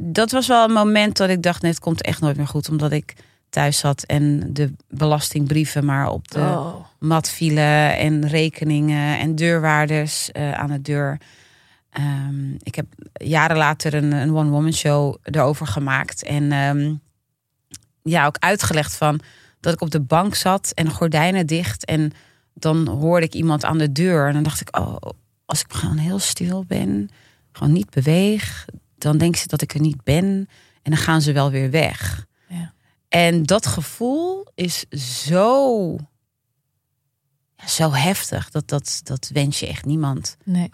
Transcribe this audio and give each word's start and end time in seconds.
dat 0.00 0.30
was 0.30 0.46
wel 0.46 0.64
een 0.64 0.72
moment 0.72 1.16
dat 1.16 1.28
ik 1.28 1.42
dacht, 1.42 1.62
nee, 1.62 1.70
het 1.70 1.80
komt 1.80 2.02
echt 2.02 2.20
nooit 2.20 2.36
meer 2.36 2.46
goed. 2.46 2.68
Omdat 2.68 2.92
ik 2.92 3.14
thuis 3.50 3.78
zat 3.78 4.02
en 4.02 4.52
de 4.52 4.72
belastingbrieven 4.88 5.84
maar 5.84 6.08
op 6.08 6.30
de 6.30 6.38
Oh. 6.40 6.74
mat 6.98 7.28
vielen. 7.30 7.96
En 7.98 8.28
rekeningen 8.28 9.18
en 9.18 9.34
deurwaarders 9.34 10.32
eh, 10.32 10.52
aan 10.52 10.70
de 10.70 10.82
deur. 10.82 11.20
Ehm, 11.90 12.52
ik 12.58 12.74
heb 12.74 12.86
jaren 13.12 13.56
later 13.56 13.94
een, 13.94 14.12
een 14.12 14.34
one-woman 14.34 14.72
show 14.72 15.16
erover 15.22 15.66
gemaakt. 15.66 16.24
En 16.24 16.52
ehm, 16.52 16.94
ja, 18.02 18.26
ook 18.26 18.36
uitgelegd 18.38 18.96
van 18.96 19.20
dat 19.60 19.72
ik 19.72 19.80
op 19.80 19.90
de 19.90 20.00
bank 20.00 20.34
zat 20.34 20.72
en 20.74 20.90
gordijnen 20.90 21.46
dicht. 21.46 21.84
En 21.84 22.12
dan 22.54 22.88
hoorde 22.88 23.26
ik 23.26 23.34
iemand 23.34 23.64
aan 23.64 23.78
de 23.78 23.92
deur. 23.92 24.26
En 24.26 24.32
dan 24.32 24.42
dacht 24.42 24.60
ik, 24.60 24.78
oh, 24.78 24.96
als 25.44 25.60
ik 25.60 25.72
gewoon 25.72 25.96
heel 25.96 26.18
stil 26.18 26.64
ben, 26.66 27.08
gewoon 27.52 27.72
niet 27.72 27.90
beweeg, 27.90 28.64
dan 29.00 29.18
denken 29.18 29.40
ze 29.40 29.46
dat 29.46 29.62
ik 29.62 29.74
er 29.74 29.80
niet 29.80 30.02
ben. 30.04 30.48
En 30.82 30.90
dan 30.90 30.96
gaan 30.96 31.22
ze 31.22 31.32
wel 31.32 31.50
weer 31.50 31.70
weg. 31.70 32.26
Ja. 32.48 32.72
En 33.08 33.42
dat 33.42 33.66
gevoel 33.66 34.46
is 34.54 34.84
zo, 35.24 35.96
ja, 37.56 37.66
zo 37.66 37.92
heftig. 37.92 38.50
Dat, 38.50 38.68
dat, 38.68 39.00
dat 39.02 39.30
wens 39.32 39.60
je 39.60 39.66
echt 39.66 39.84
niemand. 39.84 40.36
Nee. 40.44 40.70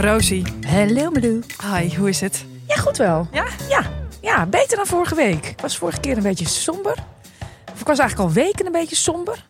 Rosie, 0.00 0.42
Hallo 0.66 1.10
Malou. 1.10 1.42
hi, 1.62 1.96
hoe 1.96 2.08
is 2.08 2.20
het? 2.20 2.44
Ja, 2.66 2.76
goed 2.76 2.96
wel. 2.96 3.28
Ja? 3.32 3.44
Ja, 3.68 3.82
ja, 4.20 4.46
beter 4.46 4.76
dan 4.76 4.86
vorige 4.86 5.14
week. 5.14 5.46
Ik 5.46 5.60
was 5.60 5.76
vorige 5.76 6.00
keer 6.00 6.16
een 6.16 6.22
beetje 6.22 6.46
somber. 6.48 6.94
Of 7.72 7.80
ik 7.80 7.86
was 7.86 7.98
eigenlijk 7.98 8.28
al 8.28 8.34
weken 8.34 8.66
een 8.66 8.72
beetje 8.72 8.96
somber. 8.96 9.44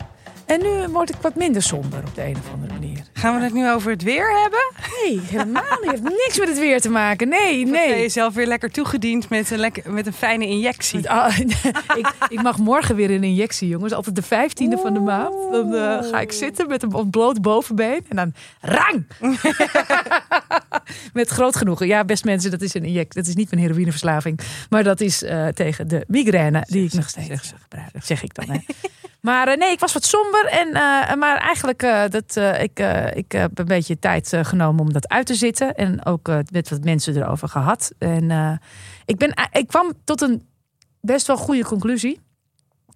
En 0.49 0.63
nu 0.63 0.89
word 0.93 1.11
ik 1.11 1.17
wat 1.21 1.35
minder 1.35 1.63
somber 1.63 1.99
op 1.99 2.15
de 2.15 2.25
een 2.25 2.37
of 2.37 2.53
andere 2.53 2.73
manier. 2.73 2.99
Gaan 3.13 3.39
we 3.39 3.45
het 3.45 3.53
nu 3.53 3.71
over 3.71 3.91
het 3.91 4.03
weer 4.03 4.41
hebben? 4.41 4.61
Nee, 5.03 5.21
helemaal 5.21 5.63
niet. 5.63 5.91
Het 5.91 5.91
heeft 5.91 6.03
niks 6.03 6.39
met 6.39 6.49
het 6.49 6.59
weer 6.59 6.81
te 6.81 6.91
maken. 6.91 7.29
Nee, 7.29 7.65
Of 7.65 7.71
ben 7.71 7.83
je 7.83 7.89
nee. 7.89 8.01
jezelf 8.01 8.35
weer 8.35 8.47
lekker 8.47 8.71
toegediend 8.71 9.29
met 9.29 9.51
een, 9.51 9.59
lekker, 9.59 9.93
met 9.93 10.07
een 10.07 10.13
fijne 10.13 10.47
injectie? 10.47 11.11
Ah, 11.11 11.39
ik, 12.01 12.13
ik 12.29 12.43
mag 12.43 12.59
morgen 12.59 12.97
weer 12.97 13.11
een 13.11 13.25
injectie, 13.25 13.69
jongens. 13.69 13.93
Altijd 13.93 14.17
de 14.17 14.23
vijftiende 14.23 14.79
van 14.79 14.95
de 14.95 15.01
maand. 15.01 15.35
Dan 15.53 15.75
eh, 15.75 16.09
ga 16.11 16.21
ik 16.21 16.33
zitten 16.33 16.69
met 16.69 16.83
een 16.83 16.95
ontbloot 16.95 17.43
bovenbeen. 17.43 18.05
En 18.09 18.17
dan 18.17 18.33
rang! 18.61 19.07
met 21.13 21.29
groot 21.29 21.57
genoegen. 21.57 21.87
Ja, 21.87 22.05
best 22.05 22.25
mensen, 22.25 22.51
dat 22.51 22.61
is 22.61 22.75
een 22.75 22.85
injectie. 22.85 23.21
Dat 23.21 23.31
is 23.31 23.37
niet 23.37 23.51
mijn 23.51 23.63
heroïneverslaving. 23.63 24.41
Maar 24.71 24.85
dat 24.85 25.01
is 25.01 25.23
eh, 25.23 25.47
tegen 25.47 25.89
de 25.89 26.05
migraine 26.07 26.65
die 26.67 26.85
ik 26.85 26.93
nog 26.93 27.09
steeds 27.09 27.53
gebruik. 27.63 27.91
Zeg 28.03 28.23
ik 28.23 28.35
dan. 28.35 28.51
Hè. 28.51 28.59
Maar 29.21 29.49
eh, 29.49 29.57
nee, 29.57 29.73
ik 29.73 29.81
was 29.81 29.93
wat 29.93 30.05
somber. 30.05 30.38
En, 30.47 30.69
eh, 30.69 31.15
maar 31.15 31.37
eigenlijk, 31.37 31.83
eh, 31.83 32.03
dat, 32.09 32.37
eh, 32.37 32.63
ik, 32.63 32.79
ik 33.15 33.33
heb 33.33 33.59
een 33.59 33.65
beetje 33.65 33.99
tijd 33.99 34.37
genomen 34.43 34.85
om 34.85 34.93
dat 34.93 35.09
uit 35.09 35.27
te 35.27 35.35
zitten. 35.35 35.75
En 35.75 36.05
ook 36.05 36.31
met 36.53 36.71
wat 36.71 36.85
mensen 36.85 37.17
erover 37.17 37.49
gehad. 37.49 37.93
En 37.99 38.61
ik, 39.05 39.17
ben, 39.17 39.33
ik 39.53 39.67
kwam 39.67 39.93
tot 40.05 40.21
een 40.21 40.43
best 41.01 41.27
wel 41.27 41.37
goede 41.37 41.65
conclusie. 41.65 42.21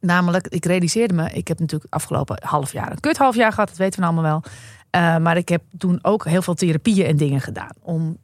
Namelijk, 0.00 0.46
ik 0.48 0.64
realiseerde 0.64 1.14
me, 1.14 1.30
ik 1.30 1.48
heb 1.48 1.58
natuurlijk 1.58 1.94
afgelopen 1.94 2.36
half 2.44 2.72
jaar 2.72 2.90
een 2.90 3.00
kut 3.00 3.18
half 3.18 3.34
jaar 3.34 3.52
gehad, 3.52 3.68
dat 3.68 3.76
weten 3.76 4.00
we 4.00 4.06
allemaal 4.06 4.22
wel. 4.22 4.42
Maar 5.20 5.36
ik 5.36 5.48
heb 5.48 5.62
toen 5.78 5.98
ook 6.02 6.24
heel 6.24 6.42
veel 6.42 6.54
therapieën 6.54 7.06
en 7.06 7.16
dingen 7.16 7.40
gedaan. 7.40 7.72
Om 7.80 8.18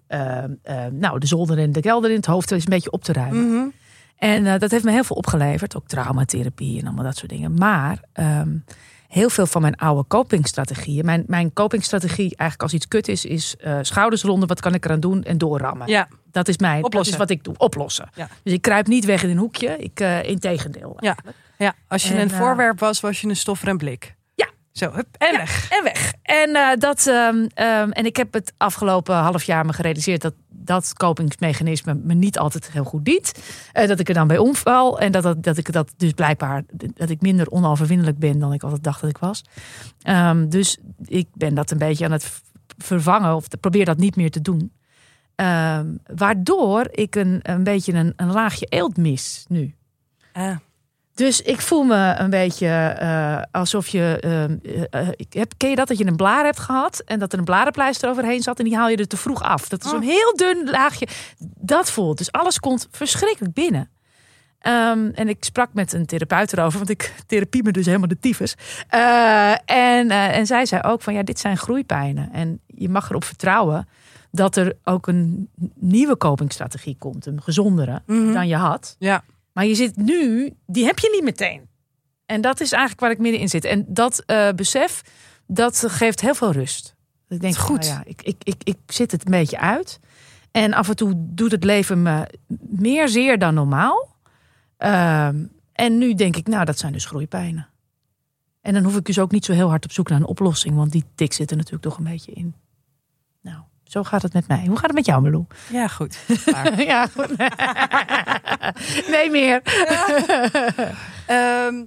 nou, 0.91 1.19
de 1.19 1.27
zolder 1.27 1.59
en 1.59 1.73
de 1.73 1.81
kelder 1.81 2.11
in 2.11 2.17
het 2.17 2.27
hoofd 2.27 2.51
eens 2.51 2.65
een 2.65 2.71
beetje 2.71 2.91
op 2.91 3.05
te 3.05 3.13
ruimen. 3.13 3.49
Mhm. 3.49 3.67
En 4.17 4.59
dat 4.59 4.71
heeft 4.71 4.85
me 4.85 4.91
heel 4.91 5.05
veel 5.05 5.17
opgeleverd. 5.17 5.77
Ook 5.77 5.87
traumatherapie 5.87 6.81
en 6.81 6.87
allemaal 6.87 7.05
dat 7.05 7.17
soort 7.17 7.31
dingen. 7.31 7.55
Maar 7.55 8.03
ehm, 8.13 8.49
heel 9.09 9.31
veel 9.31 9.47
van 9.47 9.63
mijn 9.63 9.77
oude 9.77 10.05
copingstrategieën. 10.09 11.05
Mijn, 11.05 11.25
mijn 11.27 11.53
copingstrategie 11.53 12.37
eigenlijk 12.37 12.63
als 12.63 12.73
iets 12.73 12.89
kut 12.89 13.09
is, 13.09 13.25
is 13.25 13.57
eh, 13.57 13.79
schouders 13.83 14.23
ronden. 14.23 14.49
Wat 14.49 14.61
kan 14.61 14.75
ik 14.75 14.85
eraan 14.85 15.01
doen? 15.01 15.23
En 15.25 15.39
doorrammen. 15.39 15.89
Ja, 15.89 16.09
Dat 16.31 16.49
is 16.49 16.57
mijn, 16.59 16.85
Oplossen. 16.85 17.19
dat 17.19 17.31
is 17.31 17.37
wat 17.37 17.39
ik 17.39 17.45
doe. 17.45 17.55
Oplossen. 17.67 18.09
Ja. 18.15 18.29
Dus 18.43 18.53
ik 18.53 18.63
kruip 18.63 18.87
niet 18.87 19.05
weg 19.05 19.23
in 19.23 19.31
een 19.31 19.37
hoekje. 19.39 19.77
Ik, 19.79 20.01
eh 20.01 20.23
integendeel. 20.23 20.97
ja. 21.01 21.17
ja, 21.59 21.75
als 21.89 22.03
je 22.03 22.15
En, 22.15 22.21
een 22.21 22.31
eh, 22.31 22.39
voorwerp 22.39 22.79
was, 22.81 23.01
was 23.01 23.21
je 23.21 23.29
een 23.29 23.37
stoffer 23.37 23.69
en 23.69 23.77
blik. 23.77 24.17
Zo, 24.79 24.91
hup, 24.93 25.07
en 25.19 25.33
Ja, 25.33 25.39
weg. 25.39 25.71
En 25.71 25.85
weg. 25.85 26.13
En, 26.23 26.55
eh, 26.55 26.77
dat, 26.79 27.07
ehm, 27.07 27.47
ehm, 27.55 27.91
en 27.91 28.07
ik 28.07 28.17
heb 28.17 28.33
het 28.33 28.53
afgelopen 28.57 29.15
half 29.15 29.43
jaar 29.43 29.67
me 29.67 29.73
gerealiseerd 29.73 30.23
dat 30.23 30.35
dat 30.49 30.93
kopingsmechanisme 30.93 31.95
me 31.95 32.15
niet 32.15 32.39
altijd 32.39 32.73
heel 32.73 32.85
goed 32.85 33.05
dient. 33.05 33.33
Eh, 33.73 33.89
dat 33.89 34.01
ik 34.01 34.09
er 34.09 34.15
dan 34.15 34.27
bij 34.27 34.39
omval. 34.39 34.99
En 34.99 35.13
dat, 35.13 35.23
dat, 35.23 35.43
dat 35.43 35.57
ik 35.57 35.73
dat 35.73 35.93
dus 35.97 36.13
blijkbaar 36.13 36.63
dat 36.95 37.11
ik 37.11 37.21
minder 37.21 37.51
onoverwinnelijk 37.51 38.19
ben 38.19 38.39
dan 38.39 38.53
ik 38.53 38.63
altijd 38.63 38.85
dacht 38.85 39.01
dat 39.01 39.11
ik 39.11 39.19
was. 39.19 39.45
Ehm, 40.03 40.49
dus 40.49 40.79
ik 41.05 41.29
ben 41.35 41.55
dat 41.55 41.71
een 41.71 41.79
beetje 41.79 42.05
aan 42.05 42.13
het 42.13 42.43
vervangen 42.77 43.35
of 43.35 43.47
probeer 43.61 43.85
dat 43.85 43.99
niet 43.99 44.17
meer 44.17 44.31
te 44.31 44.41
doen. 44.41 44.73
Waardoor 46.15 46.89
ik 46.91 47.15
een, 47.15 47.41
een 47.43 47.65
beetje 47.65 47.93
een, 47.93 48.13
een 48.17 48.33
laagje 48.33 48.67
eelt 48.67 48.97
mis 48.97 49.45
nu. 49.49 49.75
Ah, 50.33 50.57
Dus 51.19 51.43
ik 51.43 51.61
voel 51.61 51.83
me 51.83 52.15
een 52.19 52.31
beetje 52.31 52.67
eh, 52.69 53.43
alsof 53.51 53.89
je. 53.89 54.19
ehm, 54.21 54.57
eh, 54.91 55.01
eh, 55.09 55.09
heb, 55.31 55.53
ken 55.57 55.71
je 55.71 55.77
dat? 55.77 55.89
Dat 55.89 55.99
je 55.99 56.07
een 56.07 56.17
blaar 56.17 56.45
hebt 56.45 56.59
gehad 56.59 56.99
en 57.05 57.19
dat 57.19 57.33
er 57.33 57.39
een 57.39 57.45
blarenpleister 57.45 58.11
overheen 58.11 58.43
zat 58.43 58.59
en 58.59 58.65
die 58.65 58.77
haal 58.77 58.89
je 58.89 58.97
er 58.97 59.07
te 59.07 59.17
vroeg 59.17 59.43
af. 59.43 59.69
Dat 59.69 59.85
is 59.85 59.91
een 59.93 60.03
heel 60.03 60.33
dun 60.37 60.71
laagje. 60.71 61.09
Dat 61.59 61.91
voelt. 61.91 62.19
Dus 62.19 62.33
alles 62.33 62.59
komt 62.61 62.89
verschrikkelijk 62.91 63.55
binnen. 63.55 63.91
Ehm, 64.59 65.11
en 65.15 65.29
ik 65.29 65.45
sprak 65.45 65.69
met 65.73 65.93
een 65.93 66.07
therapeut 66.07 66.53
erover, 66.53 66.79
want 66.79 66.91
ik 66.91 67.15
therapie 67.27 67.63
me 67.63 67.71
dus 67.73 67.87
helemaal 67.87 68.09
de 68.09 68.19
tyfus. 68.19 68.55
En, 69.65 70.11
en 70.11 70.47
zij 70.47 70.67
zei 70.67 70.83
ook 70.83 71.03
van 71.03 71.15
ja, 71.15 71.23
dit 71.23 71.39
zijn 71.39 71.57
groeipijnen. 71.57 72.33
En 72.33 72.61
je 72.67 72.89
mag 72.89 73.11
erop 73.11 73.25
vertrouwen 73.25 73.89
dat 74.31 74.57
er 74.57 74.77
ook 74.85 75.07
een 75.07 75.49
nieuwe 75.75 76.17
kopingsstrategie 76.17 76.97
komt. 76.99 77.27
Een 77.27 77.43
gezondere 77.43 78.03
Mhm. 78.07 78.33
dan 78.33 78.49
je 78.49 78.57
had. 78.57 78.97
ja. 78.99 79.23
Maar 79.59 79.67
je 79.67 79.75
zit 79.75 79.97
nu, 79.97 80.53
die 80.67 80.85
heb 80.85 80.99
je 80.99 81.11
niet 81.13 81.25
meteen. 81.25 81.69
En 82.27 82.41
dat 82.41 82.61
is 82.61 82.73
eigenlijk 82.73 83.01
waar 83.01 83.11
ik 83.11 83.19
middenin 83.19 83.49
zit. 83.49 83.65
En 83.65 83.85
dat 83.89 84.23
eh, 84.27 84.51
besef, 84.53 85.03
dat 85.47 85.85
geeft 85.87 86.21
heel 86.21 86.35
veel 86.35 86.53
rust. 86.53 86.95
Ik 87.29 87.41
denk, 87.41 87.57
goed. 87.57 87.81
nou 87.81 87.93
ja, 87.93 88.03
ik, 88.05 88.23
ik, 88.23 88.37
ik, 88.43 88.57
ik 88.65 88.79
zit 88.87 89.13
het 89.13 89.25
een 89.25 89.31
beetje 89.31 89.59
uit. 89.59 90.01
En 90.51 90.73
af 90.73 90.89
en 90.89 90.97
toe 90.97 91.13
doet 91.17 91.51
het 91.51 91.65
leven 91.65 92.03
me 92.03 92.29
meer 92.61 93.09
zeer 93.09 93.39
dan 93.39 93.55
normaal. 93.55 94.17
Ehm, 94.77 95.45
en 95.73 95.99
nu 95.99 96.15
denk 96.15 96.37
ik, 96.37 96.47
nou, 96.47 96.65
dat 96.65 96.79
zijn 96.79 96.93
dus 96.93 97.05
groeipijnen. 97.05 97.69
En 98.61 98.75
dan 98.75 98.85
hoef 98.85 98.97
ik 98.97 99.05
dus 99.05 99.19
ook 99.19 99.31
niet 99.31 99.45
zo 99.45 99.53
heel 99.53 99.69
hard 99.69 99.85
op 99.85 99.93
zoek 99.93 100.09
naar 100.09 100.21
een 100.21 100.27
oplossing. 100.27 100.77
Want 100.77 100.93
die 100.93 101.05
tik 101.15 101.33
zit 101.33 101.51
er 101.51 101.57
natuurlijk 101.57 101.85
toch 101.85 101.99
een 101.99 102.05
beetje 102.05 102.33
in. 102.33 102.55
Nou, 103.41 103.59
zo 103.89 104.03
gaat 104.05 104.23
het 104.23 104.33
met 104.33 104.49
mij. 104.49 104.65
Hoe 104.67 104.77
gaat 104.77 104.87
het 104.87 104.95
met 104.95 105.07
jou, 105.07 105.23
Melou? 105.23 105.45
ja, 105.71 105.89
goed. 105.89 106.19
Ja, 106.77 107.07
goed. 107.07 107.37
nee 109.15 109.31
meer. 109.31 109.63
Ehm, 111.27 111.85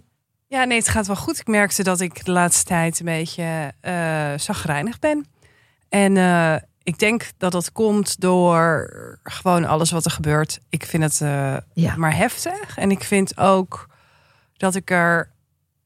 ja, 0.48 0.64
nee, 0.64 0.78
het 0.78 0.88
gaat 0.90 1.08
wel 1.08 1.16
goed. 1.16 1.40
Ik 1.40 1.48
merkte 1.48 1.84
dat 1.84 2.00
ik 2.00 2.26
de 2.26 2.32
laatste 2.32 2.64
tijd 2.66 3.00
een 3.00 3.06
beetje 3.06 3.72
eh 3.82 4.32
zagrijnig 4.36 5.00
ben. 5.00 5.26
En 5.90 6.18
eh, 6.18 6.56
ik 6.84 7.00
denk 7.00 7.30
dat 7.38 7.52
dat 7.52 7.72
komt 7.72 8.20
door 8.22 8.90
gewoon 9.24 9.66
alles 9.66 9.92
wat 9.92 10.06
er 10.06 10.12
gebeurt. 10.12 10.60
Ik 10.70 10.86
vind 10.86 11.04
het 11.04 11.22
eh, 11.22 11.58
Ja. 11.74 11.96
maar 11.96 12.16
heftig. 12.16 12.78
En 12.78 12.92
ik 12.92 13.04
vind 13.04 13.38
ook 13.38 13.90
dat 14.58 14.76
ik 14.76 14.92
er 14.92 15.32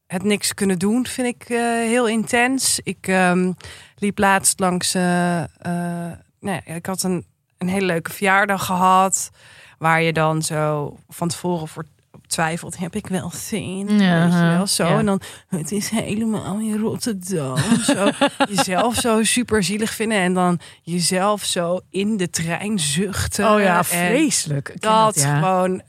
het 0.06 0.22
niks 0.22 0.54
kunnen 0.54 0.78
doen, 0.78 1.06
vind 1.06 1.26
ik 1.26 1.48
eh, 1.48 1.58
heel 1.60 2.08
intens. 2.08 2.80
Ik 2.82 3.08
ehm, 3.08 3.52
liep 3.98 4.18
laatst 4.18 4.60
langs. 4.60 4.94
eh, 4.94 5.42
eh, 5.42 6.12
nou 6.40 6.60
ik 6.64 6.86
had 6.86 7.02
een, 7.02 7.24
een 7.58 7.68
hele 7.68 7.86
leuke 7.86 8.12
verjaardag 8.12 8.64
gehad. 8.64 9.30
Waar 9.78 10.02
je 10.02 10.12
dan 10.12 10.42
zo 10.42 10.96
van 11.08 11.28
tevoren 11.28 11.68
voor 11.68 11.84
twijfelt. 12.26 12.78
Heb 12.78 12.94
ik 12.94 13.06
wel 13.06 13.30
zin? 13.34 13.98
Ja, 13.98 14.56
wel, 14.56 14.66
zo. 14.66 14.86
ja. 14.86 14.98
En 14.98 15.06
dan, 15.06 15.20
het 15.48 15.72
is 15.72 15.88
helemaal 15.90 16.58
in 16.58 16.78
Rotterdam. 16.78 17.58
zo, 17.82 18.10
jezelf 18.54 18.94
zo 18.94 19.22
super 19.22 19.62
zielig 19.62 19.94
vinden. 19.94 20.18
En 20.18 20.34
dan 20.34 20.60
jezelf 20.82 21.44
zo 21.44 21.80
in 21.90 22.16
de 22.16 22.30
trein 22.30 22.78
zuchten. 22.78 23.50
Oh 23.52 23.60
ja, 23.60 23.84
vreselijk. 23.84 24.80
Dat 24.80 25.20
ja. 25.20 25.38
gewoon 25.38 25.82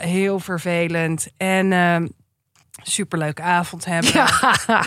heel 0.00 0.38
vervelend. 0.38 1.28
En 1.36 1.72
ehm 1.72 2.06
superleuke 2.90 3.42
avond 3.42 3.84
hebben. 3.84 4.12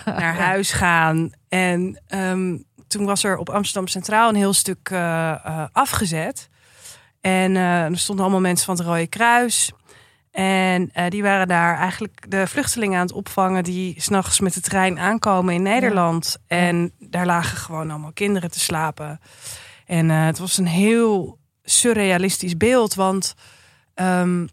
Naar 0.06 0.36
huis 0.36 0.72
gaan. 0.72 1.32
En 1.50 2.02
ehm, 2.08 2.58
toen 2.92 3.06
was 3.06 3.24
er 3.24 3.38
op 3.38 3.50
Amsterdam 3.50 3.88
Centraal 3.88 4.30
een 4.30 4.36
heel 4.36 4.54
stuk 4.54 4.90
eh, 4.90 5.32
eh, 5.32 5.66
afgezet. 5.72 6.50
En 7.22 7.56
eh, 7.56 7.84
er 7.84 7.98
stonden 7.98 8.24
allemaal 8.24 8.44
mensen 8.44 8.66
van 8.66 8.76
het 8.76 8.86
Rode 8.86 9.08
Kruis. 9.08 9.72
En 10.32 10.92
die 11.10 11.22
waren 11.22 11.48
daar 11.48 11.78
eigenlijk 11.78 12.32
de 12.32 12.48
vluchtelingen 12.48 13.00
aan 13.00 13.06
het 13.06 13.16
opvangen 13.16 13.64
die 13.64 14.02
s'nachts 14.02 14.40
met 14.40 14.54
de 14.54 14.62
trein 14.62 15.00
aankomen 15.00 15.54
in 15.54 15.62
Nederland. 15.62 16.38
En 16.48 16.92
daar 17.00 17.26
lagen 17.26 17.58
gewoon 17.58 17.90
allemaal 17.90 18.14
kinderen 18.14 18.52
te 18.52 18.60
slapen. 18.60 19.20
En 19.86 20.10
het 20.10 20.40
was 20.40 20.58
een 20.58 20.68
heel 20.68 21.40
surrealistisch 21.64 22.58
beeld, 22.58 22.94
want 22.94 23.34
ehm, 23.94 24.46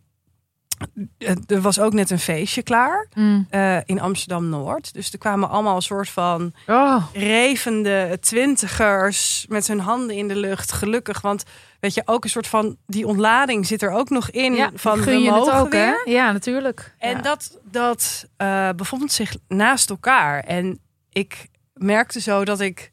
er 1.47 1.61
was 1.61 1.79
ook 1.81 1.93
net 1.93 2.11
een 2.11 2.19
feestje 2.19 2.63
klaar 2.63 3.09
Mm. 3.15 3.47
eh, 3.51 3.77
in 3.85 4.01
Amsterdam 4.01 4.49
Noord. 4.49 4.93
Dus 4.95 5.13
er 5.13 5.19
kwamen 5.19 5.49
allemaal 5.49 5.77
een 5.77 5.83
soort 5.83 6.09
van 6.09 6.53
Oh, 6.67 7.05
revende 7.13 8.19
twintigers 8.21 9.47
met 9.49 9.67
hun 9.67 9.81
handen 9.81 10.17
in 10.17 10.29
de 10.29 10.37
lucht. 10.37 10.73
Gelukkig, 10.73 11.21
want 11.21 11.43
weet 11.81 11.95
je, 11.95 12.03
ook 12.05 12.25
een 12.25 12.31
soort 12.31 12.47
van 12.47 12.77
die 12.87 13.07
ontlading 13.07 13.67
zit 13.67 13.83
er 13.83 13.91
ook 13.91 14.11
nog 14.11 14.31
in. 14.31 14.55
ja, 14.55 14.71
van 14.75 14.99
gun 14.99 15.15
we 15.17 15.21
je 15.23 15.33
het 15.33 15.51
ook, 15.51 15.73
weer. 15.73 16.01
hè? 16.05 16.11
Ja, 16.11 16.33
natuurlijk. 16.33 16.95
En 16.99 17.11
Ja. 17.17 17.23
dat, 17.23 17.59
dat 17.65 18.27
eh, 18.37 18.69
bevond 18.77 19.13
zich 19.13 19.37
naast 19.49 19.91
elkaar. 19.91 20.41
En 20.45 20.79
ik 21.13 21.47
merkte 21.75 22.21
zo 22.21 22.45
dat 22.45 22.61
ik 22.61 22.91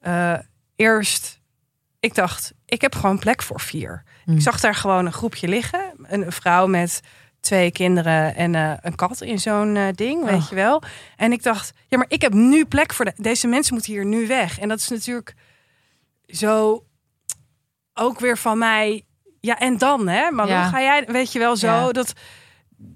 eh, 0.00 0.38
eerst, 0.76 1.40
ik 2.00 2.14
dacht, 2.14 2.52
ik 2.66 2.80
heb 2.80 2.94
gewoon 2.94 3.18
plek 3.18 3.42
voor 3.42 3.60
vier. 3.60 4.02
Ik 4.26 4.40
zag 4.40 4.60
daar 4.60 4.74
gewoon 4.74 5.06
een 5.06 5.12
groepje 5.12 5.48
liggen, 5.48 5.92
een, 6.02 6.22
een 6.26 6.32
vrouw 6.32 6.66
met 6.66 7.00
twee 7.44 7.70
kinderen 7.70 8.34
en 8.36 8.54
eh, 8.54 8.72
een 8.80 8.94
kat 8.94 9.20
in 9.20 9.38
zo'n 9.40 9.76
eh, 9.76 9.86
ding, 9.94 10.24
weet 10.24 10.34
Oh. 10.42 10.48
je 10.48 10.54
wel. 10.54 10.82
En 11.16 11.32
ik 11.32 11.42
dacht, 11.42 11.72
ja, 11.88 11.98
maar 11.98 12.06
ik 12.08 12.22
heb 12.22 12.32
nu 12.32 12.64
plek 12.64 12.92
voor 12.92 13.04
de, 13.04 13.12
deze 13.16 13.46
mensen 13.46 13.74
moeten 13.74 13.92
hier 13.92 14.04
nu 14.04 14.26
weg. 14.26 14.58
En 14.58 14.68
dat 14.68 14.78
is 14.78 14.88
natuurlijk 14.88 15.34
zo 16.26 16.84
ook 17.94 18.20
weer 18.20 18.38
van 18.38 18.58
mij. 18.58 19.04
Ja, 19.40 19.58
en 19.58 19.78
dan, 19.78 20.08
hè? 20.08 20.30
Maar 20.30 20.48
Ja. 20.48 20.60
hoe 20.62 20.70
ga 20.70 20.80
jij, 20.80 21.04
weet 21.06 21.32
je 21.32 21.38
wel, 21.38 21.56
zo 21.56 21.66
Ja. 21.66 21.92
dat 21.92 22.12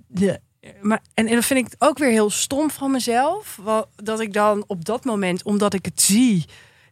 de, 0.06 0.40
maar, 0.80 1.00
en, 1.14 1.26
en 1.26 1.34
dat 1.34 1.44
vind 1.44 1.66
ik 1.66 1.74
ook 1.78 1.98
weer 1.98 2.10
heel 2.10 2.30
stom 2.30 2.70
van 2.70 2.90
mezelf. 2.90 3.58
wel, 3.64 3.86
Dat 3.96 4.20
ik 4.20 4.32
dan 4.32 4.64
op 4.66 4.84
dat 4.84 5.04
moment, 5.04 5.42
omdat 5.42 5.74
ik 5.74 5.84
het 5.84 6.02
zie, 6.02 6.44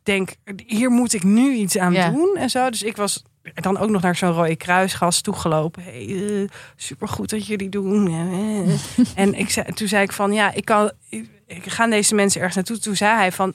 denk: 0.03 0.31
hier 0.67 0.91
moet 0.91 1.13
ik 1.13 1.23
nu 1.23 1.53
iets 1.53 1.79
aan 1.79 1.93
Ja. 1.93 2.11
doen 2.11 2.37
en 2.37 2.51
zo. 2.51 2.71
Dus 2.71 2.83
ik 2.83 2.97
was 2.97 3.23
dan 3.55 3.79
ook 3.79 3.91
nog 3.91 4.03
naar 4.03 4.17
zo'n 4.17 4.33
Rode 4.33 4.57
Kruisgast 4.57 5.25
toegelopen. 5.25 5.83
Hey, 5.83 6.07
eh, 6.43 6.49
supergoed 6.77 7.31
dat 7.31 7.47
jullie 7.47 7.69
doen. 7.69 8.09
En 9.15 9.35
ik 9.35 9.51
zei, 9.51 9.73
toen 9.73 9.89
zei 9.89 10.03
ik 10.03 10.13
van 10.13 10.33
ja, 10.33 10.53
ik 10.53 10.65
kan. 10.65 10.91
Ik, 11.09 11.27
gaan 11.67 11.91
deze 11.91 12.15
mensen 12.15 12.39
ergens 12.41 12.57
naartoe. 12.57 12.79
Toen 12.79 12.97
zei 12.97 13.15
hij 13.17 13.33
van. 13.33 13.53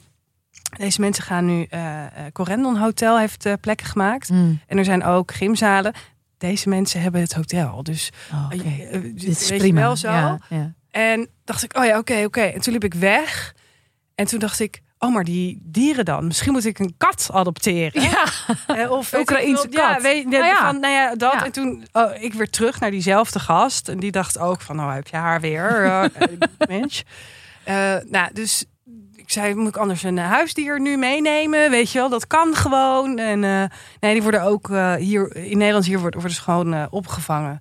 Deze 0.76 1.00
mensen 1.00 1.24
gaan 1.24 1.44
nu. 1.46 1.66
eh, 1.70 2.04
Corendon 2.32 2.76
Hotel 2.76 3.18
heeft 3.18 3.46
eh, 3.46 3.52
plekken 3.60 3.86
gemaakt. 3.86 4.28
Mm. 4.30 4.60
En 4.66 4.78
er 4.78 4.84
zijn 4.84 5.04
ook 5.04 5.32
gymzalen. 5.34 5.92
Deze 6.38 6.68
mensen 6.68 7.00
hebben 7.00 7.20
het 7.20 7.32
hotel. 7.32 7.82
Dus 7.82 8.10
Oh, 8.32 8.46
eh, 8.52 9.00
Dit 9.14 9.22
is 9.40 9.46
prima. 9.48 9.80
wel 9.80 9.96
zo. 9.96 10.08
Ja, 10.10 10.38
ja. 10.48 10.72
En 10.90 11.28
dacht 11.44 11.62
ik, 11.62 11.76
oh 11.78 11.84
ja, 11.84 11.98
oké, 11.98 12.22
oké. 12.24 12.40
En 12.40 12.60
toen 12.60 12.72
liep 12.72 12.84
ik 12.84 12.94
weg. 12.94 13.54
En 14.14 14.26
toen 14.26 14.38
dacht 14.38 14.60
ik, 14.60 14.80
oh, 15.02 15.14
maar 15.14 15.24
die 15.24 15.60
dieren 15.62 16.04
dan. 16.04 16.26
Misschien 16.26 16.52
moet 16.52 16.64
ik 16.64 16.78
een 16.78 16.94
kat 16.96 17.30
adopteren. 17.32 18.02
Ja. 18.02 18.24
Eh, 18.66 18.90
Of 18.90 19.14
Oekraïense 19.14 19.68
veel. 19.70 19.80
Ja, 19.80 19.92
kat. 19.92 20.02
weet, 20.02 20.28
Nou 20.28 20.44
ja. 20.44 20.66
Van, 20.66 20.80
nou 20.80 20.92
ja, 20.92 21.14
dat. 21.14 21.32
Ja. 21.32 21.44
En 21.44 21.52
toen 21.52 21.86
oh, 21.92 22.22
ik 22.22 22.34
weer 22.34 22.50
terug 22.50 22.80
naar 22.80 22.90
diezelfde 22.90 23.38
gast. 23.38 23.88
En 23.88 23.98
die 23.98 24.10
dacht 24.10 24.38
ook 24.38 24.60
van, 24.60 24.76
nou 24.76 24.92
heb 24.92 25.06
je 25.06 25.16
haar 25.16 25.40
weer, 25.40 25.84
eh, 25.84 26.04
mens. 26.78 27.04
Eh, 27.64 27.94
nou, 28.04 28.32
dus 28.32 28.64
ik 29.14 29.30
zei, 29.30 29.54
moet 29.54 29.68
ik 29.68 29.76
anders 29.76 30.02
een 30.02 30.18
huisdier 30.18 30.80
nu 30.80 30.96
meenemen? 30.96 31.70
Weet 31.70 31.90
je 31.90 31.98
wel, 31.98 32.08
dat 32.08 32.26
kan 32.26 32.54
gewoon. 32.54 33.18
En 33.18 33.40
nee, 34.00 34.12
die 34.12 34.22
worden 34.22 34.42
ook 34.42 34.68
hier 34.98 35.36
in 35.36 35.58
Nederland 35.58 35.84
hier 35.84 35.98
worden, 35.98 36.20
worden 36.20 36.36
ze 36.36 36.42
gewoon 36.44 36.90
opgevangen. 36.90 37.60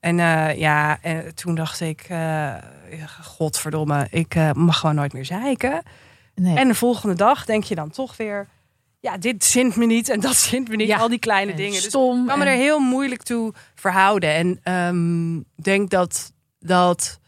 En 0.00 0.16
ja, 0.58 0.98
en 1.02 1.34
toen 1.34 1.54
dacht 1.54 1.80
ik, 1.80 2.04
ja, 2.08 2.60
godverdomme, 3.22 4.06
ik 4.10 4.34
mag 4.52 4.78
gewoon 4.78 4.94
nooit 4.94 5.12
meer 5.12 5.24
zeiken. 5.24 5.82
Nee. 6.36 6.56
En 6.56 6.68
de 6.68 6.74
volgende 6.74 7.14
dag 7.14 7.44
denk 7.44 7.64
je 7.64 7.74
dan 7.74 7.90
toch 7.90 8.16
weer, 8.16 8.46
ja, 9.00 9.18
dit 9.18 9.44
zint 9.44 9.76
me 9.76 9.86
niet 9.86 10.08
en 10.08 10.20
dat 10.28 10.36
zint 10.36 10.68
me 10.68 10.76
niet. 10.76 10.88
Ja. 10.88 10.98
Al 10.98 11.08
die 11.08 11.18
kleine 11.18 11.50
En 11.50 11.56
dingen. 11.56 11.72
Dus 11.72 11.84
Stom. 11.84 12.20
ik 12.20 12.26
kan 12.28 12.38
me 12.38 12.44
en- 12.44 12.50
er 12.50 12.56
heel 12.56 12.78
moeilijk 12.78 13.22
toe 13.22 13.52
verhouden. 13.74 14.34
En 14.34 14.60
ehm, 14.62 15.40
denk 15.62 15.90
dat 15.90 16.32
dat 16.58 17.18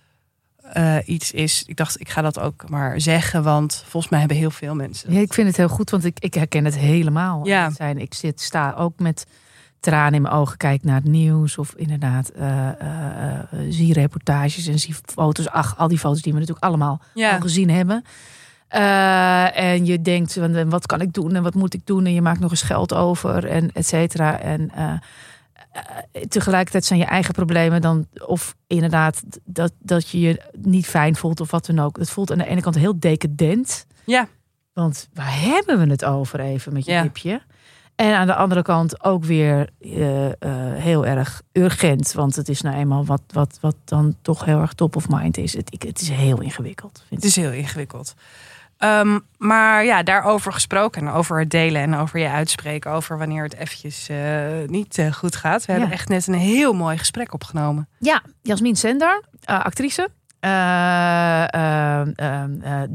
eh, 0.72 0.96
iets 1.04 1.32
is. 1.32 1.62
Ik 1.66 1.76
dacht, 1.76 2.00
ik 2.00 2.08
ga 2.08 2.22
dat 2.22 2.38
ook 2.40 2.68
maar 2.68 3.00
zeggen, 3.00 3.42
want 3.42 3.82
volgens 3.86 4.08
mij 4.12 4.18
hebben 4.20 4.36
heel 4.38 4.50
veel 4.50 4.74
mensen. 4.74 5.12
Ja, 5.12 5.20
ik 5.20 5.32
vind 5.34 5.46
het 5.48 5.56
heel 5.56 5.68
goed, 5.68 5.90
want 5.90 6.04
ik, 6.04 6.18
ik 6.20 6.34
herken 6.34 6.64
het 6.64 6.78
helemaal. 6.78 7.46
Ja. 7.46 7.70
Zijn, 7.70 7.98
ik 7.98 8.14
zit, 8.14 8.40
sta 8.40 8.74
ook 8.78 8.98
met 8.98 9.26
tranen 9.80 10.14
in 10.14 10.22
mijn 10.22 10.34
ogen, 10.34 10.56
kijk 10.56 10.82
naar 10.84 10.94
het 10.94 11.04
nieuws 11.04 11.58
of 11.58 11.74
inderdaad 11.76 12.28
eh, 12.28 12.68
zie 13.68 13.92
reportages 13.92 14.66
en 14.66 14.78
zie 14.78 14.94
foto's. 15.04 15.48
Ach, 15.48 15.78
al 15.78 15.88
die 15.88 15.98
foto's 15.98 16.22
die 16.22 16.32
we 16.32 16.38
natuurlijk 16.38 16.66
allemaal 16.66 17.00
Ja, 17.14 17.32
al 17.34 17.40
gezien 17.40 17.70
hebben. 17.70 18.04
Eh, 18.68 19.58
en 19.58 19.86
je 19.86 20.02
denkt, 20.02 20.32
van, 20.32 20.70
wat 20.70 20.86
kan 20.86 21.00
ik 21.00 21.12
doen 21.12 21.34
en 21.34 21.42
wat 21.42 21.54
moet 21.54 21.74
ik 21.74 21.86
doen? 21.86 22.06
En 22.06 22.12
je 22.12 22.22
maakt 22.22 22.40
nog 22.40 22.50
eens 22.50 22.62
geld 22.62 22.94
over 22.94 23.46
en 23.46 23.72
et 23.72 23.86
cetera. 23.86 24.40
En 24.40 24.70
eh, 24.74 24.92
eh, 25.72 26.22
tegelijkertijd 26.28 26.84
zijn 26.84 26.98
je 26.98 27.04
eigen 27.04 27.34
problemen 27.34 27.80
dan... 27.80 28.06
of 28.26 28.56
inderdaad 28.66 29.22
dat, 29.44 29.72
dat 29.78 30.08
je 30.08 30.20
je 30.20 30.42
niet 30.58 30.86
fijn 30.86 31.16
voelt 31.16 31.40
of 31.40 31.50
wat 31.50 31.66
dan 31.66 31.78
ook. 31.78 31.96
Het 31.96 32.10
voelt 32.10 32.32
aan 32.32 32.38
de 32.38 32.46
ene 32.46 32.60
kant 32.60 32.74
heel 32.74 32.98
decadent. 32.98 33.86
Ja. 34.04 34.28
Want 34.72 35.08
waar 35.14 35.40
hebben 35.40 35.78
we 35.78 35.90
het 35.90 36.04
over 36.04 36.40
even 36.40 36.72
met 36.72 36.84
je 36.84 37.10
Ja. 37.22 37.40
En 37.94 38.14
aan 38.14 38.26
de 38.26 38.34
andere 38.34 38.62
kant 38.62 39.04
ook 39.04 39.24
weer 39.24 39.70
heel 40.74 41.06
erg 41.06 41.42
urgent. 41.52 42.12
Want 42.12 42.36
het 42.36 42.48
is 42.48 42.60
nou 42.60 42.76
eenmaal 42.76 43.04
wat, 43.04 43.22
wat, 43.26 43.58
wat 43.60 43.76
dan 43.84 44.16
toch 44.22 44.44
heel 44.44 44.60
erg 44.60 44.72
top 44.72 44.96
of 44.96 45.08
mind 45.08 45.36
is. 45.36 45.56
Het, 45.56 45.72
ik, 45.72 45.82
het 45.82 46.00
is 46.00 46.08
heel 46.08 46.40
ingewikkeld. 46.40 47.04
Vind 47.08 47.22
het 47.22 47.30
is 47.30 47.36
heel 47.36 47.52
ingewikkeld. 47.52 48.14
Ehm, 48.78 49.18
maar 49.36 49.84
ja, 49.84 50.02
daarover 50.02 50.52
gesproken. 50.52 51.06
En 51.06 51.12
over 51.12 51.38
het 51.38 51.50
delen 51.50 51.82
en 51.82 51.94
over 51.94 52.18
je 52.18 52.28
uitspreken. 52.28 52.90
Over 52.90 53.18
wanneer 53.18 53.42
het 53.42 53.54
eventjes 53.54 54.08
eh, 54.08 54.18
niet 54.66 54.98
eh, 54.98 55.12
goed 55.12 55.36
gaat. 55.36 55.64
We 55.64 55.72
hebben 55.72 55.90
echt 55.90 56.08
net 56.08 56.26
een 56.26 56.34
heel 56.34 56.72
mooi 56.72 56.98
gesprek 56.98 57.34
opgenomen. 57.34 57.88
Ja, 57.98 58.22
Jasmin 58.42 58.76
Sender, 58.76 59.22
eh, 59.44 59.64
actrice. 59.64 60.08
Eh, 60.40 61.42
eh, 61.54 62.00
eh, 62.00 62.42
eh, 62.82 62.90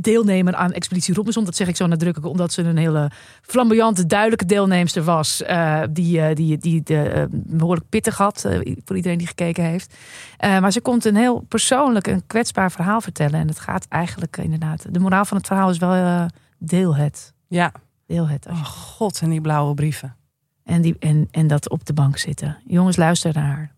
deelnemer 0.00 0.54
aan 0.54 0.72
Expeditie 0.72 1.14
Robinson. 1.14 1.44
Dat 1.44 1.56
zeg 1.56 1.68
ik 1.68 1.76
zo 1.76 1.86
nadrukkelijk, 1.86 2.32
omdat 2.32 2.52
ze 2.52 2.62
een 2.62 2.76
hele 2.76 3.10
flamboyante, 3.42 4.06
duidelijke 4.06 4.44
deelnemster 4.44 5.02
was. 5.02 5.42
eh, 5.42 5.82
die, 5.90 6.34
die, 6.34 6.58
die 6.58 6.82
de, 6.82 7.02
eh, 7.08 7.24
behoorlijk 7.30 7.88
pittig 7.88 8.16
had, 8.16 8.40
voor 8.84 8.96
iedereen 8.96 9.18
die 9.18 9.26
gekeken 9.26 9.64
heeft. 9.64 9.94
Maar 10.40 10.72
ze 10.72 10.80
komt 10.80 11.04
een 11.04 11.16
heel 11.16 11.40
persoonlijk 11.40 12.06
en 12.08 12.26
kwetsbaar 12.26 12.72
verhaal 12.72 13.00
vertellen. 13.00 13.40
En 13.40 13.48
het 13.48 13.60
gaat 13.60 13.86
eigenlijk 13.88 14.36
inderdaad... 14.36 14.86
De 14.90 14.98
moraal 14.98 15.24
van 15.24 15.36
het 15.36 15.46
verhaal 15.46 15.70
is 15.70 15.78
wel 15.78 16.26
deel 16.58 16.96
het. 16.96 17.32
Ja, 17.48 17.72
Deel 18.06 18.28
het. 18.28 18.46
oh 18.46 18.64
god, 18.64 19.20
en 19.20 19.30
die 19.30 19.40
blauwe 19.40 19.74
brieven. 19.74 20.16
En, 20.64 20.80
die, 20.82 20.96
en, 20.98 21.28
en 21.30 21.46
dat 21.46 21.70
op 21.70 21.86
de 21.86 21.92
bank 21.92 22.16
zitten. 22.18 22.58
Jongens, 22.66 22.96
luister 22.96 23.34
naar 23.34 23.44
haar. 23.44 23.72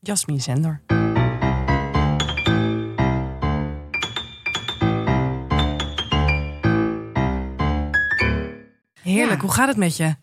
Jasmin 0.00 0.40
Zender. 0.40 0.80
Heerlijk, 9.02 9.40
Ja. 9.40 9.46
hoe 9.46 9.54
gaat 9.54 9.68
het 9.68 9.76
met 9.76 9.96
je? 9.96 10.14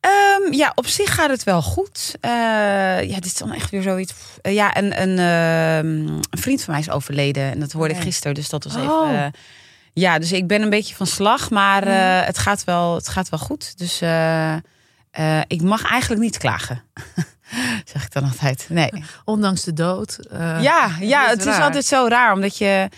Ehm, 0.00 0.52
ja, 0.52 0.72
op 0.74 0.86
zich 0.86 1.14
gaat 1.14 1.30
het 1.30 1.44
wel 1.44 1.62
goed. 1.62 2.14
Eh, 2.20 2.30
ja, 3.02 3.14
dit 3.14 3.24
is 3.24 3.34
dan 3.36 3.52
echt 3.52 3.70
weer 3.70 3.82
zoiets. 3.82 4.14
Eh, 4.42 4.54
ja, 4.54 4.76
een, 4.76 5.02
een, 5.02 5.18
ehm, 5.18 6.06
een 6.30 6.38
vriend 6.38 6.62
van 6.62 6.72
mij 6.74 6.82
is 6.82 6.90
overleden. 6.90 7.42
En 7.50 7.60
dat 7.60 7.72
hoorde 7.72 7.90
ik 7.90 7.96
Nee. 7.96 8.04
gisteren. 8.06 8.34
Dus 8.34 8.48
dat 8.48 8.64
was 8.64 8.74
Oh. 8.76 8.82
even. 8.82 9.24
eh, 9.24 9.30
ja, 9.92 10.18
dus 10.18 10.32
ik 10.32 10.46
ben 10.46 10.62
een 10.62 10.70
beetje 10.70 10.94
van 10.94 11.06
slag. 11.06 11.50
Maar 11.50 11.84
het, 12.26 12.38
gaat 12.38 12.64
wel, 12.64 12.94
het 12.94 13.08
gaat 13.08 13.28
wel 13.28 13.38
goed. 13.38 13.78
Dus 13.78 13.96
ik 15.46 15.62
mag 15.62 15.82
eigenlijk 15.90 16.22
niet 16.22 16.38
klagen. 16.38 16.82
zeg 17.92 18.04
ik 18.04 18.12
dan 18.12 18.24
altijd. 18.24 18.66
Nee. 18.68 18.90
Ondanks 19.24 19.62
de 19.62 19.72
dood. 19.72 20.18
Ja, 20.60 20.90
ja 21.00 21.24
is 21.26 21.30
het 21.30 21.46
is 21.46 21.58
altijd 21.58 21.84
zo 21.84 22.06
raar. 22.08 22.32
Omdat 22.32 22.58
je. 22.58 22.88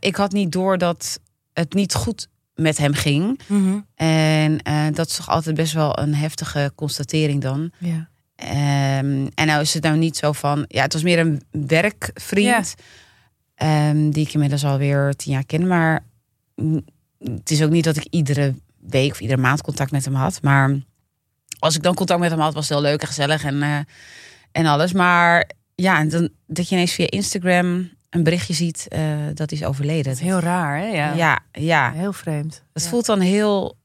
ik 0.00 0.16
had 0.16 0.32
niet 0.32 0.52
door 0.52 0.78
dat 0.78 1.18
het 1.52 1.72
niet 1.74 1.94
goed 1.94 2.28
met 2.60 2.78
hem 2.78 2.94
ging. 2.94 3.40
En 3.94 4.62
eh, 4.62 4.86
dat 4.92 5.06
is 5.08 5.16
toch 5.16 5.28
altijd 5.28 5.56
best 5.56 5.72
wel 5.72 5.98
een 5.98 6.14
heftige 6.14 6.72
constatering 6.74 7.42
dan. 7.42 7.70
ja. 7.78 8.08
Ehm, 8.34 9.26
en 9.34 9.46
nou 9.46 9.60
is 9.60 9.74
het 9.74 9.82
nou 9.82 9.96
niet 9.96 10.16
zo 10.16 10.32
van... 10.32 10.64
Ja, 10.68 10.82
het 10.82 10.92
was 10.92 11.02
meer 11.02 11.18
een 11.18 11.42
werkvriend. 11.50 12.74
ehm, 13.54 14.10
die 14.10 14.26
ik 14.26 14.32
inmiddels 14.32 14.64
alweer 14.64 15.14
tien 15.16 15.32
jaar 15.32 15.44
ken. 15.44 15.66
Maar 15.66 16.04
het 17.18 17.50
is 17.50 17.62
ook 17.62 17.70
niet 17.70 17.84
dat 17.84 17.96
ik 17.96 18.06
iedere 18.10 18.54
week 18.80 19.10
of 19.10 19.20
iedere 19.20 19.40
maand 19.40 19.60
contact 19.62 19.90
met 19.90 20.04
hem 20.04 20.14
had. 20.14 20.42
Maar 20.42 20.76
als 21.58 21.76
ik 21.76 21.82
dan 21.82 21.94
contact 21.94 22.20
met 22.20 22.30
hem 22.30 22.40
had, 22.40 22.54
was 22.54 22.68
het 22.68 22.78
heel 22.78 22.88
leuk 22.88 23.00
en 23.00 23.06
gezellig 23.06 23.44
en, 23.44 23.62
eh, 23.62 23.78
en 24.52 24.66
alles. 24.66 24.92
Maar 24.92 25.50
ja, 25.74 25.98
en 25.98 26.08
dan, 26.08 26.28
dat 26.46 26.68
je 26.68 26.74
ineens 26.74 26.92
via 26.92 27.06
Instagram 27.10 27.90
een 28.10 28.22
berichtje 28.22 28.54
ziet 28.54 28.86
eh, 28.88 29.00
dat 29.34 29.50
hij 29.50 29.58
is 29.58 29.64
overleden. 29.64 30.04
Dat 30.04 30.12
is 30.12 30.20
heel 30.20 30.38
raar, 30.38 30.78
hè? 30.78 30.86
Ja. 30.86 31.12
ja, 31.14 31.38
ja. 31.52 31.92
Heel 31.92 32.12
vreemd. 32.12 32.62
Het 32.72 32.82
Ja. 32.82 32.88
voelt 32.88 33.06
dan 33.06 33.20
heel 33.20 33.76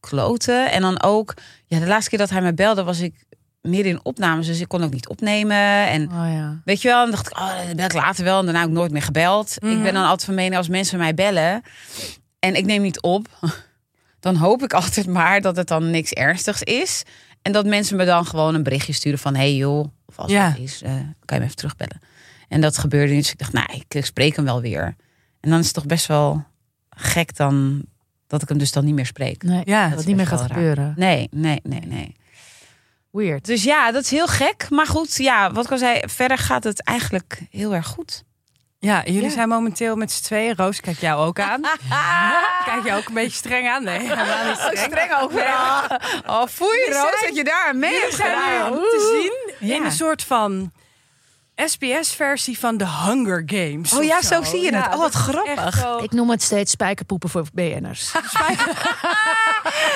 kloten. 0.00 0.70
En 0.72 0.80
dan 0.80 1.02
ook, 1.02 1.34
ja, 1.66 1.78
de 1.78 1.86
laatste 1.86 2.10
keer 2.10 2.18
dat 2.18 2.30
hij 2.30 2.42
me 2.42 2.54
belde, 2.54 2.82
was 2.84 3.00
ik 3.00 3.14
meer 3.60 3.86
in 3.86 4.00
opnames, 4.04 4.46
dus 4.46 4.60
ik 4.60 4.68
kon 4.68 4.82
ook 4.84 4.92
niet 4.92 5.08
opnemen. 5.08 5.86
En 5.88 6.02
Oh 6.06 6.32
ja. 6.32 6.60
weet 6.64 6.82
je 6.82 6.88
wel, 6.88 7.02
dan 7.02 7.10
dacht 7.10 7.26
ik, 7.30 7.38
oh, 7.38 7.58
bel 7.76 7.84
ik 7.84 7.92
later 7.92 8.24
wel. 8.24 8.38
En 8.38 8.44
daarna 8.44 8.60
heb 8.60 8.68
ik 8.68 8.74
nooit 8.74 8.92
meer 8.92 9.02
gebeld. 9.02 9.56
Mhm. 9.60 9.72
Ik 9.72 9.82
ben 9.82 9.94
dan 9.94 10.02
altijd 10.04 10.24
van 10.24 10.34
mening 10.34 10.56
als 10.56 10.68
mensen 10.68 10.98
mij 10.98 11.14
bellen 11.14 11.62
en 12.38 12.54
ik 12.54 12.64
neem 12.64 12.82
niet 12.82 13.00
op, 13.02 13.28
dan 14.20 14.36
hoop 14.36 14.62
ik 14.62 14.72
altijd 14.72 15.06
maar 15.06 15.40
dat 15.40 15.56
het 15.56 15.68
dan 15.68 15.90
niks 15.90 16.10
ernstigs 16.12 16.62
is. 16.62 17.02
En 17.42 17.52
dat 17.52 17.66
mensen 17.66 17.96
me 17.96 18.04
dan 18.04 18.26
gewoon 18.26 18.54
een 18.54 18.62
berichtje 18.62 18.92
sturen 18.92 19.18
van, 19.18 19.34
hey 19.34 19.54
joh, 19.54 19.84
of 20.06 20.18
als 20.18 20.30
Ja. 20.32 20.48
het 20.48 20.58
is, 20.58 20.82
eh, 20.82 20.92
kan 21.24 21.36
je 21.36 21.38
me 21.38 21.44
even 21.44 21.56
terugbellen. 21.56 22.00
En 22.54 22.60
dat 22.60 22.78
gebeurde 22.78 23.12
niet. 23.12 23.22
Dus 23.22 23.32
ik 23.32 23.38
dacht, 23.38 23.52
nou, 23.52 23.66
ik, 23.88 24.04
spreek 24.04 24.36
hem 24.36 24.44
wel 24.44 24.60
weer. 24.60 24.96
En 25.40 25.50
dan 25.50 25.58
is 25.58 25.64
het 25.64 25.74
toch 25.74 25.86
best 25.86 26.06
wel 26.06 26.44
gek 26.90 27.36
dan 27.36 27.82
dat 28.26 28.42
ik 28.42 28.48
hem 28.48 28.58
dus 28.58 28.72
dan 28.72 28.84
niet 28.84 28.94
meer 28.94 29.06
spreek. 29.06 29.42
Nee, 29.42 29.62
Ja, 29.64 29.88
dat 29.88 29.98
is 29.98 30.04
niet 30.06 30.16
meer 30.16 30.26
gaat 30.26 30.38
raar. 30.40 30.48
gebeuren. 30.48 30.92
Nee, 30.96 31.28
nee, 31.30 31.60
nee, 31.62 31.80
nee. 31.80 32.16
Weird. 33.10 33.44
Dus 33.44 33.62
ja, 33.64 33.92
dat 33.92 34.02
is 34.04 34.10
heel 34.10 34.26
gek. 34.26 34.66
Maar 34.70 34.86
goed, 34.86 35.16
ja, 35.16 35.52
wat 35.52 35.64
ik 35.64 35.70
al 35.70 35.78
zei, 35.78 36.00
verder 36.06 36.38
gaat 36.38 36.64
het 36.64 36.82
eigenlijk 36.82 37.40
heel 37.50 37.74
erg 37.74 37.86
goed. 37.86 38.24
Ja, 38.78 39.02
jullie 39.04 39.22
Ja. 39.22 39.30
zijn 39.30 39.48
momenteel 39.48 39.96
met 39.96 40.12
z'n 40.12 40.22
tweeën. 40.24 40.54
Roos, 40.56 40.80
kijk 40.80 40.98
jou 40.98 41.26
ook 41.26 41.40
aan. 41.40 41.60
Kijk 42.64 42.84
jou 42.84 43.00
ook 43.00 43.08
een 43.08 43.14
beetje 43.14 43.36
streng 43.36 43.68
aan? 43.68 43.84
Nee, 43.84 43.98
helemaal 43.98 44.46
niet 44.46 44.78
streng. 44.78 45.12
ook 45.20 45.32
Oh, 46.26 46.46
voel 46.46 46.72
je 46.72 46.84
Jullie 46.86 47.00
Roos 47.02 47.10
zijn- 47.20 47.26
dat 47.26 47.36
je 47.36 47.44
daar 47.44 47.76
mee 47.76 47.90
hebt 48.00 48.02
Jullie 48.02 48.16
zijn 48.16 48.36
gedaan? 48.38 48.72
nu 48.72 48.78
te 48.78 49.10
zien 49.58 49.68
Ja. 49.68 49.74
in 49.76 49.84
een 49.84 49.92
soort 49.92 50.22
van 50.22 50.72
SBS-versie 51.56 52.58
van 52.58 52.76
The 52.76 52.86
Hunger 53.04 53.42
Games. 53.46 53.92
Oh 53.92 54.04
ja, 54.04 54.22
zo 54.22 54.42
zie 54.42 54.62
je 54.62 54.76
het. 54.76 54.86
Oh, 54.94 54.98
wat 54.98 55.12
grappig. 55.14 55.78
zo- 55.78 55.98
Ik 55.98 56.12
noem 56.12 56.30
het 56.30 56.42
steeds 56.42 56.70
spijkerpoepen 56.70 57.28
voor 57.28 57.44
BN'ers. 57.52 58.12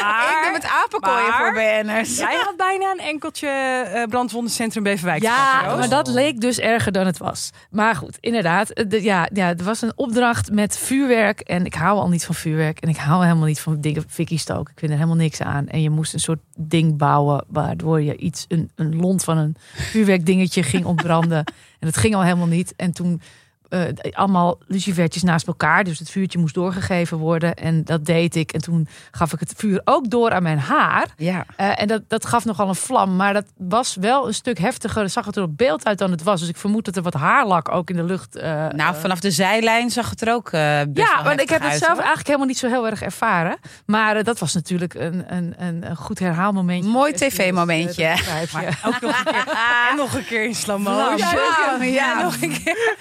Maar 0.03 0.37
Ik 0.39 0.43
doe 0.43 0.53
met 0.53 0.67
apenkooien 0.85 1.29
maar- 1.29 1.39
voor 1.39 1.53
BN'ers. 1.53 2.17
Jij 2.17 2.37
had 2.45 2.57
bijna 2.57 2.91
een 2.91 2.99
enkeltje 3.01 3.49
eh 3.49 4.03
brandwondencentrum 4.09 4.83
Beverwijk. 4.83 5.23
Ja, 5.23 5.63
maar 5.77 5.89
dat 5.89 6.09
leek 6.09 6.41
dus 6.41 6.59
erger 6.59 6.93
dan 6.93 7.07
het 7.07 7.19
was. 7.19 7.51
Maar 7.71 7.95
goed, 7.95 8.17
inderdaad. 8.21 8.71
eh, 8.71 8.85
de- 8.89 9.03
ja, 9.03 9.29
ja, 9.33 9.49
er 9.49 9.65
was 9.65 9.83
een 9.83 9.93
opdracht 9.97 10.51
met 10.53 10.79
vuurwerk. 10.79 11.41
En 11.41 11.65
ik 11.65 11.75
hou 11.75 11.99
al 11.99 12.09
niet 12.09 12.25
van 12.25 12.35
vuurwerk. 12.35 12.81
En 12.81 12.89
ik 12.89 12.97
hou 12.97 13.23
helemaal 13.25 13.47
niet 13.47 13.61
van 13.61 13.81
dingen 13.81 14.05
fikkie 14.09 14.39
stoken. 14.39 14.73
Ik 14.73 14.79
vind 14.79 14.91
er 14.91 14.97
helemaal 14.99 15.19
niks 15.19 15.41
aan. 15.43 15.67
En 15.69 15.83
je 15.83 15.91
moest 15.91 16.13
een 16.15 16.21
soort 16.21 16.41
ding 16.57 16.97
bouwen. 16.97 17.45
Waardoor 17.49 18.03
je 18.03 18.17
iets, 18.17 18.45
een, 18.49 18.71
een 18.75 18.97
lont 18.97 19.25
van 19.25 19.37
een 19.39 19.57
vuurwerkdingetje 19.75 20.63
ging 20.63 20.85
ontbranden. 20.93 21.45
En 21.79 21.87
het 21.87 21.97
ging 21.97 22.15
al 22.15 22.23
helemaal 22.23 22.47
niet. 22.47 22.75
En 22.77 22.93
toen 22.93 23.21
eh, 23.69 23.81
allemaal 24.13 24.59
lucifertjes 24.67 25.23
naast 25.23 25.47
elkaar. 25.47 25.85
Dus 25.85 25.99
het 25.99 26.11
vuurtje 26.11 26.39
moest 26.39 26.55
doorgegeven 26.55 27.17
worden. 27.19 27.55
En 27.55 27.85
dat 27.85 28.05
deed 28.05 28.37
ik. 28.37 28.53
En 28.53 28.61
toen 28.61 28.89
gaf 29.11 29.33
ik 29.33 29.41
het 29.41 29.53
vuur 29.57 29.81
ook 29.85 30.11
door 30.11 30.33
aan 30.33 30.43
mijn 30.43 30.59
haar. 30.59 31.07
Ja. 31.17 31.45
Eh, 31.57 31.81
en 31.81 31.87
dat, 31.89 32.03
dat 32.09 32.27
gaf 32.27 32.45
nogal 32.45 32.69
een 32.69 32.75
vlam. 32.75 33.17
Maar 33.17 33.33
dat 33.33 33.45
was 33.57 33.97
wel 34.01 34.27
een 34.27 34.35
stuk 34.35 34.59
heftiger. 34.59 35.11
Zag 35.11 35.27
het 35.27 35.37
er 35.37 35.43
op 35.43 35.57
beeld 35.57 35.85
uit 35.87 35.99
dan 35.99 36.11
het 36.11 36.23
was. 36.23 36.41
Dus 36.41 36.49
ik 36.49 36.57
vermoed 36.57 36.85
dat 36.85 36.97
er 36.97 37.03
wat 37.03 37.15
haarlak 37.15 37.71
ook 37.73 37.91
in 37.91 37.97
de 37.97 38.05
lucht. 38.05 38.37
eh, 38.37 38.67
Nou, 38.69 38.97
vanaf 38.97 39.21
de 39.21 39.31
zijlijn 39.31 39.91
zag 39.91 40.11
het 40.11 40.21
er 40.23 40.33
ook 40.35 40.51
eh 40.53 40.81
best 40.89 41.09
ja, 41.13 41.23
want 41.23 41.41
ik 41.41 41.49
heb 41.49 41.61
het 41.63 41.71
uit, 41.71 41.79
zelf 41.79 41.91
hoor. 41.91 41.99
eigenlijk 41.99 42.27
helemaal 42.27 42.47
niet 42.47 42.59
zo 42.59 42.69
heel 42.69 42.87
erg 42.87 43.03
ervaren. 43.03 43.57
Maar 43.87 44.25
dat 44.25 44.39
was 44.39 44.55
natuurlijk 44.55 44.95
een, 44.95 45.25
een, 45.29 45.55
een, 45.59 45.91
een 45.91 45.97
goed 45.97 46.19
herhaalmomentje. 46.19 46.91
Mooi 46.91 47.13
tv-momentje. 47.13 48.17
dat. 48.53 48.75
Ook 48.85 49.01
nog 49.01 49.19
een 49.19 49.25
keer. 49.33 49.45
En 49.91 49.97
nog 49.97 50.15
een 50.15 50.25
keer 50.25 50.45
in 50.45 50.55
slow 50.55 50.79
motion. 50.79 51.17
ja, 51.19 51.83
ja. 51.83 52.23
nog 52.23 52.37
een 52.41 52.63
keer. 52.65 52.97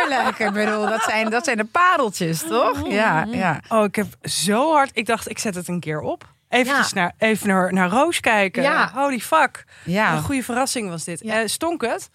Tuurlijk. 0.00 0.38
Ik 0.38 0.52
bedoel, 0.52 0.86
dat 0.86 1.02
zijn, 1.02 1.30
dat 1.30 1.44
zijn 1.44 1.56
de 1.56 1.64
pareltjes, 1.64 2.42
toch? 2.48 2.88
Ja, 2.88 3.26
ja. 3.30 3.60
Oh, 3.68 3.84
ik 3.84 3.94
heb 3.96 4.06
zo 4.22 4.72
hard. 4.72 4.90
Ik 4.94 5.06
dacht, 5.06 5.30
ik 5.30 5.38
zet 5.38 5.54
het 5.54 5.68
een 5.68 5.80
keer 5.80 6.00
op. 6.00 6.30
Even, 6.48 6.74
Ja. 6.74 6.84
naar, 6.94 7.12
even 7.18 7.48
naar, 7.48 7.72
naar 7.72 7.88
Roos 7.88 8.20
kijken. 8.20 8.62
Ja. 8.62 8.90
Holy 8.94 9.18
fuck. 9.20 9.64
ja. 9.84 10.12
Een 10.12 10.22
goede 10.22 10.42
verrassing 10.42 10.88
was 10.88 11.04
dit. 11.04 11.20
Ja. 11.24 11.40
Eh, 11.40 11.46
stonk 11.48 11.82
het? 11.82 12.10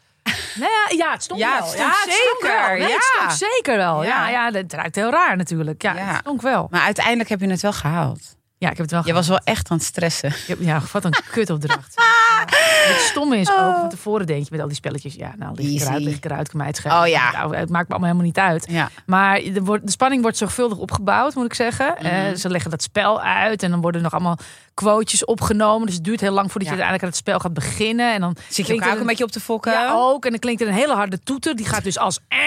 Nou 0.56 0.72
ja, 0.72 0.96
ja, 1.06 1.12
het 1.12 1.24
stond 1.24 1.40
Ja, 1.40 1.58
wel. 1.60 1.68
het 1.70 1.78
ja, 1.78 1.86
het 1.88 1.96
stonk 1.96 2.12
zeker, 2.42 2.58
wel. 2.60 2.78
Nee, 2.78 2.88
ja. 2.88 2.94
Het 2.94 3.04
stonk 3.04 3.32
zeker 3.52 3.78
wel. 3.78 4.04
Ja, 4.04 4.30
Ja. 4.30 4.50
ja, 4.50 4.58
het 4.60 4.74
ruikt 4.74 4.96
heel 4.96 5.10
raar 5.10 5.38
natuurlijk. 5.38 5.82
Ja, 5.82 5.94
Ja. 5.94 6.06
het 6.06 6.18
stonk 6.20 6.42
wel. 6.42 6.68
Maar 6.72 6.82
uiteindelijk 6.82 7.30
heb 7.30 7.40
je 7.40 7.50
het 7.50 7.62
wel 7.62 7.74
gehaald. 7.74 8.36
Ja, 8.60 8.70
ik 8.70 8.78
heb 8.78 8.86
het 8.86 8.92
wel 8.92 9.02
Je 9.06 9.14
was 9.14 9.28
wel 9.28 9.40
echt 9.44 9.70
aan 9.72 9.78
het 9.78 9.86
stressen. 9.86 10.34
Ja, 10.60 10.82
wat 10.92 11.04
een 11.06 11.12
kutopdracht. 11.32 11.94
Ja. 11.96 12.46
Het 12.94 13.00
stomme 13.02 13.38
is 13.38 13.50
ook, 13.52 13.76
van 13.80 13.90
tevoren 13.90 14.26
denk 14.26 14.44
je 14.44 14.48
met 14.52 14.60
al 14.62 14.68
die 14.68 14.76
spelletjes, 14.76 15.14
ja, 15.16 15.34
nou 15.38 15.56
lig 15.56 15.66
ik 15.66 15.82
eruit, 15.82 16.04
lig 16.04 16.16
ik 16.16 16.26
eruit, 16.26 16.50
kan 16.50 16.58
mij 16.58 16.68
het 16.68 16.76
schelen. 16.76 17.00
Oh 17.02 17.08
ja. 17.08 17.32
Nou, 17.32 17.56
het 17.56 17.70
maakt 17.70 17.88
me 17.88 17.96
allemaal 17.96 18.10
helemaal 18.16 18.26
niet 18.26 18.38
uit. 18.38 18.66
Ja. 18.70 18.90
Maar 19.06 19.40
de, 19.40 19.82
spanning 19.86 20.22
wordt 20.22 20.38
zorgvuldig 20.38 20.78
opgebouwd, 20.78 21.36
moet 21.36 21.46
ik 21.46 21.54
zeggen. 21.54 21.98
Eh, 21.98 22.12
Mhm. 22.12 22.36
ze 22.36 22.50
leggen 22.50 22.72
dat 22.72 22.82
spel 22.82 23.22
uit 23.22 23.64
en 23.64 23.72
dan 23.72 23.82
worden 23.82 24.02
nog 24.02 24.12
allemaal 24.14 24.38
quotejes 24.74 25.26
opgenomen. 25.26 25.86
Dus 25.86 25.96
het 25.96 26.04
duurt 26.04 26.20
heel 26.22 26.32
lang 26.32 26.52
voordat 26.52 26.70
Ja. 26.70 26.76
je 26.76 26.82
uiteindelijk 26.84 27.04
aan 27.04 27.10
het 27.10 27.18
spel 27.18 27.40
gaat 27.40 27.54
beginnen. 27.54 28.14
En 28.14 28.22
dan 28.22 28.36
Zit 28.50 28.68
je 28.68 28.74
elkaar 28.74 28.94
ook 28.94 29.00
een 29.00 29.06
beetje 29.06 29.24
op 29.24 29.32
te 29.32 29.40
fokken? 29.40 29.72
Ja, 29.72 29.92
ook. 29.94 30.26
En 30.26 30.32
dan 30.32 30.40
klinkt 30.40 30.62
er 30.62 30.68
een 30.68 30.74
hele 30.74 30.94
harde 30.94 31.20
toeter. 31.20 31.56
Die 31.56 31.66
gaat 31.66 31.84
dus 31.84 31.98
als 31.98 32.20
eh, 32.28 32.38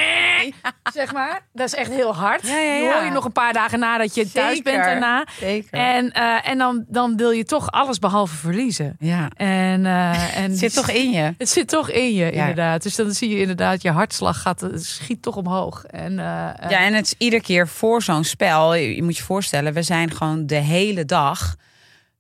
zeg 0.93 1.13
maar. 1.13 1.41
Dat 1.53 1.67
is 1.67 1.75
echt 1.75 1.91
heel 1.91 2.15
hard. 2.15 2.47
Ja, 2.47 2.79
hoor 2.95 3.05
je 3.05 3.11
nog 3.13 3.25
een 3.25 3.33
paar 3.33 3.53
dagen 3.53 3.79
nadat 3.79 4.15
je 4.15 4.31
thuis 4.33 4.63
bent 4.63 4.85
daarna. 4.85 5.27
Zeker. 5.41 5.79
En, 5.79 6.00
eh, 6.13 6.49
en 6.49 6.59
dan, 6.59 6.85
dan 6.89 7.17
wil 7.17 7.31
je 7.31 7.45
toch 7.45 7.71
alles 7.71 7.99
behalve 7.99 8.37
verliezen. 8.37 8.97
ja. 8.99 9.29
En, 9.37 9.87
eh, 9.87 10.37
en 10.43 10.43
Het 10.51 10.59
zit 10.59 10.75
toch 10.75 10.91
in 10.91 11.11
je. 11.11 11.35
Het 11.39 11.49
zit 11.49 11.69
toch 11.69 11.91
in 11.91 12.15
je, 12.15 12.25
Ja. 12.25 12.31
inderdaad. 12.31 12.83
Dus 12.83 12.95
dan 12.95 13.11
zie 13.13 13.29
je 13.29 13.41
inderdaad, 13.41 13.83
je 13.83 13.91
hartslag 13.91 14.43
gaat, 14.43 14.61
het 14.61 14.85
schiet 14.85 15.23
toch 15.23 15.37
omhoog. 15.37 15.85
En, 15.85 16.19
eh, 16.19 16.49
eh, 16.49 16.71
Ja, 16.71 16.79
en 16.79 16.95
het 16.95 17.07
is 17.07 17.15
iedere 17.19 17.43
keer 17.43 17.69
voor 17.69 18.03
zo'n 18.03 18.25
spel. 18.25 18.75
Je, 18.75 18.95
je 18.97 19.03
moet 19.03 19.17
je 19.17 19.23
voorstellen, 19.23 19.73
we 19.73 19.83
zijn 19.83 20.11
gewoon 20.11 20.47
de 20.47 20.55
hele 20.55 21.05
dag 21.05 21.57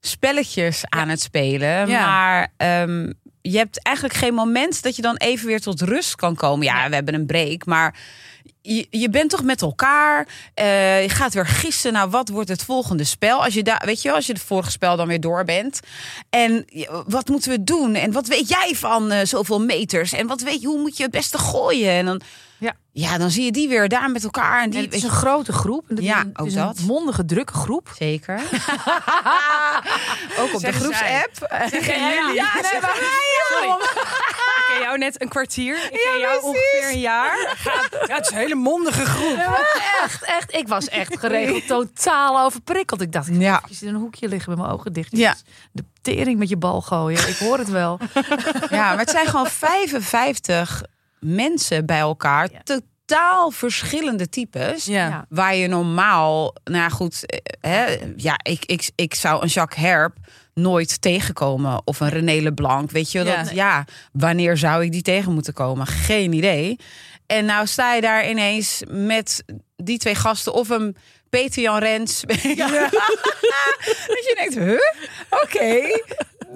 spelletjes 0.00 0.82
aan 0.88 1.08
het 1.08 1.20
spelen. 1.20 1.88
Ja. 1.88 2.06
Maar 2.06 2.52
ehm, 2.56 3.12
je 3.40 3.56
hebt 3.56 3.82
eigenlijk 3.82 4.16
geen 4.16 4.34
moment 4.34 4.82
dat 4.82 4.96
je 4.96 5.02
dan 5.02 5.16
even 5.16 5.46
weer 5.46 5.60
tot 5.60 5.80
rust 5.80 6.14
kan 6.14 6.34
komen. 6.34 6.66
Ja, 6.66 6.88
we 6.88 6.94
hebben 6.94 7.14
een 7.14 7.26
break, 7.26 7.66
maar 7.66 7.94
je, 8.74 8.86
je 8.90 9.10
bent 9.10 9.30
toch 9.30 9.42
met 9.42 9.62
elkaar. 9.62 10.26
Eh, 10.54 11.02
je 11.02 11.08
gaat 11.08 11.34
weer 11.34 11.46
gissen. 11.46 11.92
Nou, 11.92 12.10
wat 12.10 12.28
wordt 12.28 12.48
het 12.48 12.62
volgende 12.64 13.04
spel? 13.04 13.44
Als 13.44 13.54
je 13.54 13.62
daar, 13.62 13.82
weet 13.84 14.02
je, 14.02 14.08
wel, 14.08 14.16
als 14.16 14.26
je 14.26 14.32
het 14.32 14.42
vorige 14.42 14.70
spel 14.70 14.96
dan 14.96 15.06
weer 15.08 15.20
door 15.20 15.44
bent. 15.44 15.80
En 16.30 16.64
wat 17.06 17.28
moeten 17.28 17.50
we 17.50 17.64
doen? 17.64 17.94
En 17.94 18.12
wat 18.12 18.26
weet 18.26 18.48
jij 18.48 18.72
van 18.74 19.10
eh, 19.10 19.26
zoveel 19.26 19.60
meters? 19.60 20.12
En 20.12 20.26
wat 20.26 20.40
weet 20.40 20.60
je, 20.60 20.66
hoe 20.66 20.80
moet 20.80 20.96
je 20.96 21.02
het 21.02 21.12
beste 21.12 21.38
gooien? 21.38 21.90
En 21.90 22.04
dan, 22.04 22.20
Ja. 22.58 22.72
ja, 22.92 23.18
dan 23.18 23.30
zie 23.30 23.44
je 23.44 23.52
die 23.52 23.68
weer 23.68 23.88
daar 23.88 24.10
met 24.10 24.24
elkaar. 24.24 24.58
En 24.58 24.64
en 24.64 24.70
die, 24.70 24.80
het 24.80 24.94
is 24.94 25.02
een 25.02 25.10
grote 25.10 25.52
groep. 25.52 25.84
En 25.88 25.96
het 25.96 26.04
Ja, 26.04 26.16
is 26.18 26.22
een, 26.24 26.38
ook 26.38 26.46
is 26.46 26.54
dat. 26.54 26.78
een 26.78 26.84
mondige, 26.84 27.24
drukke 27.24 27.52
groep. 27.52 27.92
Zeker. 27.98 28.40
Ook 30.40 30.54
op 30.54 30.60
de 30.60 30.72
groepsapp. 30.72 31.30
Zeggen 31.70 32.00
jullie? 32.00 32.34
Ja. 32.34 32.54
Ik 32.60 32.80
ken 34.72 34.82
jou 34.82 34.98
net 34.98 35.22
een 35.22 35.28
kwartier. 35.28 35.76
Ik 35.76 36.00
ken 36.12 36.20
jou 36.20 36.42
ongeveer 36.42 36.90
een 36.92 37.00
jaar. 37.00 37.56
Ja, 38.06 38.14
het 38.14 38.24
is 38.24 38.30
een 38.30 38.36
hele 38.38 38.54
mondige 38.54 39.04
groep. 39.04 39.36
Ja, 39.36 39.58
echt, 40.02 40.22
echt. 40.24 40.54
Ik 40.54 40.68
was 40.68 40.88
echt 40.88 41.18
geregeld 41.18 41.66
totaal 41.66 42.40
overprikkeld. 42.40 43.00
Ik 43.00 43.12
dacht, 43.12 43.28
ik 43.28 43.40
Ja. 43.40 43.54
eventjes 43.56 43.82
in 43.82 43.88
een 43.88 44.00
hoekje 44.00 44.28
liggen 44.28 44.50
met 44.50 44.58
mijn 44.60 44.70
ogen 44.72 44.92
dicht. 44.92 45.16
Ja. 45.16 45.34
De 45.72 45.84
tering 46.02 46.38
met 46.38 46.48
je 46.48 46.56
bal 46.56 46.80
gooien. 46.80 47.28
Ik 47.28 47.36
hoor 47.36 47.58
het 47.58 47.70
wel. 47.70 47.98
Ja, 48.70 48.88
maar 48.88 48.98
het 48.98 49.10
zijn 49.10 49.26
gewoon 49.26 49.46
55 49.46 50.82
mensen 51.20 51.86
bij 51.86 51.98
elkaar. 51.98 52.48
Ja. 52.52 52.60
Totaal 53.06 53.50
verschillende 53.50 54.28
types. 54.28 54.84
Ja. 54.84 55.26
Waar 55.28 55.54
je 55.54 55.66
normaal, 55.68 56.54
nou 56.64 56.90
goed, 56.90 57.26
eh, 57.26 57.38
hè, 57.70 57.98
ja, 58.16 58.34
ik, 58.42 58.64
ik, 58.64 58.90
ik 58.94 59.14
zou 59.14 59.42
een 59.42 59.48
Jacques 59.48 59.84
Herp 59.84 60.16
nooit 60.60 61.00
tegenkomen. 61.00 61.82
Of 61.84 62.00
een 62.00 62.08
René 62.08 62.40
Leblanc, 62.40 62.90
weet 62.90 63.12
je. 63.12 63.24
Ja. 63.24 63.42
Dat, 63.42 63.54
ja. 63.54 63.84
wanneer 64.12 64.56
zou 64.56 64.84
ik 64.84 64.92
die 64.92 65.02
tegen 65.02 65.32
moeten 65.32 65.52
komen? 65.52 65.86
Geen 65.86 66.32
idee. 66.32 66.76
En 67.26 67.44
nou 67.44 67.66
sta 67.66 67.94
je 67.94 68.00
daar 68.00 68.28
ineens 68.28 68.82
met 68.88 69.44
die 69.76 69.98
twee 69.98 70.14
gasten 70.14 70.52
of 70.52 70.68
een 70.68 70.96
Peter 71.30 71.62
Jan 71.62 71.78
Rens. 71.78 72.20
dat 72.26 72.42
je 74.26 74.34
denkt, 74.34 74.54
huh? 74.54 74.80
Oké. 75.42 76.02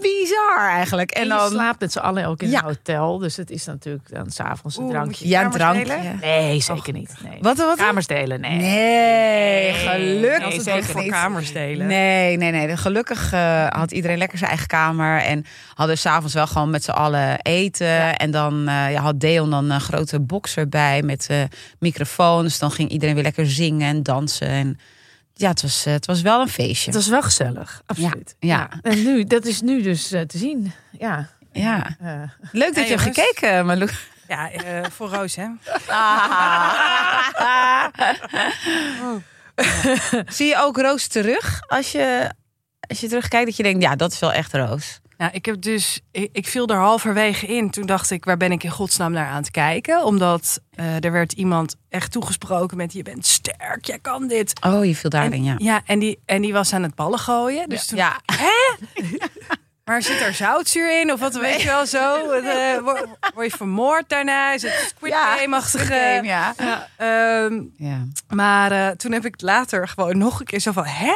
Bizar 0.04 0.68
eigenlijk. 0.70 1.10
En 1.10 1.22
En 1.22 1.28
dan... 1.28 1.50
slaapt 1.50 1.80
met 1.80 1.92
z'n 1.92 1.98
allen 1.98 2.26
ook 2.26 2.42
in 2.42 2.50
Ja. 2.50 2.58
een 2.58 2.64
hotel. 2.64 3.18
Dus 3.18 3.36
het 3.36 3.50
is 3.50 3.64
natuurlijk 3.64 4.08
dan 4.10 4.30
s'avonds 4.30 4.76
een 4.76 4.88
drankje. 4.88 5.28
Ja, 5.28 5.44
een 5.44 5.50
drankje. 5.50 5.96
Nee, 6.20 6.60
zeker 6.60 6.92
niet. 6.92 7.14
Nee. 7.22 7.38
Wat, 7.40 7.56
wat? 7.56 7.76
Kamers 7.76 8.06
delen, 8.06 8.40
nee. 8.40 8.56
Nee, 8.58 9.72
gelukkig 9.72 10.44
Altijd 10.44 10.62
zeker 10.62 10.84
voor 10.84 11.02
niet. 11.02 11.10
kamers 11.10 11.52
delen. 11.52 11.86
Nee, 11.86 12.36
nee, 12.36 12.50
nee. 12.50 12.76
Gelukkig 12.76 13.32
eh, 13.32 13.66
had 13.68 13.92
iedereen 13.92 14.18
lekker 14.18 14.38
zijn 14.38 14.50
eigen 14.50 14.68
kamer. 14.68 15.20
En 15.20 15.44
hadden 15.74 15.98
s'avonds 15.98 16.34
wel 16.34 16.46
gewoon 16.46 16.70
met 16.70 16.84
z'n 16.84 16.90
allen 16.90 17.38
eten. 17.42 18.16
En 18.16 18.30
dan 18.30 18.68
eh, 18.68 18.92
ja, 18.92 19.00
had 19.02 19.20
Deon 19.20 19.50
dan 19.50 19.70
een 19.70 19.80
grote 19.80 20.20
box 20.20 20.56
erbij 20.56 21.02
met 21.02 21.26
eh 21.30 21.42
microfoons. 21.78 22.58
Dan 22.58 22.70
ging 22.70 22.88
iedereen 22.90 23.14
weer 23.14 23.24
lekker 23.24 23.50
zingen 23.50 23.88
en 23.88 24.02
dansen. 24.02 24.48
En 24.48 24.78
ja, 25.34 25.48
het 25.48 25.62
was, 25.62 25.86
eh, 25.86 25.92
het 25.92 26.06
was 26.06 26.22
wel 26.22 26.40
een 26.40 26.48
feestje. 26.48 26.86
Het 26.86 26.94
was 26.94 27.08
wel 27.08 27.22
gezellig, 27.22 27.82
absoluut. 27.86 28.36
Ja. 28.38 28.68
En 28.82 29.02
nu, 29.02 29.24
dat 29.24 29.44
is 29.44 29.60
nu 29.60 29.82
dus 29.82 30.12
eh, 30.12 30.20
te 30.20 30.38
zien. 30.38 30.72
Ja. 30.98 31.28
Ja, 31.52 31.96
eh. 32.00 32.22
leuk 32.52 32.74
dat 32.74 32.84
je 32.84 32.90
hebt 32.96 33.02
gekeken, 33.02 33.66
Malou. 33.66 33.90
Ja, 34.28 34.50
eh, 34.50 34.84
voor 34.90 35.08
Roos, 35.08 35.36
hè? 35.36 35.46
Zie 40.36 40.46
je 40.46 40.56
ook 40.58 40.76
Roos 40.76 41.06
terug 41.06 41.62
als 41.68 41.92
je, 41.92 42.30
als 42.88 43.00
je 43.00 43.08
terugkijkt? 43.08 43.46
Dat 43.46 43.56
je 43.56 43.62
denkt, 43.62 43.82
ja, 43.82 43.96
dat 43.96 44.12
is 44.12 44.18
wel 44.18 44.32
echt 44.32 44.52
Roos. 44.52 45.00
Nou, 45.18 45.30
ik 45.34 45.44
heb 45.46 45.60
dus, 45.62 46.00
ik, 46.10 46.28
ik 46.32 46.46
viel 46.48 46.66
er 46.68 46.76
halverwege 46.76 47.46
in. 47.46 47.70
Toen 47.70 47.86
dacht 47.86 48.10
ik, 48.10 48.24
waar 48.24 48.36
ben 48.36 48.52
ik 48.52 48.62
in 48.62 48.70
godsnaam 48.70 49.12
naar 49.12 49.26
aan 49.26 49.36
het 49.36 49.50
kijken? 49.50 50.04
Omdat 50.04 50.60
eh, 50.70 51.04
er 51.04 51.12
werd 51.12 51.32
iemand 51.32 51.76
echt 51.88 52.12
toegesproken 52.12 52.76
met: 52.76 52.92
je 52.92 53.02
bent 53.02 53.26
sterk, 53.26 53.84
jij 53.84 53.98
kan 53.98 54.26
dit. 54.26 54.64
Oh, 54.64 54.84
je 54.84 54.94
viel 54.96 55.10
daarin, 55.10 55.32
en, 55.32 55.44
ja. 55.44 55.54
Ja, 55.58 55.82
en 55.84 55.98
die, 55.98 56.18
en 56.24 56.42
die 56.42 56.52
was 56.52 56.72
aan 56.72 56.82
het 56.82 56.94
ballen 56.94 57.18
gooien. 57.18 57.68
Dus 57.68 57.86
toen, 57.86 57.98
Ja, 57.98 58.20
maar 59.84 60.02
zit 60.02 60.20
er 60.20 60.34
zoutzuur 60.34 61.00
in? 61.00 61.12
Of 61.12 61.20
wat 61.20 61.34
weet 61.34 61.60
je 61.62 61.68
wel 61.68 61.86
zo? 61.86 62.16
Eh, 62.30 62.78
word, 62.78 63.06
word 63.34 63.50
je 63.50 63.56
vermoord 63.56 64.08
daarna? 64.08 64.52
Is 64.52 64.62
het 64.62 64.92
Squid 64.96 65.12
Ja, 65.12 65.36
Game-achtige? 65.36 66.20
ja. 66.22 66.54
Ehm, 66.96 67.62
ja. 67.76 68.06
maar 68.28 68.72
eh, 68.72 68.88
toen 68.88 69.12
heb 69.12 69.24
ik 69.24 69.40
later 69.40 69.88
gewoon 69.88 70.18
nog 70.18 70.40
een 70.40 70.46
keer 70.46 70.60
zo 70.60 70.72
van, 70.72 70.84
hè? 70.86 71.12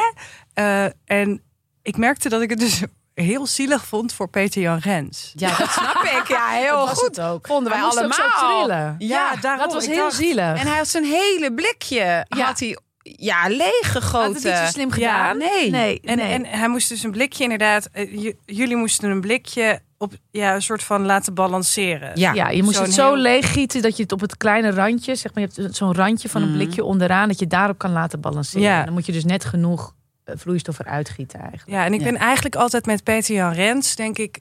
En 1.05 1.41
ik 1.81 1.97
merkte 1.97 2.29
dat 2.29 2.41
ik 2.41 2.49
het 2.49 2.59
dus 2.59 2.81
heel 3.21 3.47
zielig 3.47 3.85
vond 3.85 4.13
voor 4.13 4.29
Peter 4.29 4.61
Jan 4.61 4.77
Rens. 4.77 5.31
Ja, 5.35 5.57
dat 5.57 5.69
snap 5.71 6.03
ik. 6.03 6.23
Ja, 6.27 6.47
heel 6.65 6.77
Dat 6.77 6.87
was 6.89 6.97
goed. 6.99 7.15
het 7.15 7.21
ook. 7.25 7.47
Vonden 7.47 7.71
wij 7.71 7.81
moest 7.81 8.03
ook 8.03 8.13
zo 8.13 8.21
allemaal. 8.21 8.65
trillen. 8.65 8.95
Ja, 8.97 9.35
daarom. 9.41 9.63
Dat 9.63 9.73
was 9.73 9.83
Ik 9.85 9.89
heel 9.91 10.03
dacht- 10.03 10.15
zielig. 10.15 10.59
En 10.59 10.67
hij 10.67 10.77
had 10.77 10.87
zijn 10.87 11.03
hele 11.03 11.53
blikje, 11.53 12.25
Ja. 12.29 12.45
had 12.45 12.59
hij 12.59 12.77
ja, 13.01 13.47
leeggegoten. 13.47 14.33
Had 14.33 14.33
het 14.33 14.43
niet 14.43 14.55
zo 14.55 14.65
slim 14.65 14.87
Ja, 14.87 14.93
gedaan? 14.93 15.37
nee. 15.37 15.69
nee, 15.69 16.01
En, 16.03 16.17
nee. 16.17 16.31
en 16.33 16.45
hij 16.45 16.67
moest 16.69 16.89
dus 16.89 17.03
een 17.03 17.11
blikje 17.11 17.43
inderdaad, 17.43 17.89
eh, 17.91 18.23
j- 18.23 18.33
jullie 18.45 18.75
moesten 18.75 19.09
een 19.09 19.21
blikje 19.21 19.79
op 19.97 20.13
ja, 20.31 20.55
een 20.55 20.61
soort 20.61 20.83
van 20.83 21.05
laten 21.05 21.33
balanceren. 21.33 22.11
Ja. 22.19 22.33
Ja, 22.33 22.49
je 22.49 22.63
moest 22.63 22.79
het 22.79 22.93
zo 22.93 23.05
heel- 23.13 23.15
leeggieten 23.21 23.81
dat 23.81 23.97
je 23.97 24.03
het 24.03 24.11
op 24.11 24.19
het 24.19 24.37
kleine 24.37 24.71
randje, 24.71 25.15
zeg 25.15 25.33
maar, 25.33 25.43
je 25.53 25.61
hebt 25.61 25.75
zo'n 25.75 25.95
randje 25.95 26.29
van 26.29 26.41
een 26.41 26.47
Mhm. 26.47 26.57
blikje 26.57 26.83
onderaan, 26.83 27.27
dat 27.27 27.39
je 27.39 27.47
daarop 27.47 27.77
kan 27.77 27.91
laten 27.91 28.19
balanceren. 28.21 28.61
Ja. 28.63 28.79
En 28.79 28.85
dan 28.85 28.93
moet 28.93 29.05
je 29.05 29.11
dus 29.11 29.25
net 29.25 29.45
genoeg 29.45 29.93
eh, 30.31 30.37
vloeistof 30.37 30.79
eruit 30.79 31.09
gieten 31.09 31.39
eigenlijk. 31.39 31.69
Ja, 31.69 31.85
en 31.85 31.93
ik 31.93 31.99
Ja. 31.99 32.05
ben 32.05 32.15
eigenlijk 32.17 32.55
altijd 32.55 32.85
met 32.85 33.03
Peter 33.03 33.35
Jan 33.35 33.53
Rens, 33.53 33.95
denk 33.95 34.17
ik, 34.17 34.39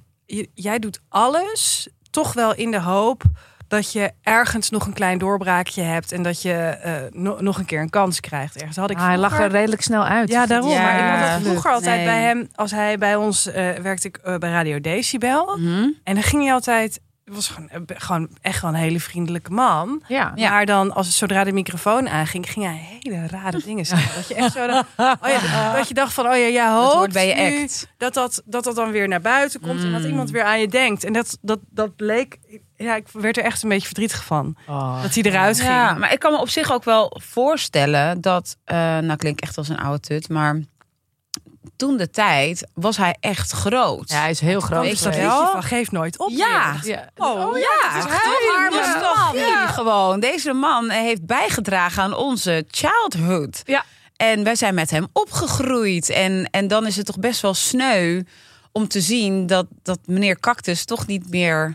jij 0.55 0.79
doet 0.79 1.01
alles 1.09 1.89
toch 2.11 2.33
wel 2.33 2.55
in 2.55 2.71
de 2.71 2.81
hoop 2.81 3.23
dat 3.69 3.93
je 3.93 4.11
ergens 4.23 4.71
nog 4.71 4.87
een 4.87 4.93
klein 4.93 5.19
doorbraakje 5.19 5.83
hebt 5.83 6.13
en 6.13 6.23
dat 6.23 6.43
je 6.43 6.53
eh, 6.53 6.95
no- 7.11 7.37
nog 7.41 7.59
een 7.59 7.65
keer 7.65 7.81
een 7.81 7.91
kans 7.91 8.21
krijgt. 8.21 8.57
Ergens 8.57 8.77
had 8.77 8.91
ik 8.91 8.97
Ah, 8.97 9.07
hij 9.07 9.19
lag 9.19 9.41
er 9.41 9.51
redelijk 9.51 9.83
snel 9.83 10.05
uit. 10.05 10.29
Ja, 10.29 10.47
daarom. 10.47 10.71
Ja, 10.71 10.83
maar 10.83 10.99
ik 10.99 11.21
had 11.21 11.33
dat 11.33 11.49
vroeger 11.49 11.71
altijd 11.73 11.97
nee. 11.97 12.05
bij 12.05 12.23
hem, 12.23 12.49
als 12.55 12.71
hij 12.71 12.99
bij 12.99 13.17
ons 13.17 13.47
eh, 13.47 13.71
werkte 13.75 14.07
ik 14.09 14.21
bij 14.23 14.51
Radio 14.51 14.81
Decibel. 14.81 15.57
Mhm. 15.59 15.89
En 16.05 16.15
dan 16.15 16.23
ging 16.23 16.43
hij 16.43 16.53
altijd, 16.53 17.01
het 17.29 17.37
was 17.37 17.49
gewoon, 17.49 17.69
eh, 17.69 17.81
gewoon 17.87 18.29
echt 18.41 18.61
wel 18.63 18.71
een 18.71 18.77
hele 18.77 19.01
vriendelijke 19.01 19.51
man. 19.51 20.03
Ja. 20.07 20.33
Maar 20.37 20.67
dan, 20.67 20.95
als 20.95 21.17
zodra 21.19 21.45
de 21.45 21.53
microfoon 21.53 22.09
aanging, 22.09 22.51
ging 22.51 22.65
hij 22.65 22.99
hele 23.03 23.27
rare 23.27 23.61
dingen 23.65 23.87
zeggen. 23.87 24.15
Dat 24.15 24.29
je 24.29 24.35
echt 24.35 24.53
zo, 24.53 24.67
dacht- 24.67 24.89
oh 25.25 25.29
ja, 25.31 25.73
dat 25.77 25.89
je 25.89 25.95
dacht 25.95 26.13
van, 26.13 26.27
oh 26.27 26.37
ja, 26.37 26.49
jij 26.49 26.71
hoopt 26.71 26.93
hoort 26.95 27.13
bij 27.13 27.29
je 27.29 27.35
nu 27.51 27.63
act. 27.63 27.89
dat 27.97 28.15
dat, 28.15 28.43
dat 28.45 28.65
dat 28.65 28.75
dan 28.77 28.91
weer 28.91 29.09
naar 29.09 29.21
buiten 29.21 29.61
komt 29.61 29.83
en 29.83 29.93
dat 29.93 30.01
Mm. 30.01 30.07
iemand 30.09 30.31
weer 30.31 30.43
aan 30.45 30.61
je 30.61 30.69
denkt. 30.69 31.05
En 31.05 31.13
dat, 31.13 31.39
dat, 31.41 31.59
dat 31.71 31.97
bleek, 31.97 32.39
ja, 32.77 32.95
ik 32.97 33.07
werd 33.13 33.37
er 33.37 33.45
echt 33.45 33.63
een 33.63 33.69
beetje 33.69 33.87
verdrietig 33.87 34.25
van. 34.25 34.57
Oh. 34.67 35.03
Dat 35.03 35.15
hij 35.15 35.23
eruit 35.23 35.57
ging. 35.61 35.69
Ja, 35.71 35.93
maar 35.95 36.13
ik 36.13 36.19
kan 36.19 36.33
me 36.33 36.39
op 36.39 36.49
zich 36.49 36.73
ook 36.73 36.85
wel 36.85 37.21
voorstellen 37.25 38.21
dat, 38.21 38.57
eh 38.65 38.77
nou 38.99 39.17
klinkt 39.17 39.41
echt 39.41 39.57
als 39.59 39.69
een 39.69 39.79
oude 39.79 40.01
tut, 40.01 40.29
maar 40.29 40.61
toen 41.77 41.97
de 41.97 42.11
tijd 42.11 42.67
was 42.75 42.97
hij 42.97 43.17
echt 43.21 43.51
groot. 43.51 44.11
Ja, 44.11 44.21
hij 44.21 44.31
is 44.31 44.41
heel 44.41 44.61
groot. 44.61 44.83
Weet 44.83 44.99
je 44.99 45.05
dat 45.05 45.15
liedje 45.15 45.49
van 45.53 45.63
Geef 45.63 45.91
Nooit 45.91 46.19
op. 46.19 46.31
Ja. 46.31 46.77
Ja. 46.83 47.09
Oh, 47.17 47.59
ja, 47.59 47.99
is 47.99 48.05
heel 48.05 48.71
was 48.71 48.87
arme 48.87 49.01
toch 49.01 49.33
man. 49.33 49.37
ja. 49.37 49.67
gewoon. 49.67 50.21
Deze 50.21 50.53
man 50.53 50.91
heeft 50.91 51.27
bijgedragen 51.27 52.03
aan 52.03 52.15
onze 52.15 52.65
childhood. 52.71 53.63
Ja. 53.65 53.85
En 54.17 54.45
wij 54.45 54.55
zijn 54.55 54.75
met 54.75 54.91
hem 54.91 55.07
opgegroeid. 55.13 56.11
En, 56.11 56.49
en 56.51 56.69
dan 56.69 56.87
is 56.87 56.97
het 56.97 57.07
toch 57.07 57.19
best 57.19 57.41
wel 57.41 57.55
sneu 57.55 58.23
om 58.73 58.89
te 58.89 59.01
zien 59.01 59.47
dat, 59.47 59.67
dat 59.83 59.99
meneer 60.05 60.41
Cactus 60.41 60.85
toch 60.85 61.07
niet 61.07 61.31
meer 61.31 61.75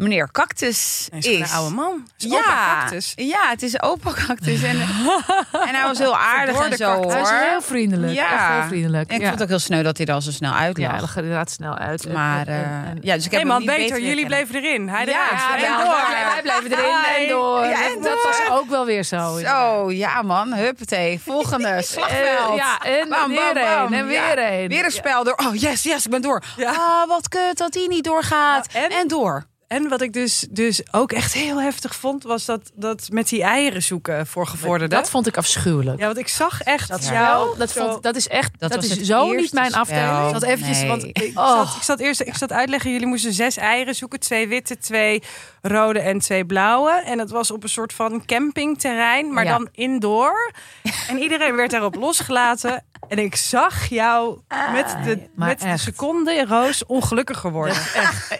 meneer 0.00 0.30
Cactus 0.32 1.08
Hij 1.10 1.18
is. 1.32 1.50
een 1.50 1.56
oude 1.56 1.74
man. 1.74 2.06
Is 2.18 2.24
Ja, 2.24 2.38
opa 2.38 2.78
cactus. 2.80 3.12
ja, 3.16 3.48
het 3.48 3.62
is 3.62 3.82
opa 3.82 4.12
Cactus. 4.26 4.62
En, 4.62 4.80
en 5.68 5.74
hij 5.74 5.82
was 5.82 5.98
heel 5.98 6.16
aardig 6.16 6.64
en 6.70 6.76
zo 6.76 6.92
cactus. 6.92 7.12
Hij 7.12 7.22
is 7.22 7.28
hoor. 7.28 7.38
heel 7.38 7.60
vriendelijk. 7.62 8.12
Ja. 8.12 8.32
Echt 8.32 8.58
heel 8.60 8.68
vriendelijk. 8.68 9.08
En 9.10 9.14
ik 9.14 9.20
ja. 9.20 9.26
vond 9.28 9.38
het 9.40 9.42
ook 9.42 9.48
heel 9.56 9.64
sneu 9.66 9.82
dat 9.82 9.96
hij 9.96 10.06
er 10.06 10.14
al 10.14 10.20
zo 10.20 10.30
snel 10.30 10.52
uit 10.52 10.76
ja, 10.76 10.82
hij 10.82 10.92
lag. 10.92 11.00
lag 11.00 11.16
er 11.16 11.22
inderdaad 11.22 11.50
snel 11.50 11.74
uit. 11.76 12.12
Maar 12.12 12.46
en- 12.46 12.54
eh, 12.54 12.90
en- 12.90 12.98
ja, 13.02 13.14
dus 13.14 13.24
ik 13.24 13.30
heb 13.30 13.40
hem 13.40 13.48
man, 13.48 13.58
niet 13.58 13.66
beter. 13.68 13.82
beter 13.84 14.02
Jullie 14.08 14.26
bleven 14.26 14.54
erin. 14.54 14.88
Hij 14.88 15.04
Ja, 15.04 15.10
eruit. 15.12 15.30
ja, 15.40 15.54
en 15.54 15.60
ja, 15.60 15.76
door. 15.84 16.10
wij- 16.10 16.42
blijven 16.42 16.70
erin 16.72 17.22
en 17.22 17.28
door. 17.28 17.64
Ja, 17.64 17.84
en 17.84 17.94
dat 17.94 18.02
door. 18.02 18.22
was 18.48 18.58
ook 18.58 18.68
wel 18.68 18.84
weer 18.86 19.02
zo. 19.04 19.38
Zo, 19.44 19.90
ja 19.92 20.22
man, 20.22 20.52
huppatee. 20.54 21.20
Volgende, 21.24 21.82
slagveld. 21.92 22.50
Eh, 22.50 22.56
ja, 22.56 22.78
en 22.82 23.08
Bam, 23.08 23.28
weer 23.28 23.54
bam, 23.54 23.92
een. 23.92 23.92
En 23.92 24.10
Ja, 24.10 24.34
weer 24.34 24.52
een. 24.52 24.68
Weer 24.68 24.84
een 24.84 24.90
spel 24.90 25.24
door. 25.24 25.34
Oh 25.46 25.54
yes, 25.54 25.82
yes, 25.82 26.04
ik 26.04 26.10
ben 26.10 26.22
door. 26.22 26.42
Ja. 26.56 26.70
Ah, 26.70 27.08
wat 27.08 27.28
kut 27.28 27.58
dat 27.58 27.72
die 27.72 27.88
niet 27.88 28.04
doorgaat. 28.04 28.66
En- 28.72 28.90
en? 28.90 29.08
door. 29.08 29.48
En 29.70 29.88
wat 29.88 30.00
ik 30.00 30.12
dus, 30.12 30.46
dus 30.50 30.82
ook 30.92 31.12
echt 31.12 31.32
heel 31.32 31.60
heftig 31.60 31.94
vond, 31.94 32.22
was 32.22 32.44
dat, 32.44 32.70
dat 32.74 33.08
met 33.12 33.28
die 33.28 33.42
eieren 33.42 33.82
zoeken 33.82 34.26
voor 34.26 34.46
gevorderden. 34.46 34.98
Dat 34.98 35.10
vond 35.10 35.26
ik 35.26 35.36
afschuwelijk. 35.36 35.98
ja, 35.98 36.06
want 36.06 36.18
ik 36.18 36.28
zag 36.28 36.62
echt 36.62 36.88
Dat, 36.88 37.02
jou. 37.04 37.14
jou, 37.14 37.58
dat, 37.58 37.70
zo- 37.70 37.90
vond, 37.90 38.02
dat 38.02 38.16
is 38.16 38.28
echt, 38.28 38.50
dat, 38.58 38.70
Dat 38.70 38.80
was 38.80 38.90
is 38.90 38.96
het 38.96 39.06
zo 39.06 39.22
eerste 39.24 39.40
niet 39.40 39.52
mijn 39.52 39.74
afdeling. 39.74 40.24
Ik 40.26 40.32
zat 40.32 40.42
eventjes, 40.42 40.78
Nee. 40.78 40.88
want 40.88 41.04
ik, 41.04 41.30
Oh. 41.34 41.56
zat, 41.58 41.76
ik 41.76 41.82
zat 41.82 42.00
eerst, 42.00 42.20
ik 42.20 42.36
zat 42.36 42.52
uitleggen, 42.52 42.90
jullie 42.92 43.06
moesten 43.06 43.32
zes 43.32 43.56
eieren 43.56 43.94
zoeken, 43.94 44.20
twee 44.20 44.48
witte, 44.48 44.78
twee 44.78 45.22
rode 45.62 45.98
en 46.00 46.18
twee 46.18 46.44
blauwe. 46.46 46.90
En 46.90 47.18
dat 47.18 47.30
was 47.30 47.50
op 47.50 47.62
een 47.62 47.68
soort 47.68 47.92
van 47.92 48.24
campingterrein, 48.26 49.32
maar 49.32 49.44
Ja. 49.44 49.50
dan 49.58 49.68
indoor. 49.72 50.52
En 51.08 51.18
iedereen 51.18 51.56
werd 51.56 51.70
daarop 51.70 51.94
losgelaten. 51.94 52.84
En 53.08 53.18
ik 53.18 53.36
zag 53.36 53.86
jou 53.86 54.38
met 54.72 54.96
de, 55.04 55.28
maar 55.34 55.48
met 55.48 55.60
de 55.60 55.66
echt. 55.66 55.82
seconde, 55.82 56.44
Roos, 56.48 56.86
ongelukkiger 56.86 57.50
worden. 57.52 57.76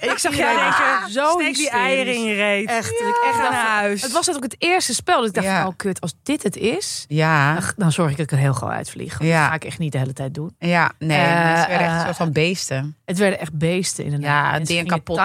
Ik 0.01 0.15
zag 0.19 0.35
jou 0.35 0.57
Ja, 0.59 0.71
denken, 0.71 1.13
zo 1.13 1.29
steek 1.31 1.55
die 1.55 1.71
eieren 1.71 2.15
in 2.15 2.23
je 2.25 2.35
reet. 2.35 2.69
Echt. 2.69 2.91
Ik 2.91 2.99
ik 3.07 3.25
echt 3.27 3.39
naar 3.39 3.53
huis. 3.67 4.03
Het 4.03 4.13
was 4.13 4.35
ook 4.37 4.43
het 4.43 4.55
eerste 4.59 4.95
spel. 4.95 5.17
Dat 5.19 5.27
ik 5.29 5.35
dacht, 5.35 5.47
Ja. 5.47 5.61
van, 5.61 5.71
oh 5.71 5.77
kut, 5.77 6.01
als 6.01 6.15
dit 6.23 6.43
het 6.43 6.57
is, 6.57 7.05
Ja, 7.09 7.55
dan, 7.55 7.63
dan 7.77 7.93
zorg 7.93 8.11
ik 8.11 8.17
dat 8.17 8.27
ik 8.27 8.33
er 8.33 8.39
heel 8.39 8.55
gauw 8.55 8.69
uitvlieg. 8.71 9.19
Dat 9.19 9.27
ga 9.29 9.55
ik 9.55 9.65
echt 9.65 9.79
niet 9.79 9.93
de 9.93 9.99
hele 9.99 10.13
tijd 10.13 10.35
doen. 10.35 10.55
ja, 10.59 10.93
nee, 10.99 11.19
Eh, 11.19 11.49
het 11.59 11.67
werden 11.67 11.79
echt 11.87 11.91
eh, 11.91 11.95
een 11.99 12.05
soort 12.05 12.17
van 12.17 12.33
beesten. 12.33 12.97
Het 13.05 13.19
werden 13.19 13.41
echt 13.41 13.59
beesten 13.59 14.05
inderdaad. 14.05 14.45
Ja, 14.53 14.59
dingen 14.59 14.67
gingen 14.67 14.87
kapot. 14.87 15.17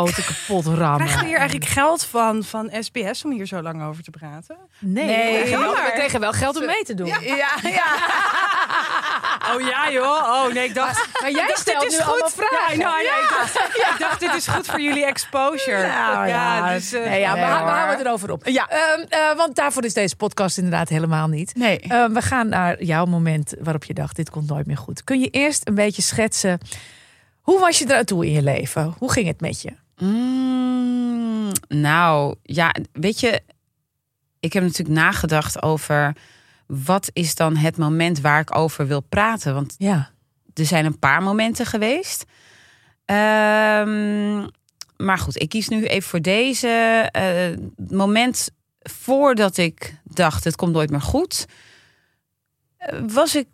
Kapot 0.00 0.64
rammen. 0.66 0.96
Krijgen 0.98 1.20
we 1.20 1.26
hier 1.26 1.36
eigenlijk 1.38 1.70
geld 1.70 2.04
van, 2.04 2.44
van 2.44 2.70
SBS 2.80 3.24
om 3.24 3.30
hier 3.32 3.46
zo 3.46 3.62
lang 3.62 3.82
over 3.84 4.02
te 4.02 4.10
praten? 4.10 4.56
Nee, 4.78 5.04
Nee, 5.04 5.32
we 5.32 5.38
kregen 5.40 5.58
wel- 5.60 5.72
jammer. 5.72 5.84
we 5.84 5.92
kregen 5.98 6.20
wel 6.20 6.32
geld 6.32 6.56
om 6.60 6.66
mee 6.66 6.82
te 6.84 6.94
doen. 6.94 7.06
Ja, 7.06 7.18
ja. 7.22 7.48
Oh 9.54 9.60
ja 9.60 9.90
joh, 9.90 10.04
oh 10.44 10.52
nee, 10.52 10.64
ik 10.64 10.74
dacht... 10.74 11.08
Maar 11.20 11.30
jij 11.30 11.46
dacht, 11.46 11.58
stelt 11.60 11.80
dit 11.82 11.92
is 11.92 11.98
nu 11.98 12.04
allemaal 12.04 12.28
goed. 12.30 12.44
vragen. 12.46 12.78
Ja, 12.78 12.84
nou, 12.88 13.02
ja, 13.02 13.10
ik, 13.20 13.28
dacht, 13.30 13.56
ik 13.92 13.96
dacht, 13.98 14.20
dit 14.20 14.34
is 14.34 14.46
goed 14.46 14.66
voor 14.66 14.80
jullie 14.80 15.04
exposure. 15.06 15.86
Nou, 15.86 16.28
ja, 16.28 16.72
dus, 16.72 16.92
eh, 16.92 17.04
Nee, 17.04 17.20
ja, 17.20 17.32
we, 17.32 17.38
Nee, 17.38 17.46
we 17.48 17.52
hoor. 17.54 17.68
houden 17.68 17.96
het 17.96 18.06
erover 18.06 18.30
op. 18.32 18.46
Ja. 18.46 18.68
Ehm, 18.68 19.00
eh, 19.08 19.36
want 19.36 19.54
daarvoor 19.56 19.84
is 19.84 19.94
deze 19.94 20.16
podcast 20.16 20.56
inderdaad 20.56 20.88
helemaal 20.88 21.28
niet. 21.28 21.54
Nee. 21.54 21.78
Ehm, 21.80 22.12
we 22.12 22.22
gaan 22.22 22.48
naar 22.48 22.82
jouw 22.84 23.04
moment 23.04 23.54
waarop 23.60 23.84
je 23.84 23.94
dacht, 23.94 24.16
dit 24.16 24.30
komt 24.30 24.48
nooit 24.48 24.66
meer 24.66 24.76
goed. 24.78 25.04
Kun 25.04 25.20
je 25.20 25.28
eerst 25.30 25.68
een 25.68 25.74
beetje 25.74 26.02
schetsen, 26.02 26.58
hoe 27.40 27.60
was 27.60 27.78
je 27.78 27.84
eraan 27.88 28.04
toe 28.04 28.26
in 28.26 28.32
je 28.32 28.42
leven? 28.42 28.94
Hoe 28.98 29.12
ging 29.12 29.26
het 29.26 29.40
met 29.40 29.62
je? 29.62 29.70
Mm, 29.98 31.50
nou, 31.68 32.34
ja, 32.42 32.74
weet 32.92 33.20
je, 33.20 33.40
ik 34.40 34.52
heb 34.52 34.62
natuurlijk 34.62 34.98
nagedacht 34.98 35.62
over 35.62 36.16
wat 36.66 37.10
is 37.12 37.34
dan 37.34 37.56
het 37.56 37.76
moment 37.76 38.20
waar 38.20 38.40
ik 38.40 38.56
over 38.56 38.86
wil 38.86 39.00
praten. 39.00 39.54
Want 39.54 39.74
Ja. 39.78 40.10
er 40.54 40.66
zijn 40.66 40.84
een 40.84 40.98
paar 40.98 41.22
momenten 41.22 41.66
geweest. 41.66 42.24
Ehm, 43.04 44.46
maar 44.96 45.18
goed, 45.18 45.40
ik 45.42 45.48
kies 45.48 45.68
nu 45.68 45.84
even 45.86 46.08
voor 46.08 46.20
deze. 46.20 46.68
eh, 47.12 47.56
moment 47.90 48.50
voordat 48.80 49.56
ik 49.56 49.94
dacht, 50.04 50.44
het 50.44 50.56
komt 50.56 50.72
nooit 50.72 50.90
meer 50.90 51.00
goed. 51.00 51.46
eh, 52.76 52.98
was 53.06 53.34
ik 53.34 53.46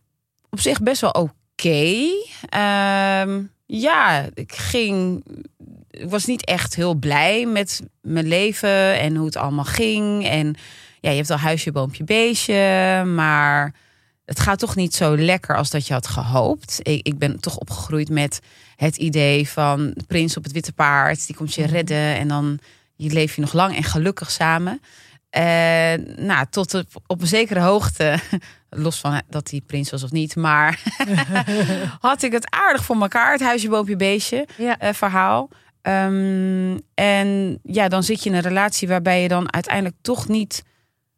op 0.50 0.60
zich 0.60 0.82
best 0.82 1.00
wel 1.00 1.10
oké. 1.10 2.06
Ehm, 2.48 3.42
ja, 3.66 4.28
ik 4.34 4.52
ging. 4.52 5.24
Ik 5.98 6.10
was 6.10 6.24
niet 6.24 6.44
echt 6.44 6.74
heel 6.74 6.94
blij 6.94 7.46
met 7.46 7.82
mijn 8.00 8.26
leven 8.28 9.00
en 9.00 9.16
hoe 9.16 9.26
het 9.26 9.36
allemaal 9.36 9.64
ging. 9.64 10.26
En 10.26 10.54
ja, 11.00 11.10
je 11.10 11.16
hebt 11.16 11.30
al 11.30 11.36
huisje, 11.36 11.72
boompje, 11.72 12.04
beestje. 12.04 13.02
Maar 13.14 13.74
het 14.24 14.40
gaat 14.40 14.58
toch 14.58 14.76
niet 14.76 14.94
zo 14.94 15.16
lekker 15.16 15.56
als 15.56 15.70
dat 15.70 15.86
je 15.86 15.92
had 15.92 16.06
gehoopt. 16.06 16.78
Ik, 16.82 17.06
ik 17.06 17.18
ben 17.18 17.40
toch 17.40 17.56
opgegroeid 17.56 18.08
met 18.08 18.40
het 18.76 18.96
idee 18.96 19.48
van 19.48 19.90
de 19.94 20.04
prins 20.06 20.36
op 20.36 20.42
het 20.44 20.52
witte 20.52 20.72
paard. 20.72 21.26
Die 21.26 21.36
komt 21.36 21.54
je 21.54 21.66
redden 21.66 22.16
en 22.16 22.28
dan 22.28 22.58
je 22.96 23.10
leef 23.12 23.34
je 23.34 23.40
nog 23.40 23.52
lang 23.52 23.76
en 23.76 23.84
gelukkig 23.84 24.30
samen. 24.30 24.80
Eh, 25.30 25.42
nou, 26.16 26.46
tot 26.50 26.74
op, 26.74 26.86
op 27.06 27.20
een 27.20 27.26
zekere 27.26 27.60
hoogte, 27.60 28.18
los 28.70 28.98
van 28.98 29.22
dat 29.28 29.50
hij 29.50 29.60
prins 29.66 29.90
was 29.90 30.02
of 30.02 30.10
niet, 30.10 30.36
maar 30.36 30.80
had 32.00 32.22
ik 32.22 32.32
het 32.32 32.50
aardig 32.50 32.84
voor 32.84 33.00
elkaar, 33.00 33.32
het 33.32 33.40
huisje, 33.42 33.68
boompje, 33.68 33.96
beestje 33.96 34.46
Ja. 34.56 34.78
eh, 34.78 34.94
verhaal. 34.94 35.48
Ehm, 35.82 36.78
en 36.94 37.58
ja, 37.62 37.88
dan 37.88 38.02
zit 38.02 38.22
je 38.22 38.30
in 38.30 38.36
een 38.36 38.42
relatie 38.42 38.88
waarbij 38.88 39.22
je 39.22 39.28
dan 39.28 39.52
uiteindelijk 39.52 39.96
toch 40.00 40.28
niet 40.28 40.62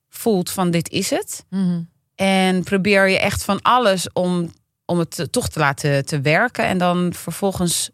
voelt 0.08 0.50
van 0.50 0.70
dit 0.70 0.88
is 0.90 1.10
het. 1.10 1.44
Mhm. 1.50 1.80
En 2.14 2.62
probeer 2.62 3.08
je 3.08 3.18
echt 3.18 3.44
van 3.44 3.62
alles 3.62 4.12
om, 4.12 4.52
om 4.84 4.98
het 4.98 5.10
te- 5.10 5.30
toch 5.30 5.48
te 5.48 5.58
laten 5.58 6.04
te 6.06 6.20
werken. 6.20 6.64
En 6.66 6.78
dan 6.78 7.12
vervolgens 7.12 7.90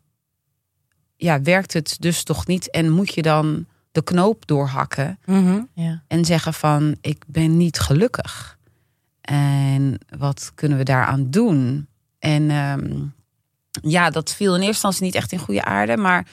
ja, 1.16 1.40
werkt 1.42 1.72
het 1.72 1.96
dus 2.00 2.22
toch 2.22 2.46
niet 2.46 2.70
en 2.70 2.90
moet 2.90 3.14
je 3.14 3.22
dan 3.22 3.66
de 3.92 4.02
knoop 4.02 4.46
doorhakken 4.46 5.18
Mhm. 5.24 5.61
Ja. 5.74 6.02
en 6.09 6.24
zeggen 6.24 6.55
van 6.55 6.96
ik 7.00 7.24
ben 7.26 7.57
niet 7.57 7.79
gelukkig. 7.79 8.59
En 9.20 9.98
wat 10.18 10.52
kunnen 10.55 10.79
we 10.79 10.85
daaraan 10.85 11.31
doen? 11.31 11.87
En 12.18 12.50
ehm, 12.50 13.02
ja, 13.90 14.11
dat 14.11 14.35
viel 14.35 14.48
in 14.55 14.55
eerste 14.61 14.66
instantie 14.72 15.02
niet 15.05 15.14
echt 15.14 15.33
in 15.33 15.38
goede 15.38 15.64
aarde, 15.64 15.96
maar 15.96 16.26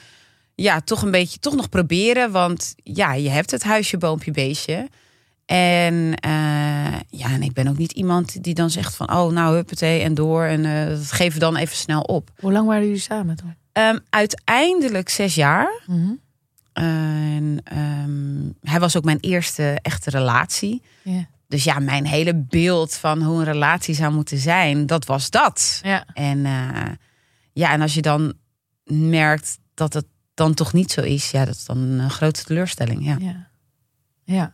ja, 0.54 0.80
toch 0.80 1.02
een 1.02 1.10
beetje 1.10 1.38
toch 1.38 1.54
nog 1.54 1.68
proberen, 1.68 2.30
want 2.30 2.74
ja, 2.82 3.14
je 3.14 3.30
hebt 3.30 3.50
het 3.50 3.62
huisje, 3.62 3.98
boompje, 3.98 4.30
beestje. 4.30 4.88
En 5.46 6.14
eh, 6.14 7.00
ja, 7.08 7.28
en 7.28 7.42
ik 7.42 7.52
ben 7.52 7.68
ook 7.68 7.78
niet 7.78 7.92
iemand 7.92 8.42
die 8.42 8.54
dan 8.54 8.70
zegt 8.70 8.96
van 8.96 9.12
oh 9.12 9.32
nou 9.32 9.54
huppatee 9.54 10.00
en 10.00 10.14
door 10.14 10.44
en 10.44 10.64
eh, 10.64 10.88
dat 10.88 11.12
geven 11.12 11.32
we 11.32 11.38
dan 11.38 11.56
even 11.56 11.76
snel 11.76 12.00
op. 12.00 12.30
Hoe 12.36 12.52
lang 12.52 12.66
waren 12.66 12.84
jullie 12.84 13.00
samen 13.00 13.36
dan? 13.36 13.54
Ehm, 13.72 13.98
uiteindelijk 14.10 15.08
zes 15.08 15.34
jaar. 15.34 15.82
Mhm. 15.86 16.12
En 16.72 17.60
ehm, 17.64 18.70
hij 18.70 18.80
was 18.80 18.96
ook 18.96 19.04
mijn 19.04 19.20
eerste 19.20 19.78
echte 19.82 20.10
relatie. 20.10 20.82
Dus 21.48 21.64
ja, 21.64 21.78
mijn 21.78 22.06
hele 22.06 22.34
beeld 22.34 22.94
van 22.94 23.22
hoe 23.22 23.38
een 23.38 23.44
relatie 23.44 23.94
zou 23.94 24.12
moeten 24.12 24.38
zijn, 24.38 24.86
dat 24.86 25.04
was 25.04 25.30
dat. 25.30 25.80
Ja. 25.82 26.04
En 26.12 26.46
eh, 26.46 26.90
ja, 27.52 27.72
en 27.72 27.80
als 27.80 27.94
je 27.94 28.02
dan 28.02 28.34
merkt 28.84 29.58
dat 29.74 29.92
het 29.92 30.06
dan 30.34 30.54
toch 30.54 30.72
niet 30.72 30.90
zo 30.92 31.00
is, 31.00 31.30
ja, 31.30 31.44
dat 31.44 31.54
is 31.54 31.64
dan 31.64 31.78
een 31.78 32.10
grote 32.10 32.44
teleurstelling. 32.44 33.04
Ja, 33.04 33.16
Ja. 33.20 33.48
ja. 34.24 34.52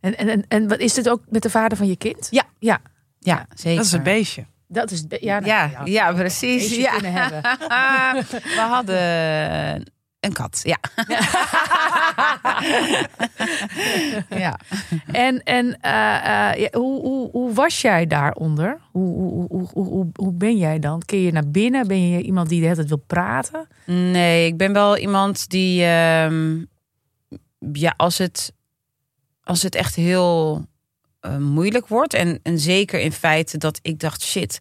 En, 0.00 0.16
en, 0.16 0.28
en, 0.28 0.44
en 0.48 0.68
wat 0.68 0.78
is 0.78 0.94
dit 0.94 1.08
ook 1.08 1.22
met 1.28 1.42
de 1.42 1.50
vader 1.50 1.76
van 1.78 1.86
je 1.86 1.96
kind? 1.96 2.28
Ja. 2.30 2.44
Ja. 2.58 2.80
ja 3.18 3.46
zeker. 3.54 3.76
Dat 3.76 3.86
is 3.86 3.92
het 3.92 4.02
beestje. 4.02 4.46
Dat 4.68 4.90
is, 4.90 5.04
ja, 5.20 5.38
nou, 5.38 5.46
Ja, 5.46 5.80
ja, 5.84 6.12
precies. 6.12 6.76
Ja. 6.76 6.92
kunnen 6.92 7.12
hebben. 7.12 7.42
We 8.56 8.60
hadden 8.68 9.92
een 10.24 10.32
kat, 10.32 10.60
ja. 10.62 10.78
ja. 14.44 14.58
En, 15.12 15.42
en 15.42 15.80
eh, 15.80 16.64
eh, 16.64 16.72
hoe, 16.72 17.00
hoe, 17.00 17.30
hoe 17.30 17.52
was 17.52 17.80
jij 17.80 18.06
daaronder? 18.06 18.80
Hoe, 18.90 19.16
hoe, 19.48 19.68
hoe, 19.72 20.10
hoe, 20.14 20.32
ben 20.32 20.56
jij 20.56 20.78
dan? 20.78 21.02
Keer 21.04 21.20
je 21.20 21.32
naar 21.32 21.50
binnen? 21.50 21.86
Ben 21.86 22.08
je 22.08 22.22
iemand 22.22 22.48
die 22.48 22.58
de 22.58 22.64
hele 22.64 22.76
tijd 22.76 22.88
wil 22.88 23.04
praten? 23.06 23.68
Nee, 23.86 24.46
ik 24.46 24.56
ben 24.56 24.72
wel 24.72 24.98
iemand 24.98 25.48
die, 25.48 25.84
ehm, 25.84 26.64
ja, 27.72 27.94
als 27.96 28.18
het, 28.18 28.52
als 29.42 29.62
het 29.62 29.74
echt 29.74 29.94
heel 29.94 30.64
eh, 31.20 31.36
moeilijk 31.36 31.88
wordt 31.88 32.14
en, 32.14 32.40
en 32.42 32.58
zeker 32.58 33.00
in 33.00 33.12
feite 33.12 33.58
dat 33.58 33.78
ik 33.82 33.98
dacht, 34.00 34.22
shit, 34.22 34.58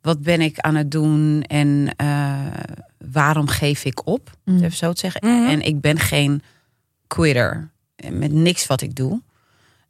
wat 0.00 0.22
ben 0.22 0.40
ik 0.40 0.58
aan 0.58 0.74
het 0.74 0.90
doen 0.90 1.42
en 1.42 1.94
waarom 3.12 3.48
geef 3.48 3.84
ik 3.84 4.06
op? 4.06 4.30
het 4.44 4.62
Even 4.62 4.76
zo 4.76 4.92
te 4.92 5.00
zeggen. 5.00 5.20
Mhm. 5.26 5.48
En 5.50 5.60
ik 5.60 5.80
ben 5.80 5.98
geen 5.98 6.42
quitter 7.06 7.70
met 8.10 8.32
niks 8.32 8.66
wat 8.66 8.80
ik 8.80 8.94
doe. 8.94 9.22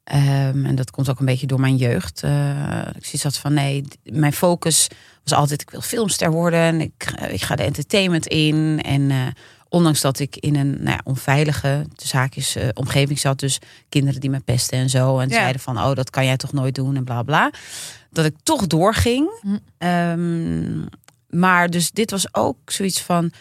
Ehm, 0.05 0.65
en 0.65 0.75
dat 0.75 0.91
komt 0.91 1.11
ook 1.11 1.19
een 1.21 1.27
beetje 1.27 1.47
door 1.47 1.61
mijn 1.61 1.77
jeugd. 1.77 2.23
Eh, 2.23 2.87
ik 2.97 3.05
zie 3.05 3.21
dat 3.23 3.37
van 3.37 3.55
nee, 3.55 3.85
mijn 4.03 4.33
focus 4.33 4.89
was 5.25 5.33
altijd 5.39 5.61
ik 5.63 5.71
wil 5.71 5.81
filmster 5.81 6.31
worden. 6.31 6.61
En 6.61 6.81
ik, 6.81 7.15
ik 7.29 7.43
ga 7.43 7.57
de 7.57 7.63
entertainment 7.63 8.27
in. 8.27 8.81
En 8.83 9.11
eh, 9.11 9.27
ondanks 9.69 10.01
dat 10.01 10.19
ik 10.19 10.37
in 10.37 10.57
een 10.57 10.71
nou 10.71 10.91
ja, 10.91 11.01
onveilige 11.05 11.87
zaakjes 11.97 12.57
eh, 12.57 12.69
omgeving 12.75 13.19
zat, 13.19 13.39
dus 13.39 13.59
kinderen 13.89 14.21
die 14.21 14.31
me 14.31 14.41
pesten 14.41 14.79
en 14.79 14.91
zo 14.91 15.19
en 15.19 15.29
Ja. 15.29 15.35
zeiden 15.35 15.61
van 15.61 15.79
oh 15.79 15.95
dat 15.95 16.11
kan 16.11 16.25
jij 16.25 16.37
toch 16.37 16.53
nooit 16.53 16.75
doen 16.75 16.97
en 16.97 17.05
bla 17.05 17.23
bla, 17.23 17.51
dat 18.11 18.25
ik 18.25 18.35
toch 18.43 18.67
doorging. 18.67 19.31
Hm. 19.41 19.57
Ehm, 19.79 20.83
maar 21.37 21.71
dus 21.71 21.91
dit 21.91 22.11
was 22.11 22.35
ook 22.35 22.71
zoiets 22.71 23.01
van 23.01 23.33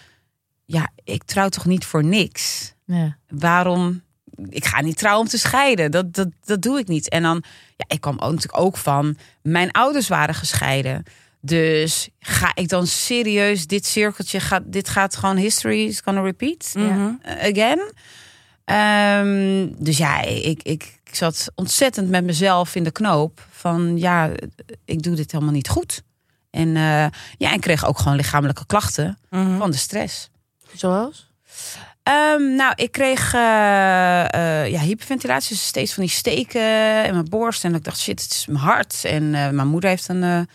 ja, 0.66 0.90
ik 1.04 1.24
trouw 1.24 1.50
toch 1.50 1.66
niet 1.66 1.86
voor 1.86 2.04
niks 2.04 2.74
Ja. 2.86 3.18
waarom 3.28 4.02
ik 4.50 4.66
ga 4.66 4.82
niet 4.82 4.98
trouwen 4.98 5.24
om 5.24 5.30
te 5.30 5.38
scheiden. 5.38 5.92
Dat, 5.92 6.14
dat, 6.14 6.28
dat 6.44 6.62
doe 6.62 6.80
ik 6.80 6.88
niet. 6.88 7.10
En 7.10 7.24
dan, 7.24 7.44
ja, 7.78 7.86
ik 7.88 8.02
kwam 8.02 8.14
ook 8.20 8.32
natuurlijk 8.34 8.64
ook 8.64 8.78
van, 8.78 9.18
mijn 9.42 9.72
ouders 9.72 10.08
waren 10.08 10.36
gescheiden. 10.36 11.04
Dus 11.42 12.10
ga 12.20 12.52
ik 12.56 12.70
dan 12.70 12.88
serieus 12.88 13.68
dit 13.68 13.86
cirkeltje, 13.86 14.40
gaat, 14.40 14.64
dit 14.66 14.90
gaat 14.90 15.16
gewoon 15.16 15.38
history 15.38 15.86
is 15.88 16.00
gonna 16.00 16.22
repeat 16.22 16.72
Mhm. 16.78 17.12
again. 17.24 17.92
Ehm, 18.66 19.68
dus 19.84 19.98
ja, 19.98 20.22
ik, 20.22 20.64
ik, 20.64 21.00
ik 21.04 21.16
zat 21.16 21.52
ontzettend 21.56 22.10
met 22.10 22.24
mezelf 22.24 22.76
in 22.76 22.84
de 22.84 22.92
knoop 22.92 23.48
van, 23.50 23.98
ja, 23.98 24.32
ik 24.86 25.02
doe 25.02 25.16
dit 25.16 25.32
helemaal 25.32 25.54
niet 25.54 25.70
goed. 25.70 26.04
En 26.52 26.76
eh, 26.76 27.06
ja, 27.38 27.52
en 27.52 27.60
kreeg 27.60 27.86
ook 27.86 27.98
gewoon 27.98 28.16
lichamelijke 28.16 28.66
klachten 28.66 29.18
Mhm. 29.30 29.58
van 29.58 29.72
de 29.72 29.78
stress. 29.78 30.30
Zoals? 30.74 31.30
Ehm, 32.04 32.56
nou, 32.56 32.74
ik 32.76 32.92
kreeg 32.92 33.34
eh, 33.34 34.34
eh, 34.34 34.72
ja, 34.72 34.80
hyperventilatie, 34.80 35.50
dus 35.56 35.66
steeds 35.68 35.94
van 35.94 36.04
die 36.04 36.12
steken 36.12 37.06
in 37.06 37.14
mijn 37.14 37.30
borst. 37.30 37.64
En 37.64 37.76
ik 37.76 37.84
dacht, 37.84 38.00
shit, 38.00 38.22
het 38.22 38.32
is 38.32 38.46
mijn 38.46 38.60
hart. 38.60 39.06
En 39.06 39.30
mijn 39.30 39.68
moeder 39.68 39.90
heeft 39.90 40.08
een 40.08 40.48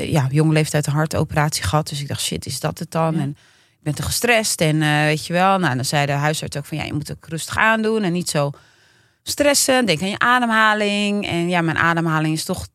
ja, 0.00 0.26
jonge 0.30 0.52
leeftijd 0.52 0.86
een 0.86 0.92
hartoperatie 0.92 1.62
gehad. 1.62 1.88
Dus 1.88 2.00
ik 2.00 2.08
dacht, 2.08 2.20
shit, 2.20 2.46
is 2.46 2.60
dat 2.60 2.78
het 2.78 2.90
dan? 2.90 3.14
Ja. 3.14 3.20
En 3.20 3.30
ik 3.70 3.82
ben 3.82 3.94
te 3.94 4.02
gestrest. 4.02 4.60
En 4.60 4.78
weet 5.04 5.26
je 5.26 5.32
wel, 5.32 5.58
nou, 5.58 5.74
dan 5.74 5.84
zei 5.84 6.06
de 6.06 6.12
huisarts 6.12 6.56
ook 6.56 6.64
van, 6.66 6.78
ja, 6.78 6.84
je 6.84 6.92
moet 6.92 7.10
ook 7.10 7.26
rustig 7.28 7.56
aandoen 7.56 8.02
en 8.02 8.12
niet 8.12 8.30
zo 8.30 8.50
stressen. 9.22 9.86
Denk 9.86 10.02
aan 10.02 10.08
je 10.10 10.18
ademhaling. 10.18 11.26
En 11.26 11.48
ja, 11.48 11.60
mijn 11.60 11.78
ademhaling 11.78 12.34
is 12.34 12.44
toch, 12.44 12.66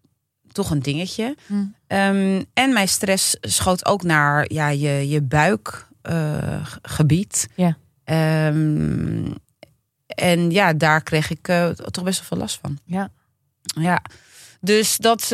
toch 0.53 0.69
een 0.69 0.81
dingetje. 0.81 1.35
Hm. 1.47 1.65
Ehm, 1.87 2.41
en 2.53 2.73
mijn 2.73 2.87
stress 2.87 3.37
schoot 3.41 3.85
ook 3.85 4.03
naar 4.03 4.45
ja, 4.53 4.67
je, 4.69 5.09
je 5.09 5.21
buikgebied. 5.21 6.67
Ja. 7.55 7.77
Ehm, 8.03 9.31
en 10.07 10.51
ja, 10.51 10.73
daar 10.73 11.03
kreeg 11.03 11.29
ik 11.29 11.47
eh, 11.47 11.69
toch 11.69 12.03
best 12.03 12.19
wel 12.19 12.27
veel 12.27 12.37
last 12.37 12.59
van. 12.61 12.77
Ja. 12.85 13.09
Ja. 13.61 14.01
Dus 14.59 14.97
dat 14.97 15.21
eh, 15.21 15.29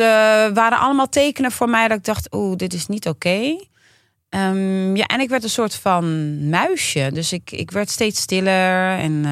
waren 0.52 0.78
allemaal 0.78 1.08
tekenen 1.08 1.52
voor 1.52 1.68
mij 1.68 1.88
dat 1.88 1.98
ik 1.98 2.04
dacht, 2.04 2.34
oeh, 2.34 2.56
dit 2.56 2.74
is 2.74 2.86
niet 2.86 3.08
oké. 3.08 3.64
Ehm, 4.28 4.96
ja, 4.96 5.06
en 5.06 5.20
ik 5.20 5.28
werd 5.28 5.42
een 5.42 5.50
soort 5.50 5.74
van 5.74 6.48
muisje. 6.48 7.10
Dus 7.12 7.32
ik, 7.32 7.50
ik 7.50 7.70
werd 7.70 7.90
steeds 7.90 8.20
stiller. 8.20 8.98
En 8.98 9.24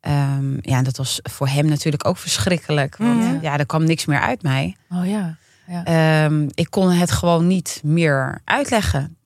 ehm, 0.00 0.52
ja, 0.60 0.76
en 0.76 0.84
dat 0.84 0.96
was 0.96 1.18
voor 1.22 1.48
hem 1.48 1.66
natuurlijk 1.66 2.06
ook 2.06 2.16
verschrikkelijk. 2.16 2.96
Want 2.96 3.22
Mhm. 3.24 3.38
ja, 3.42 3.58
er 3.58 3.66
kwam 3.66 3.84
niks 3.84 4.04
meer 4.04 4.20
uit 4.20 4.42
mij. 4.42 4.76
Oh 4.90 5.06
ja. 5.06 5.36
ja. 5.66 5.84
Ehm, 5.84 6.48
ik 6.54 6.70
kon 6.70 6.90
het 6.90 7.10
gewoon 7.10 7.46
niet 7.46 7.80
meer 7.84 8.40
uitleggen. 8.44 9.16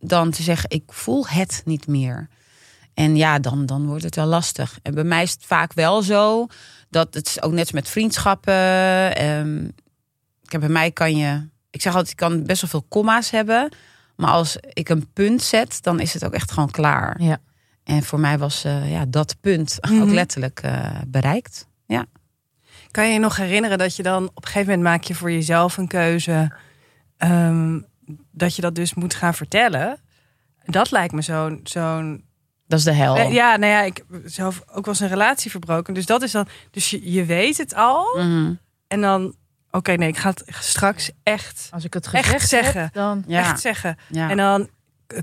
Dan 0.00 0.30
te 0.30 0.42
zeggen, 0.42 0.70
ik 0.70 0.82
voel 0.86 1.26
het 1.28 1.62
niet 1.64 1.86
meer. 1.86 2.28
En 2.94 3.16
ja, 3.16 3.38
dan, 3.38 3.66
dan 3.66 3.86
wordt 3.86 4.02
het 4.04 4.14
wel 4.14 4.26
lastig. 4.26 4.78
En 4.82 4.94
bij 4.94 5.04
mij 5.04 5.22
is 5.22 5.32
het 5.32 5.44
vaak 5.46 5.72
wel 5.72 6.02
zo 6.02 6.46
dat 6.90 7.14
het 7.14 7.26
is 7.26 7.42
ook 7.42 7.50
net 7.52 7.60
als 7.60 7.72
met 7.72 7.88
vriendschappen. 7.88 9.16
ehm, 9.16 9.64
ik 10.42 10.52
heb 10.52 10.60
bij 10.60 10.70
mij 10.70 10.90
kan 10.90 11.16
je, 11.16 11.48
ik 11.70 11.82
zeg 11.82 11.92
altijd, 11.92 12.10
ik 12.10 12.16
kan 12.16 12.42
best 12.42 12.60
wel 12.60 12.70
veel 12.70 12.84
komma's 12.88 13.30
hebben. 13.30 13.72
Maar 14.16 14.30
als 14.30 14.56
ik 14.72 14.88
een 14.88 15.12
punt 15.12 15.42
zet, 15.42 15.82
dan 15.82 16.00
is 16.00 16.14
het 16.14 16.24
ook 16.24 16.32
echt 16.32 16.50
gewoon 16.52 16.70
klaar. 16.70 17.22
Ja. 17.22 17.38
En 17.88 18.02
voor 18.02 18.20
mij 18.20 18.38
was 18.38 18.64
eh, 18.64 18.90
ja, 18.90 19.04
dat 19.08 19.36
punt 19.40 19.78
ook 19.80 19.90
Mhm. 19.90 20.08
letterlijk 20.14 20.60
eh, 20.62 20.90
bereikt. 21.06 21.66
Kan 22.90 23.06
je 23.06 23.12
je 23.12 23.18
nog 23.18 23.36
herinneren 23.36 23.78
dat 23.78 23.96
je 23.96 24.02
dan 24.02 24.24
op 24.34 24.36
een 24.44 24.50
gegeven 24.50 24.66
moment 24.74 24.82
maak 24.88 25.02
je 25.02 25.14
voor 25.14 25.30
jezelf 25.30 25.76
een 25.76 25.88
keuze 25.88 26.52
ehm, 27.16 27.80
dat 28.32 28.56
je 28.56 28.62
dat 28.62 28.74
dus 28.74 28.94
moet 28.94 29.14
gaan 29.14 29.34
vertellen? 29.34 29.98
Dat 30.64 30.90
lijkt 30.90 31.12
me 31.12 31.22
zo'n 31.22 31.60
zo'n 31.64 32.24
Dat 32.66 32.78
is 32.78 32.84
de 32.84 32.92
hel. 32.92 33.16
Eh, 33.16 33.32
Ja, 33.32 33.56
nou 33.56 33.72
ja, 33.72 33.82
ik 33.82 34.04
zelf 34.24 34.60
ook 34.66 34.84
wel 34.84 34.94
eens 34.94 35.00
een 35.00 35.08
relatie 35.08 35.50
verbroken. 35.50 35.94
Dus 35.94 36.06
dat 36.06 36.22
is 36.22 36.30
dan. 36.32 36.46
Dus 36.70 36.90
je, 36.90 37.12
je 37.12 37.24
weet 37.24 37.56
het 37.58 37.74
al. 37.74 38.16
Mhm. 38.16 38.52
En 38.88 39.00
dan. 39.00 39.34
Oké, 39.70 39.92
nee, 39.92 40.08
ik 40.08 40.16
ga 40.18 40.28
het 40.30 40.44
straks 40.48 41.10
echt, 41.22 41.68
Als 41.70 41.84
ik 41.84 41.94
het 41.94 42.06
Echt 42.12 42.24
gezegd 42.24 42.48
zeggen. 42.48 42.80
heb, 42.80 42.92
dan... 42.92 43.24
Ja. 43.26 43.38
echt 43.38 43.60
zeggen. 43.60 43.96
Ja. 44.08 44.30
En 44.30 44.36
dan 44.36 44.68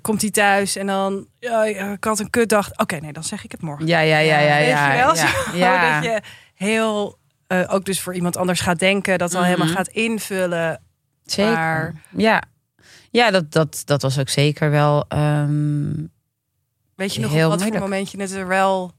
komt 0.01 0.21
hij 0.21 0.31
thuis 0.31 0.75
en 0.75 0.87
dan. 0.87 1.27
Ja, 1.39 1.63
ik 1.65 2.03
had 2.03 2.19
een 2.19 2.29
kutdag. 2.29 2.71
Oké, 2.77 2.95
nee, 2.95 3.13
dan 3.13 3.23
zeg 3.23 3.43
ik 3.43 3.51
het 3.51 3.61
morgen. 3.61 3.87
Ja, 3.87 3.99
ja, 3.99 4.17
ja, 4.17 4.39
ja, 4.39 4.57
Weet 4.57 4.67
ja. 4.67 4.91
je 4.93 4.97
wel? 5.03 5.15
ja, 5.15 5.27
Zo 5.51 5.57
ja. 5.57 5.95
Dat 6.01 6.03
je 6.11 6.21
heel. 6.53 7.17
eh, 7.47 7.63
ook 7.67 7.85
dus 7.85 8.01
voor 8.01 8.13
iemand 8.15 8.37
anders 8.37 8.59
gaat 8.59 8.79
denken. 8.79 9.17
Dat 9.17 9.33
al 9.33 9.39
Mhm. 9.41 9.49
helemaal 9.49 9.73
gaat 9.73 9.87
invullen. 9.87 10.81
Zeker. 11.25 11.53
Maar- 11.53 11.93
Ja, 12.09 12.41
ja 13.11 13.31
dat, 13.31 13.51
dat, 13.51 13.81
dat 13.85 14.01
was 14.01 14.19
ook 14.19 14.29
zeker 14.29 14.69
wel. 14.71 15.05
ehm, 15.07 15.93
Weet 16.95 17.13
je 17.13 17.21
nog 17.21 17.31
Heel 17.31 17.43
op 17.43 17.49
wat 17.49 17.59
moeilijk. 17.59 17.81
voor 17.81 17.89
momentje 17.89 18.21
het 18.21 18.31
er 18.31 18.47
wel. 18.47 18.91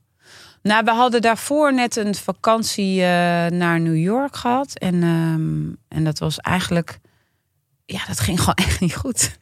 Nou, 0.63 0.85
we 0.85 0.91
hadden 0.91 1.23
daarvoor 1.23 1.75
net 1.75 1.97
een 1.97 2.15
vakantie 2.15 3.01
eh, 3.03 3.07
naar 3.47 3.81
New 3.81 3.97
York 3.97 4.37
gehad. 4.37 4.79
En, 4.79 4.95
ehm, 5.03 5.97
en 5.99 6.05
dat 6.05 6.19
was 6.19 6.39
eigenlijk. 6.39 6.99
Ja, 7.85 8.01
dat 8.07 8.21
ging 8.21 8.39
gewoon 8.39 8.55
echt 8.67 8.81
niet 8.81 8.97
goed. 8.97 9.37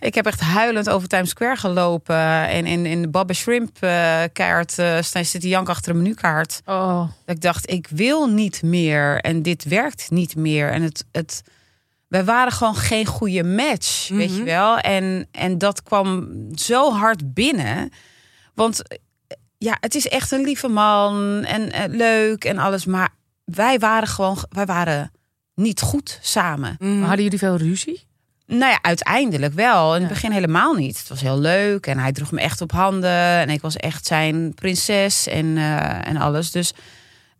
Ik 0.00 0.14
heb 0.14 0.26
echt 0.26 0.40
huilend 0.40 0.88
over 0.90 1.08
Times 1.08 1.30
Square 1.30 1.56
gelopen. 1.56 2.48
En 2.48 2.66
in, 2.66 2.86
in 2.86 3.02
de 3.02 3.08
Baba 3.08 3.32
Shrimp 3.32 3.76
eh, 3.80 4.22
kaart 4.32 4.78
eh 4.78 4.96
staan 5.02 5.24
zit 5.24 5.40
die 5.40 5.50
jank 5.50 5.68
achter 5.68 5.90
een 5.90 6.02
menukaart. 6.02 6.60
Oh. 6.64 7.08
Dat 7.24 7.34
ik 7.36 7.40
dacht, 7.40 7.70
ik 7.70 7.88
wil 7.90 8.26
niet 8.26 8.62
meer. 8.62 9.20
En 9.20 9.42
dit 9.42 9.64
werkt 9.64 10.10
niet 10.10 10.36
meer. 10.36 10.70
En 10.70 10.82
het, 10.82 11.04
het, 11.12 11.42
wij 12.08 12.24
waren 12.24 12.52
gewoon 12.52 12.76
geen 12.76 13.06
goede 13.06 13.44
match, 13.44 14.08
weet 14.08 14.30
Mhm. 14.30 14.38
je 14.38 14.44
wel. 14.44 14.78
En, 14.78 15.28
en 15.30 15.58
dat 15.58 15.82
kwam 15.82 16.28
zo 16.54 16.92
hard 16.92 17.34
binnen. 17.34 17.90
Want 18.54 18.82
ja, 19.58 19.76
het 19.80 19.94
is 19.94 20.08
echt 20.08 20.30
een 20.30 20.42
lieve 20.44 20.68
man 20.68 21.44
en 21.44 21.72
eh, 21.72 21.82
leuk 21.88 22.44
en 22.44 22.58
alles. 22.58 22.84
Maar 22.84 23.08
wij 23.44 23.78
waren 23.78 24.08
gewoon, 24.08 24.38
wij 24.48 24.66
waren 24.66 25.10
niet 25.54 25.80
goed 25.80 26.18
samen. 26.22 26.76
Mhm. 26.78 26.98
Maar 26.98 27.06
hadden 27.06 27.24
jullie 27.24 27.38
veel 27.38 27.56
ruzie? 27.56 28.05
Nou 28.46 28.70
ja, 28.70 28.78
uiteindelijk 28.82 29.54
wel. 29.54 29.94
In 29.94 30.00
het 30.00 30.10
begin 30.10 30.30
helemaal 30.30 30.74
niet. 30.74 30.98
Het 30.98 31.08
was 31.08 31.20
heel 31.20 31.38
leuk 31.38 31.86
en 31.86 31.98
hij 31.98 32.12
droeg 32.12 32.32
me 32.32 32.40
echt 32.40 32.60
op 32.60 32.72
handen. 32.72 33.10
En 33.10 33.50
ik 33.50 33.60
was 33.60 33.76
echt 33.76 34.06
zijn 34.06 34.54
prinses 34.54 35.26
en, 35.26 35.56
eh, 35.56 36.08
en 36.08 36.16
alles. 36.16 36.50
Dus 36.50 36.72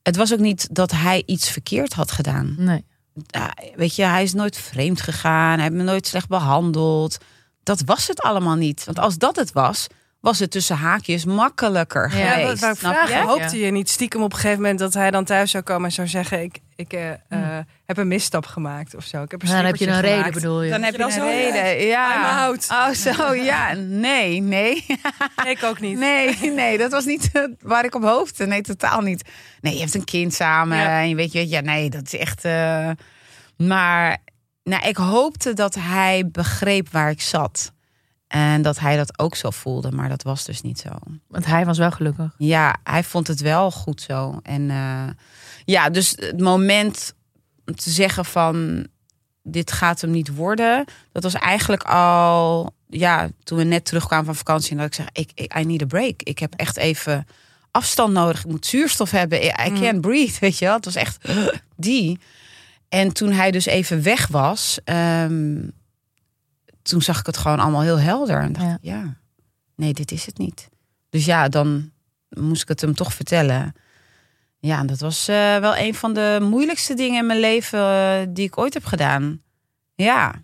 het 0.03 0.17
was 0.17 0.33
ook 0.33 0.39
niet 0.39 0.75
dat 0.75 0.91
hij 0.91 1.23
iets 1.27 1.51
verkeerd 1.51 1.93
had 1.93 2.11
gedaan. 2.11 2.55
Nee. 2.59 2.85
Ja, 3.27 3.55
weet 3.77 3.97
je, 3.97 4.05
hij 4.05 4.23
is 4.23 4.33
nooit 4.33 4.57
vreemd 4.57 5.01
gegaan. 5.01 5.53
Hij 5.53 5.63
heeft 5.63 5.75
me 5.75 5.83
nooit 5.83 6.07
slecht 6.07 6.29
behandeld. 6.29 7.19
Dat 7.63 7.83
was 7.85 8.07
het 8.07 8.21
allemaal 8.21 8.55
niet. 8.55 8.85
Want 8.85 8.99
als 8.99 9.19
dat 9.19 9.37
het 9.37 9.53
was, 9.53 9.87
was 10.27 10.39
het 10.39 10.51
tussen 10.51 10.77
haakjes 10.77 11.25
makkelijker 11.25 12.17
Ja, 12.19 12.31
geweest. 12.33 12.61
wat 12.61 12.79
vragen? 12.79 13.17
je? 13.21 13.25
Hoopte 13.27 13.59
je 13.59 13.71
niet 13.71 13.91
stiekem 13.91 14.23
op 14.23 14.33
een 14.33 14.39
gegeven 14.39 14.61
moment 14.61 14.79
dat 14.79 14.95
hij 14.95 15.11
dan 15.11 15.25
thuis 15.25 15.51
zou 15.51 15.63
komen 15.65 15.85
en 15.85 15.93
zou 15.93 16.09
zeggen: 16.09 16.43
Ik, 16.43 16.59
ik 16.77 16.93
eh, 16.93 17.11
eh, 17.11 17.19
heb 17.87 17.97
een 17.97 18.09
misstap 18.09 18.47
gemaakt 18.47 18.95
of 18.95 19.05
zo. 19.05 19.23
Ik 19.23 19.31
heb 19.31 19.43
een 19.43 19.49
Dan 19.49 19.65
heb 19.65 19.77
je 19.77 19.87
een 19.89 20.01
reden, 20.01 20.33
bedoel 20.33 20.63
je? 20.63 20.71
Dan 20.71 20.83
heb 20.83 20.93
je 20.93 20.99
dan 20.99 21.11
een 21.13 21.21
reden. 21.31 21.87
Ja. 21.87 22.45
out. 22.45 22.67
Oh, 22.71 22.91
zo, 22.91 23.35
ja. 23.35 23.73
Nee, 23.75 24.41
nee. 24.41 24.85
Ik 25.53 25.63
ook 25.63 25.81
niet. 25.81 25.99
Nee, 25.99 26.53
nee, 26.53 26.79
dat 26.79 26.91
was 26.91 27.05
niet 27.05 27.31
eh, 27.33 27.43
waar 27.61 27.85
ik 27.85 27.95
op 27.95 28.03
hoopte. 28.03 28.47
Nee, 28.47 28.61
totaal 28.61 29.01
niet. 29.01 29.29
Nee, 29.61 29.75
je 29.75 29.81
hebt 29.81 29.95
een 29.95 30.05
kind 30.05 30.35
samen 30.35 30.79
Ja. 30.79 31.01
en 31.01 31.09
je 31.09 31.15
weet 31.15 31.33
je, 31.33 31.49
ja, 31.49 31.61
nee, 31.61 31.91
dat 31.91 32.03
is 32.13 32.17
echt. 32.19 32.45
eh, 32.45 32.91
Maar 33.57 34.17
nou, 34.63 34.89
ik 34.89 34.97
hoopte 34.97 35.53
dat 35.53 35.75
hij 35.75 36.29
begreep 36.33 36.89
waar 36.91 37.11
ik 37.11 37.21
zat. 37.21 37.73
En 38.29 38.63
dat 38.63 38.79
hij 38.79 38.97
dat 38.97 39.19
ook 39.19 39.35
zo 39.37 39.51
voelde, 39.51 39.91
maar 39.93 40.09
dat 40.09 40.23
was 40.23 40.45
dus 40.45 40.61
niet 40.61 40.79
zo. 40.79 40.89
Want 41.29 41.47
hij 41.47 41.65
was 41.65 41.79
wel 41.79 41.91
gelukkig. 41.91 42.35
Ja, 42.39 42.77
hij 42.83 43.05
vond 43.05 43.27
het 43.27 43.41
wel 43.41 43.71
goed 43.71 44.01
zo. 44.01 44.39
En 44.43 44.71
eh, 44.71 45.09
ja, 45.65 45.91
dus 45.91 46.11
het 46.11 46.41
moment 46.41 47.15
om 47.65 47.77
te 47.77 47.91
zeggen 47.91 48.25
van 48.25 48.87
dit 49.43 49.73
gaat 49.73 50.01
hem 50.01 50.11
niet 50.11 50.35
worden, 50.35 50.85
dat 51.13 51.23
was 51.23 51.35
eigenlijk 51.35 51.83
al 51.83 52.75
ja, 52.89 53.29
toen 53.43 53.59
we 53.59 53.65
net 53.65 53.85
terugkwamen 53.85 54.27
van 54.27 54.35
vakantie 54.35 54.71
en 54.71 54.77
dat 54.77 54.87
ik 54.87 54.95
zeg 54.95 55.07
ik, 55.13 55.31
ik 55.35 55.59
I 55.59 55.65
need 55.65 55.83
a 55.83 55.87
break. 55.87 56.23
Ik 56.23 56.39
heb 56.39 56.55
echt 56.55 56.77
even 56.77 57.27
afstand 57.71 58.13
nodig. 58.13 58.39
Ik 58.45 58.51
moet 58.51 58.67
zuurstof 58.67 59.11
hebben. 59.11 59.43
I 59.45 59.71
Mm. 59.71 59.81
can't 59.81 60.01
breathe, 60.01 60.37
weet 60.41 60.59
je 60.59 60.65
wel. 60.65 60.75
Het 60.75 60.85
was 60.85 60.95
echt 60.95 61.29
die. 61.77 62.19
En 62.89 63.13
toen 63.13 63.33
hij 63.33 63.51
dus 63.51 63.67
even 63.67 64.03
weg 64.03 64.27
was, 64.27 64.79
ehm, 64.85 65.57
toen 66.89 67.03
zag 67.03 67.19
ik 67.21 67.27
het 67.27 67.37
gewoon 67.37 67.61
allemaal 67.61 67.83
heel 67.83 67.99
helder 68.01 68.41
en 68.41 68.53
dacht 68.53 68.67
Ja. 68.67 68.79
ja, 68.81 69.17
nee, 69.77 69.93
dit 69.93 70.13
is 70.13 70.27
het 70.27 70.39
niet. 70.39 70.69
Dus 71.11 71.25
ja, 71.25 71.49
dan 71.49 71.91
moest 72.29 72.63
ik 72.63 72.69
het 72.69 72.81
hem 72.81 72.95
toch 72.95 73.15
vertellen. 73.15 73.75
Ja, 74.59 74.85
dat 74.85 74.99
was 74.99 75.29
eh, 75.29 75.57
wel 75.59 75.77
een 75.77 75.95
van 75.95 76.15
de 76.15 76.39
moeilijkste 76.43 76.95
dingen 76.95 77.19
in 77.21 77.27
mijn 77.27 77.41
leven 77.41 77.79
eh, 77.81 78.27
die 78.29 78.45
ik 78.47 78.59
ooit 78.59 78.75
heb 78.75 78.85
gedaan. 78.85 79.43
Ja, 79.95 80.35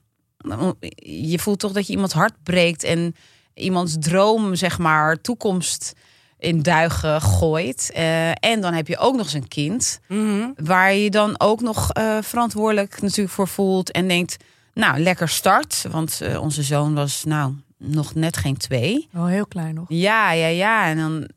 je 0.96 1.38
voelt 1.38 1.58
toch 1.58 1.72
dat 1.72 1.86
je 1.86 1.92
iemands 1.92 2.14
hart 2.14 2.42
breekt 2.42 2.82
en 2.82 3.14
iemands 3.54 3.96
droom, 3.98 4.54
zeg 4.54 4.78
maar, 4.78 5.20
toekomst 5.20 5.92
in 6.38 6.62
duigen 6.62 7.20
gooit. 7.20 7.90
Eh, 7.94 8.30
en 8.30 8.60
dan 8.60 8.72
heb 8.74 8.86
je 8.88 8.98
ook 8.98 9.14
nog 9.16 9.24
eens 9.24 9.32
een 9.32 9.48
kind 9.48 10.00
Mhm. 10.08 10.50
waar 10.56 10.94
je 10.94 11.10
dan 11.10 11.40
ook 11.40 11.60
nog 11.60 11.90
verantwoordelijk 12.20 13.00
natuurlijk 13.02 13.34
voor 13.34 13.48
voelt 13.48 13.90
en 13.90 14.08
denkt, 14.08 14.36
nou, 14.74 14.98
lekker 14.98 15.28
start. 15.28 15.84
Want 15.90 16.20
eh, 16.20 16.42
onze 16.42 16.62
zoon 16.62 16.94
was 16.94 17.24
nou 17.24 17.54
nog 17.76 18.14
net 18.14 18.36
geen 18.36 18.56
twee. 18.56 19.08
Oh, 19.14 19.26
heel 19.26 19.46
klein 19.46 19.74
nog. 19.74 19.84
Ja, 19.88 20.32
ja, 20.32 20.46
ja. 20.46 20.86
En 20.86 20.96
dan 20.96 21.28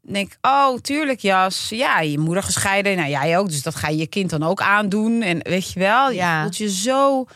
denk 0.00 0.32
ik, 0.32 0.38
oh, 0.40 0.78
tuurlijk, 0.78 1.20
Jas. 1.20 1.68
Ja, 1.68 2.00
je 2.00 2.18
moeder 2.18 2.42
gescheiden. 2.42 2.96
Nou, 2.96 3.08
jij 3.10 3.38
ook. 3.38 3.48
Dus 3.48 3.62
dat 3.62 3.74
ga 3.74 3.88
je 3.88 3.96
je 3.96 4.06
kind 4.06 4.30
dan 4.30 4.42
ook 4.42 4.60
aandoen. 4.60 5.22
En 5.22 5.38
weet 5.42 5.72
je 5.72 5.78
wel, 5.78 6.10
Ja. 6.10 6.36
je 6.36 6.42
voelt 6.42 6.56
je 6.56 6.70
zo 6.70 7.26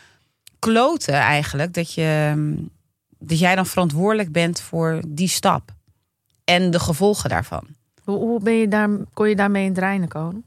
kloten 0.59 1.14
eigenlijk. 1.14 1.75
Dat, 1.75 1.95
je, 1.95 2.33
mm, 2.37 2.71
dat 3.19 3.38
jij 3.38 3.55
dan 3.55 3.67
verantwoordelijk 3.67 4.33
bent 4.33 4.61
voor 4.61 5.03
die 5.07 5.29
stap. 5.29 5.71
En 6.45 6.71
de 6.71 6.81
gevolgen 6.81 7.31
daarvan. 7.31 7.67
Hoe, 8.05 8.17
hoe 8.19 8.40
ben 8.40 8.55
je 8.55 8.69
daar, 8.69 8.88
kon 9.12 9.29
je 9.29 9.37
daarmee 9.37 9.62
in 9.64 9.69
het 9.71 9.79
reinen 9.79 10.09
komen? 10.09 10.45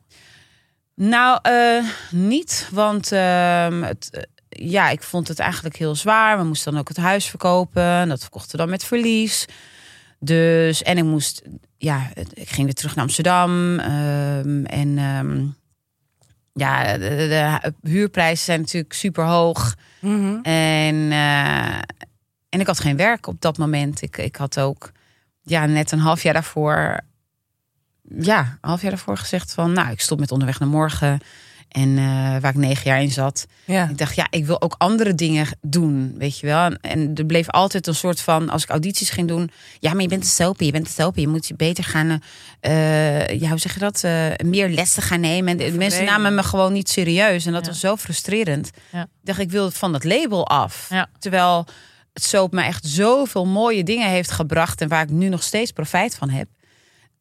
Nou, 0.95 1.39
eh, 1.41 1.83
niet. 2.11 2.69
Want 2.71 3.11
ehm, 3.11 3.81
het, 3.81 4.27
ja, 4.57 4.89
ik 4.89 5.03
vond 5.03 5.27
het 5.27 5.39
eigenlijk 5.39 5.75
heel 5.75 5.95
zwaar. 5.95 6.37
We 6.37 6.43
moesten 6.43 6.71
dan 6.71 6.81
ook 6.81 6.87
het 6.87 6.97
huis 6.97 7.25
verkopen. 7.25 8.07
Dat 8.07 8.21
verkochten 8.21 8.51
we 8.51 8.57
dan 8.57 8.69
met 8.69 8.83
verlies. 8.83 9.45
Dus, 10.19 10.83
en 10.83 10.97
ik 10.97 11.03
moest, 11.03 11.41
ja, 11.77 12.09
ik 12.33 12.49
ging 12.49 12.65
weer 12.65 12.73
terug 12.73 12.95
naar 12.95 13.03
Amsterdam. 13.03 13.79
ehm, 13.79 14.65
en 14.65 14.97
ehm, 14.97 15.45
ja, 16.53 16.97
de, 16.97 16.99
de, 16.99 17.73
de 17.81 17.89
huurprijzen 17.89 18.45
zijn 18.45 18.59
natuurlijk 18.59 18.93
super 18.93 19.25
hoog. 19.25 19.75
Mhm. 19.99 20.39
En, 20.41 21.11
eh, 21.11 21.77
en 22.49 22.59
ik 22.59 22.67
had 22.67 22.79
geen 22.79 22.97
werk 22.97 23.27
op 23.27 23.41
dat 23.41 23.57
moment. 23.57 24.01
Ik, 24.01 24.17
ik 24.17 24.35
had 24.35 24.59
ook 24.59 24.91
ja, 25.41 25.65
net 25.65 25.91
een 25.91 25.99
half 25.99 26.23
jaar 26.23 26.33
daarvoor. 26.33 26.99
Ja, 28.19 28.39
een 28.39 28.69
half 28.69 28.81
jaar 28.81 28.91
daarvoor 28.91 29.17
gezegd 29.17 29.53
van 29.53 29.73
nou, 29.73 29.91
ik 29.91 30.01
stop 30.01 30.19
met 30.19 30.31
onderweg 30.31 30.59
naar 30.59 30.69
morgen. 30.69 31.19
En 31.67 31.97
eh, 31.97 32.03
waar 32.41 32.45
ik 32.49 32.55
negen 32.55 32.89
jaar 32.91 33.01
in 33.01 33.11
zat. 33.11 33.45
Ja. 33.65 33.89
Ik 33.89 33.97
dacht, 33.97 34.15
ja, 34.15 34.27
ik 34.29 34.45
wil 34.45 34.61
ook 34.61 34.75
andere 34.77 35.15
dingen 35.15 35.47
doen, 35.61 36.15
weet 36.17 36.39
je 36.39 36.45
wel. 36.45 36.65
En- 36.65 36.79
En 36.81 37.11
er 37.15 37.25
bleef 37.25 37.49
altijd 37.49 37.87
een 37.87 37.95
soort 37.95 38.21
van, 38.21 38.49
als 38.49 38.63
ik 38.63 38.69
audities 38.69 39.09
ging 39.09 39.27
doen... 39.27 39.49
Ja, 39.79 39.93
maar 39.93 40.01
je 40.01 40.07
bent 40.07 40.23
een 40.23 40.29
soapie, 40.29 40.65
je 40.65 40.71
bent 40.71 40.85
een 40.87 40.93
soapie. 40.93 41.21
Je 41.21 41.27
moet 41.27 41.47
je 41.47 41.53
beter 41.55 41.83
gaan, 41.83 42.21
eh, 42.59 43.39
ja, 43.39 43.49
hoe 43.49 43.57
zeg 43.57 43.73
je 43.73 43.79
dat? 43.79 44.03
Eh, 44.03 44.25
meer 44.45 44.69
lessen 44.69 45.03
gaan 45.03 45.19
nemen. 45.19 45.59
En 45.59 45.77
mensen 45.77 46.05
namen 46.05 46.35
me 46.35 46.43
gewoon 46.43 46.73
niet 46.73 46.89
serieus. 46.89 47.45
En 47.45 47.51
dat 47.53 47.61
Ja. 47.65 47.67
was 47.71 47.79
zo 47.79 47.95
frustrerend. 47.95 48.69
Ja. 48.91 49.01
Ik 49.01 49.07
dacht, 49.23 49.39
ik 49.39 49.51
wil 49.51 49.71
van 49.71 49.91
dat 49.91 50.03
label 50.03 50.47
af. 50.47 50.89
Terwijl 51.19 51.65
het 52.13 52.23
soap 52.23 52.51
me 52.53 52.61
echt 52.63 52.85
zoveel 52.85 53.45
mooie 53.45 53.83
dingen 53.83 54.09
heeft 54.09 54.31
gebracht... 54.31 54.81
en 54.81 54.87
waar 54.87 55.03
ik 55.03 55.09
nu 55.09 55.29
nog 55.29 55.43
steeds 55.43 55.71
profijt 55.71 56.15
van 56.15 56.29
heb. 56.29 56.47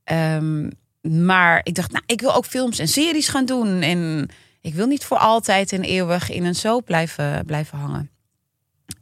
Ehm, 0.05 0.71
maar 1.11 1.61
ik 1.63 1.75
dacht, 1.75 1.93
nou, 1.93 2.05
ik 2.07 2.21
wil 2.21 2.35
ook 2.35 2.45
films 2.47 2.79
en 2.79 2.89
series 2.89 3.29
gaan 3.29 3.45
doen. 3.45 3.81
En 3.81 4.29
ik 4.61 4.75
wil 4.75 4.87
niet 4.87 5.05
voor 5.05 5.19
altijd 5.19 5.73
en 5.73 5.83
eeuwig 5.83 6.31
in 6.31 6.45
een 6.45 6.55
soap 6.55 6.85
blijven, 6.85 7.45
blijven 7.47 7.79
hangen. 7.79 8.11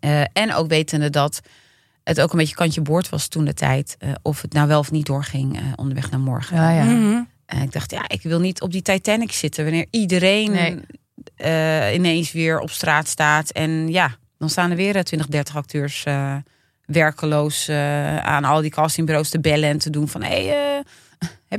Eh, 0.01 0.21
en 0.33 0.55
ook 0.55 0.69
wetende 0.69 1.11
dat 1.11 1.41
het 2.05 2.21
ook 2.21 2.33
een 2.33 2.39
beetje 2.39 2.55
kantje 2.55 2.81
boord 2.81 3.09
was 3.09 3.29
toen 3.29 3.45
de 3.45 3.55
tijd. 3.55 3.97
eh, 3.99 4.11
of 4.23 4.43
het 4.43 4.53
nou 4.53 4.69
wel 4.69 4.79
of 4.79 4.91
niet 4.91 5.07
doorging 5.07 5.57
eh, 5.57 5.63
onderweg 5.77 6.11
naar 6.11 6.21
morgen. 6.21 6.57
Ja, 6.57 6.71
ja. 6.71 6.85
Mhm. 6.85 7.23
En 7.47 7.63
ik 7.63 7.73
dacht, 7.73 7.91
ja, 7.91 8.05
ik 8.09 8.23
wil 8.23 8.41
niet 8.41 8.61
op 8.61 8.73
die 8.73 8.83
Titanic 8.83 9.33
zitten 9.33 9.65
wanneer 9.65 9.87
iedereen 9.91 10.51
Nee. 10.53 10.81
eh, 11.37 11.95
ineens 11.95 12.33
weer 12.33 12.59
op 12.59 12.71
straat 12.71 13.09
staat. 13.09 13.51
En 13.51 13.89
ja, 13.89 14.17
dan 14.39 14.51
staan 14.51 14.71
er 14.71 14.77
weer 14.77 14.97
eh, 14.97 15.03
20, 15.03 15.27
30 15.29 15.57
acteurs 15.57 16.05
eh, 16.05 16.37
werkeloos 16.87 17.69
aan 18.23 18.45
al 18.45 18.61
die 18.61 18.71
castingbureaus 18.71 19.29
te 19.29 19.41
bellen 19.41 19.69
en 19.69 19.79
te 19.79 19.91
doen 19.91 20.09
van 20.09 20.23
hé, 20.23 20.47
hey, 20.47 20.77
eh, 20.79 20.85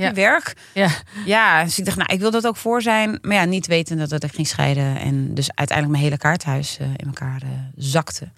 heb 0.01 0.15
je 0.15 0.21
werk? 0.21 0.53
Ja. 0.73 0.89
Ja, 1.25 1.63
dus 1.63 1.79
ik 1.79 1.85
dacht, 1.85 1.97
nou, 1.97 2.13
ik 2.13 2.19
wil 2.19 2.31
dat 2.31 2.47
ook 2.47 2.55
voor 2.55 2.81
zijn. 2.81 3.19
Maar 3.21 3.35
ja, 3.35 3.45
niet 3.45 3.67
weten 3.67 4.09
dat 4.09 4.23
ik 4.23 4.33
ging 4.33 4.47
scheiden. 4.47 4.99
En 4.99 5.33
dus 5.33 5.49
uiteindelijk 5.55 5.97
mijn 5.97 6.03
hele 6.09 6.21
kaarthuis 6.21 6.77
eh, 6.77 6.87
in 6.87 7.05
elkaar 7.05 7.41
eh, 7.41 7.49
zakte. 7.75 8.31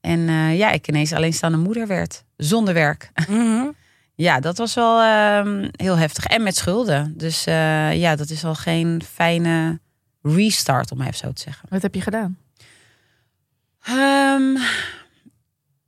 En 0.00 0.28
eh, 0.28 0.58
ja, 0.58 0.70
ik 0.70 0.88
ineens 0.88 1.12
alleenstaande 1.12 1.58
moeder 1.58 1.86
werd. 1.86 2.24
Zonder 2.36 2.74
werk. 2.74 3.10
Mhm. 3.28 3.66
Ja, 4.14 4.40
dat 4.40 4.58
was 4.58 4.74
wel 4.74 5.00
ehm, 5.02 5.68
heel 5.72 5.96
heftig. 5.96 6.24
En 6.24 6.42
met 6.42 6.56
schulden. 6.56 7.14
Dus 7.16 7.44
ja, 7.44 8.16
dat 8.16 8.30
is 8.30 8.44
al 8.44 8.54
geen 8.54 9.02
fijne 9.12 9.80
restart, 10.22 10.90
om 10.90 10.98
maar 10.98 11.06
even 11.06 11.18
zo 11.18 11.32
te 11.32 11.42
zeggen. 11.42 11.68
Wat 11.70 11.82
heb 11.82 11.94
je 11.94 12.00
gedaan? 12.00 12.38
Ehm, 13.82 14.56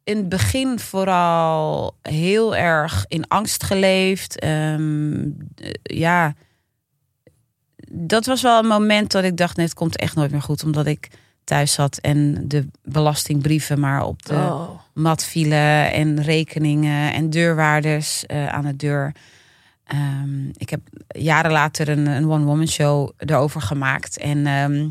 in 0.08 0.16
het 0.16 0.28
begin 0.28 0.78
vooral 0.78 1.94
heel 2.02 2.56
erg 2.56 3.04
in 3.08 3.28
angst 3.28 3.62
geleefd. 3.62 4.38
Ehm, 4.38 5.20
eh, 5.56 5.70
ja, 5.82 6.34
dat 7.90 8.26
was 8.26 8.42
wel 8.42 8.58
een 8.58 8.66
moment 8.68 9.10
dat 9.10 9.24
ik 9.24 9.36
dacht, 9.36 9.56
nee, 9.56 9.66
het 9.66 9.74
komt 9.74 9.96
echt 9.96 10.14
nooit 10.14 10.30
meer 10.30 10.42
goed. 10.42 10.64
Omdat 10.64 10.86
ik 10.86 11.10
thuis 11.44 11.72
zat 11.72 11.96
en 11.98 12.48
de 12.48 12.66
belastingbrieven 12.82 13.80
maar 13.80 14.04
op 14.04 14.22
de 14.24 14.34
Oh. 14.34 14.70
mat 14.94 15.24
vielen 15.24 15.92
en 15.92 16.22
rekeningen 16.22 17.12
en 17.12 17.30
deurwaarders 17.30 18.26
eh, 18.26 18.46
aan 18.46 18.64
de 18.64 18.76
deur. 18.76 19.14
Ehm, 19.84 20.48
ik 20.52 20.70
heb 20.70 20.80
jaren 21.08 21.50
later 21.50 21.88
een, 21.88 22.06
een 22.06 22.30
one-woman 22.30 22.68
show 22.68 23.10
erover 23.16 23.60
gemaakt. 23.60 24.18
En 24.18 24.46
ehm, 24.46 24.88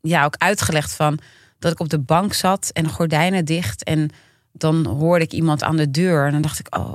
ja, 0.00 0.24
ook 0.24 0.34
uitgelegd 0.38 0.92
van 0.92 1.18
dat 1.62 1.72
ik 1.72 1.80
op 1.80 1.88
de 1.88 1.98
bank 1.98 2.32
zat 2.32 2.70
en 2.72 2.88
gordijnen 2.88 3.44
dicht. 3.44 3.84
En 3.84 4.10
dan 4.52 4.86
hoorde 4.86 5.24
ik 5.24 5.32
iemand 5.32 5.62
aan 5.62 5.76
de 5.76 5.90
deur. 5.90 6.26
En 6.26 6.32
dan 6.32 6.42
dacht 6.42 6.58
ik, 6.58 6.76
oh, 6.76 6.94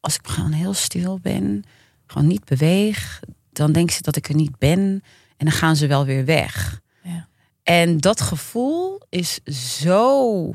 als 0.00 0.14
ik 0.14 0.26
gewoon 0.26 0.52
heel 0.52 0.74
stil 0.74 1.18
ben, 1.22 1.64
gewoon 2.06 2.28
niet 2.28 2.44
beweeg, 2.44 3.20
dan 3.52 3.72
denken 3.72 3.94
ze 3.94 4.02
dat 4.02 4.16
ik 4.16 4.28
er 4.28 4.34
niet 4.34 4.58
ben. 4.58 5.02
En 5.36 5.46
dan 5.46 5.52
gaan 5.52 5.76
ze 5.76 5.86
wel 5.86 6.04
weer 6.04 6.24
weg. 6.24 6.80
Ja. 7.02 7.28
En 7.62 7.98
dat 7.98 8.20
gevoel 8.20 9.02
is 9.08 9.40
zo, 9.80 10.50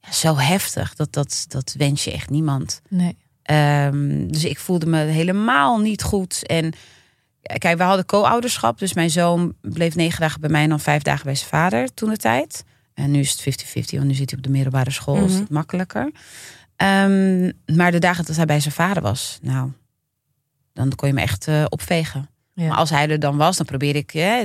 ja, 0.00 0.12
zo 0.12 0.36
heftig. 0.36 0.94
Dat, 0.94 1.12
dat, 1.12 1.44
dat 1.48 1.74
wens 1.78 2.04
je 2.04 2.12
echt 2.12 2.30
niemand. 2.30 2.80
Nee. 2.88 3.16
Ehm, 3.42 4.26
dus 4.26 4.44
ik 4.44 4.58
voelde 4.58 4.86
me 4.86 4.98
helemaal 4.98 5.78
niet 5.78 6.02
goed. 6.02 6.46
En 6.46 6.72
kijk, 7.58 7.76
we 7.78 7.82
hadden 7.82 8.06
co-ouderschap. 8.06 8.78
Dus 8.78 8.92
mijn 8.92 9.10
zoon 9.10 9.54
bleef 9.60 9.94
negen 9.94 10.20
dagen 10.20 10.40
bij 10.40 10.50
mij 10.50 10.62
en 10.62 10.68
dan 10.68 10.80
vijf 10.80 11.02
dagen 11.02 11.24
bij 11.24 11.34
zijn 11.34 11.48
vader 11.48 11.94
toen 11.94 12.10
de 12.10 12.16
tijd. 12.16 12.64
En 12.94 13.10
nu 13.10 13.18
is 13.20 13.30
het 13.30 13.40
50-50, 13.40 13.96
want 13.96 14.04
nu 14.08 14.14
zit 14.14 14.30
hij 14.30 14.38
op 14.38 14.44
de 14.44 14.50
middelbare 14.50 14.90
school. 14.90 15.16
Is 15.24 15.30
Mhm. 15.32 15.40
het 15.40 15.50
makkelijker. 15.50 16.10
Ehm, 16.76 17.50
maar 17.76 17.90
de 17.90 17.98
dagen 17.98 18.24
dat 18.24 18.36
hij 18.36 18.44
bij 18.44 18.60
zijn 18.60 18.74
vader 18.74 19.02
was, 19.02 19.38
nou, 19.42 19.70
dan 20.72 20.94
kon 20.94 21.08
je 21.08 21.14
me 21.14 21.20
echt 21.20 21.48
eh, 21.48 21.64
opvegen. 21.68 22.28
Ja. 22.54 22.66
Maar 22.68 22.76
als 22.76 22.90
hij 22.90 23.08
er 23.08 23.18
dan 23.20 23.36
was, 23.36 23.56
dan 23.56 23.66
probeerde 23.66 23.98
ik 23.98 24.14
eh, 24.14 24.40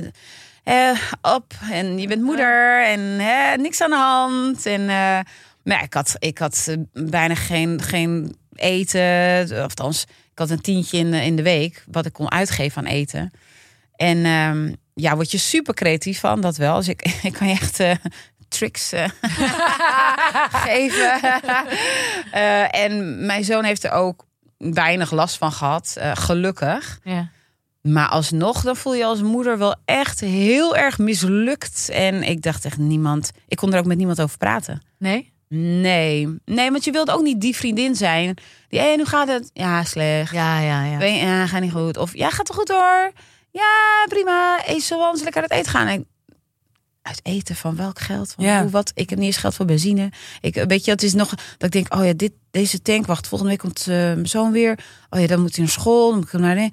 eh, 0.64 0.98
op 1.22 1.54
en 1.72 1.98
je 2.00 2.08
bent 2.08 2.22
moeder 2.22 2.84
en 2.86 3.16
niks 3.62 3.82
aan 3.82 3.90
de 3.90 3.96
hand. 3.96 4.66
En, 4.66 4.82
eh, 4.82 5.20
maar 5.64 5.84
ik 5.84 5.94
had, 5.94 6.16
ik 6.20 6.38
had 6.38 6.68
eh, 6.70 6.78
bijna 7.10 7.36
geen, 7.36 7.82
geen 7.82 8.36
eten. 8.54 9.44
Of 9.52 9.62
althans, 9.62 10.06
ik 10.34 10.40
had 10.40 10.50
een 10.50 10.62
tientje 10.62 10.98
in, 10.98 11.12
de- 11.12 11.24
in 11.26 11.36
de 11.36 11.44
week 11.44 11.84
wat 11.92 12.06
ik 12.06 12.14
kon 12.14 12.32
uitgeven 12.32 12.82
aan 12.86 12.92
eten. 12.94 13.32
En 13.96 14.26
ehm, 14.26 14.74
ja, 14.94 15.16
word 15.16 15.32
je 15.32 15.38
super 15.38 15.74
creatief 15.74 16.20
van, 16.20 16.42
dat 16.42 16.58
wel. 16.58 16.76
Dus 16.76 16.88
ik, 16.88 17.02
ik 17.24 17.34
kan 17.34 17.48
je 17.48 17.54
echt 17.54 17.80
eh, 17.80 17.96
tricks 18.48 18.92
eh, 18.92 19.08
geven. 20.66 21.20
Eh, 22.32 22.76
en 22.84 23.26
mijn 23.26 23.44
zoon 23.44 23.64
heeft 23.64 23.84
er 23.84 23.92
ook 23.92 24.26
weinig 24.58 25.12
last 25.12 25.38
van 25.38 25.52
gehad, 25.52 25.96
eh, 26.00 26.12
gelukkig. 26.16 27.00
Ja. 27.04 27.30
Maar 27.82 28.08
alsnog, 28.08 28.62
dan 28.62 28.76
voel 28.76 28.96
je 28.96 29.06
als 29.06 29.22
moeder 29.22 29.58
wel 29.58 29.76
echt 29.86 30.20
heel 30.20 30.76
erg 30.78 30.98
mislukt. 30.98 31.90
En 31.90 32.24
ik 32.24 32.42
dacht 32.42 32.66
echt 32.66 32.78
niemand. 32.78 33.32
Ik 33.48 33.58
kon 33.58 33.74
er 33.74 33.80
ook 33.80 33.86
met 33.86 33.98
niemand 33.98 34.22
over 34.22 34.38
praten. 34.38 34.82
Nee? 34.98 35.33
Nee, 35.56 36.28
nee, 36.46 36.72
want 36.72 36.84
je 36.84 36.92
wilde 36.92 37.12
ook 37.12 37.24
niet 37.24 37.42
die 37.42 37.56
vriendin 37.56 37.96
zijn. 37.96 38.36
Die, 38.70 38.80
hé, 38.80 38.96
hoe 38.96 39.06
gaat 39.06 39.28
het? 39.28 39.50
Ja, 39.54 39.84
slecht. 39.84 40.32
Ja, 40.32 40.60
ja, 40.60 40.84
ja. 40.86 40.98
Ben 40.98 41.14
je- 41.16 41.26
ja, 41.26 41.48
gaat 41.48 41.62
niet 41.62 41.72
goed. 41.72 41.98
Of 41.98 42.14
ja, 42.16 42.30
gaat 42.30 42.48
het 42.48 42.58
goed 42.58 42.68
hoor. 42.68 43.12
Ja, 43.52 44.06
prima. 44.10 44.62
Eet 44.66 44.84
zo 44.84 45.14
lekker 45.24 45.42
uit 45.42 45.52
eten 45.52 45.72
gaan. 45.72 45.88
En, 45.88 46.08
uit 47.02 47.20
eten 47.24 47.56
van 47.56 47.76
welk 47.76 48.00
geld? 48.00 48.32
Van 48.36 48.44
Ja. 48.46 48.62
hoe, 48.62 48.70
wat? 48.72 48.92
Ik 48.96 49.10
heb 49.10 49.20
niet 49.20 49.28
eens 49.28 49.38
geld 49.38 49.54
voor 49.56 49.66
benzine. 49.66 50.12
Ik, 50.42 50.64
weet 50.68 50.86
je, 50.86 50.92
het 50.92 51.04
is 51.04 51.14
nog 51.14 51.30
dat 51.30 51.64
ik 51.64 51.72
denk, 51.72 51.94
oh 51.96 52.06
ja, 52.06 52.14
dit, 52.14 52.32
deze 52.52 52.82
tank. 52.82 53.06
Wacht, 53.06 53.28
volgende 53.28 53.52
week 53.54 53.62
komt 53.62 53.80
eh, 53.80 53.86
mijn 53.96 54.28
zoon 54.28 54.52
weer. 54.52 54.80
Oh 55.10 55.20
ja, 55.20 55.28
dan 55.28 55.42
moet 55.42 55.56
hij 55.56 55.64
naar 55.64 55.74
school. 55.74 56.08
Dan 56.10 56.16
moet 56.18 56.26
ik 56.26 56.32
hem 56.32 56.42
naar. 56.42 56.56
Nee, 56.56 56.72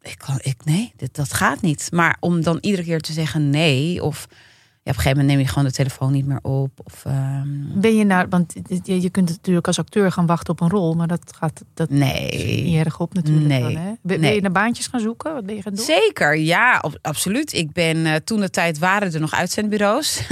ik 0.00 0.18
kan, 0.18 0.38
ik 0.42 0.64
nee, 0.64 0.92
dit, 0.96 1.14
dat 1.14 1.32
gaat 1.32 1.60
niet. 1.60 1.88
Maar 1.92 2.16
om 2.20 2.42
dan 2.42 2.58
iedere 2.60 2.82
keer 2.84 3.00
te 3.00 3.12
zeggen 3.12 3.50
nee, 3.50 4.02
of 4.02 4.26
ja, 4.86 4.92
op 4.92 4.98
een 4.98 5.02
gegeven 5.02 5.18
moment 5.18 5.28
neem 5.28 5.46
je 5.46 5.52
gewoon 5.52 5.68
de 5.68 5.74
telefoon 5.74 6.12
niet 6.12 6.26
meer 6.26 6.38
op. 6.42 6.70
Of 6.84 7.04
ehm, 7.04 7.48
Ben 7.80 7.96
je 7.96 8.04
nou, 8.04 8.26
want 8.30 8.54
je, 8.84 9.10
kunt 9.10 9.28
natuurlijk 9.28 9.66
als 9.66 9.78
acteur 9.78 10.12
gaan 10.12 10.26
wachten 10.26 10.52
op 10.52 10.60
een 10.60 10.68
rol, 10.70 10.94
maar 10.94 11.06
dat 11.06 11.32
gaat 11.38 11.62
dat 11.74 11.90
niet 11.90 11.98
nee. 11.98 12.78
erg 12.78 13.00
op 13.00 13.14
natuurlijk. 13.14 13.46
Nee. 13.46 13.60
Dan, 13.60 13.76
hè? 13.76 13.92
Ben, 14.02 14.20
Nee. 14.20 14.34
je 14.34 14.40
naar 14.40 14.52
baantjes 14.52 14.86
gaan 14.86 15.00
zoeken? 15.00 15.34
Wat 15.34 15.46
ben 15.46 15.54
je 15.54 15.62
gaan 15.62 15.74
doen? 15.74 15.84
Zeker, 15.84 16.36
ja, 16.36 16.76
ab- 16.76 16.98
absoluut. 17.02 17.52
Ik 17.52 17.72
ben 17.72 18.06
eh, 18.06 18.14
toen 18.14 18.40
de 18.40 18.50
tijd 18.50 18.78
waren 18.78 19.12
er 19.12 19.20
nog 19.20 19.34
uitzendbureaus. 19.34 20.20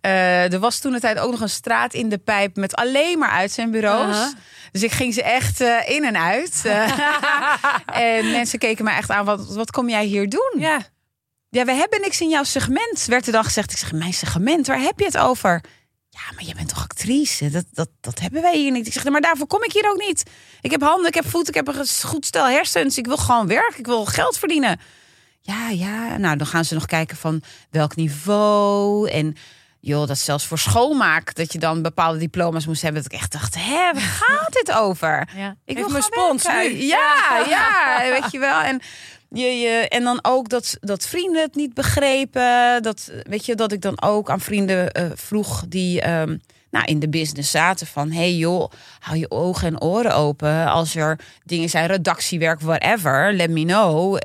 Eh, 0.00 0.52
er 0.52 0.58
was 0.58 0.78
toen 0.78 0.92
de 0.92 1.00
tijd 1.00 1.18
ook 1.18 1.30
nog 1.30 1.40
een 1.40 1.48
straat 1.48 1.94
in 1.94 2.08
de 2.08 2.18
pijp 2.18 2.56
met 2.56 2.74
alleen 2.74 3.18
maar 3.18 3.30
uitzendbureaus. 3.30 4.32
Dus 4.72 4.82
ik 4.82 4.92
ging 4.92 5.14
ze 5.14 5.22
echt 5.22 5.60
eh, 5.60 5.88
in 5.88 6.04
en 6.04 6.16
uit. 6.18 6.62
En 7.92 8.30
mensen 8.30 8.58
keken 8.58 8.84
me 8.84 8.90
echt 8.90 9.10
aan, 9.10 9.24
wat, 9.24 9.54
wat 9.54 9.70
kom 9.70 9.88
jij 9.88 10.04
hier 10.04 10.28
doen? 10.28 10.54
Ja, 10.58 10.78
Ja, 11.54 11.64
we 11.64 11.72
hebben 11.72 12.00
niks 12.00 12.20
in 12.20 12.28
jouw 12.28 12.44
segment, 12.44 13.04
werd 13.06 13.26
er 13.26 13.32
dan 13.32 13.44
gezegd. 13.44 13.72
Ik 13.72 13.78
zeg, 13.78 13.92
mijn 13.92 14.12
segment, 14.12 14.66
waar 14.66 14.80
heb 14.80 14.98
je 14.98 15.04
het 15.04 15.18
over? 15.18 15.60
Ja, 16.08 16.20
maar 16.34 16.44
je 16.44 16.54
bent 16.54 16.68
toch 16.68 16.82
actrice? 16.82 17.50
Dat, 17.50 17.64
dat, 17.72 17.88
dat 18.00 18.20
hebben 18.20 18.42
wij 18.42 18.56
hier 18.56 18.70
niet. 18.70 18.86
Ik 18.86 18.92
zeg, 18.92 19.04
maar 19.04 19.20
daarvoor 19.20 19.46
kom 19.46 19.62
ik 19.62 19.72
hier 19.72 19.90
ook 19.90 20.00
niet. 20.00 20.22
Ik 20.60 20.70
heb 20.70 20.80
handen, 20.80 21.06
ik 21.06 21.14
heb 21.14 21.28
voeten, 21.28 21.54
ik 21.54 21.66
heb 21.66 21.76
een 21.76 21.86
goed 22.04 22.26
stel 22.26 22.46
hersens. 22.46 22.98
Ik 22.98 23.06
wil 23.06 23.16
gewoon 23.16 23.46
werken, 23.46 23.78
ik 23.78 23.86
wil 23.86 24.04
geld 24.04 24.38
verdienen. 24.38 24.80
Ja, 25.40 25.68
ja. 25.68 26.16
Nou, 26.16 26.36
dan 26.36 26.46
gaan 26.46 26.64
ze 26.64 26.74
nog 26.74 26.86
kijken 26.86 27.16
van 27.16 27.42
welk 27.70 27.96
niveau. 27.96 29.10
En 29.10 29.36
joh, 29.80 30.06
dat 30.06 30.18
zelfs 30.18 30.46
voor 30.46 30.58
schoonmaak, 30.58 31.34
dat 31.34 31.52
je 31.52 31.58
dan 31.58 31.82
bepaalde 31.82 32.18
diploma's 32.18 32.66
moest 32.66 32.82
hebben. 32.82 33.02
Dat 33.02 33.12
ik 33.12 33.18
echt 33.18 33.32
dacht, 33.32 33.54
hè, 33.54 33.92
waar 33.92 34.00
gaat 34.00 34.52
dit 34.52 34.72
over? 34.72 35.28
Ja. 35.36 35.56
Ik 35.64 35.76
wil 35.76 35.86
gewoon 35.86 36.02
spons 36.02 36.46
nu. 36.46 36.82
Ja, 36.84 37.44
ja, 37.48 37.98
weet 38.00 38.30
je 38.30 38.38
wel. 38.38 38.60
En, 38.60 38.80
je, 39.34 39.44
je, 39.46 39.88
en 39.88 40.02
dan 40.04 40.18
ook 40.22 40.48
dat, 40.48 40.76
dat 40.80 41.06
vrienden 41.06 41.42
het 41.42 41.54
niet 41.54 41.74
begrepen. 41.74 42.82
Dat, 42.82 43.12
weet 43.22 43.46
je, 43.46 43.54
dat 43.54 43.72
ik 43.72 43.80
dan 43.80 44.02
ook 44.02 44.30
aan 44.30 44.40
vrienden 44.40 44.92
eh, 44.92 45.04
vroeg 45.14 45.64
die 45.68 46.00
ehm, 46.00 46.36
nou, 46.70 46.84
in 46.84 46.98
de 46.98 47.08
business 47.08 47.50
zaten 47.50 47.86
van... 47.86 48.10
hey 48.10 48.34
joh, 48.34 48.70
hou 48.98 49.18
je 49.18 49.30
ogen 49.30 49.68
en 49.68 49.80
oren 49.80 50.14
open. 50.14 50.66
Als 50.66 50.94
er 50.94 51.18
dingen 51.44 51.68
zijn, 51.68 51.86
redactiewerk, 51.86 52.60
whatever, 52.60 53.32
let 53.34 53.50
me 53.50 53.64
know. 53.64 54.16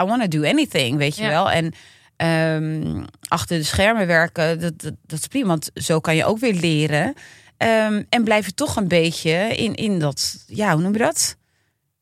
I 0.00 0.02
want 0.04 0.22
to 0.22 0.40
do 0.40 0.48
anything, 0.48 0.96
weet 0.96 1.16
je 1.16 1.22
Ja. 1.22 1.28
wel. 1.28 1.50
En 1.50 1.72
ehm, 2.16 3.04
achter 3.28 3.58
de 3.58 3.64
schermen 3.64 4.06
werken, 4.06 4.60
dat, 4.60 4.80
dat, 4.82 4.92
dat 5.06 5.18
is 5.18 5.26
prima. 5.26 5.46
Want 5.48 5.70
zo 5.74 6.00
kan 6.00 6.16
je 6.16 6.24
ook 6.24 6.38
weer 6.38 6.54
leren. 6.54 7.14
Ehm, 7.56 8.02
en 8.08 8.24
blijven 8.24 8.54
toch 8.54 8.76
een 8.76 8.88
beetje 8.88 9.32
in, 9.56 9.74
in 9.74 9.98
dat, 9.98 10.44
ja, 10.46 10.72
hoe 10.72 10.82
noem 10.82 10.92
je 10.92 10.98
dat? 10.98 11.36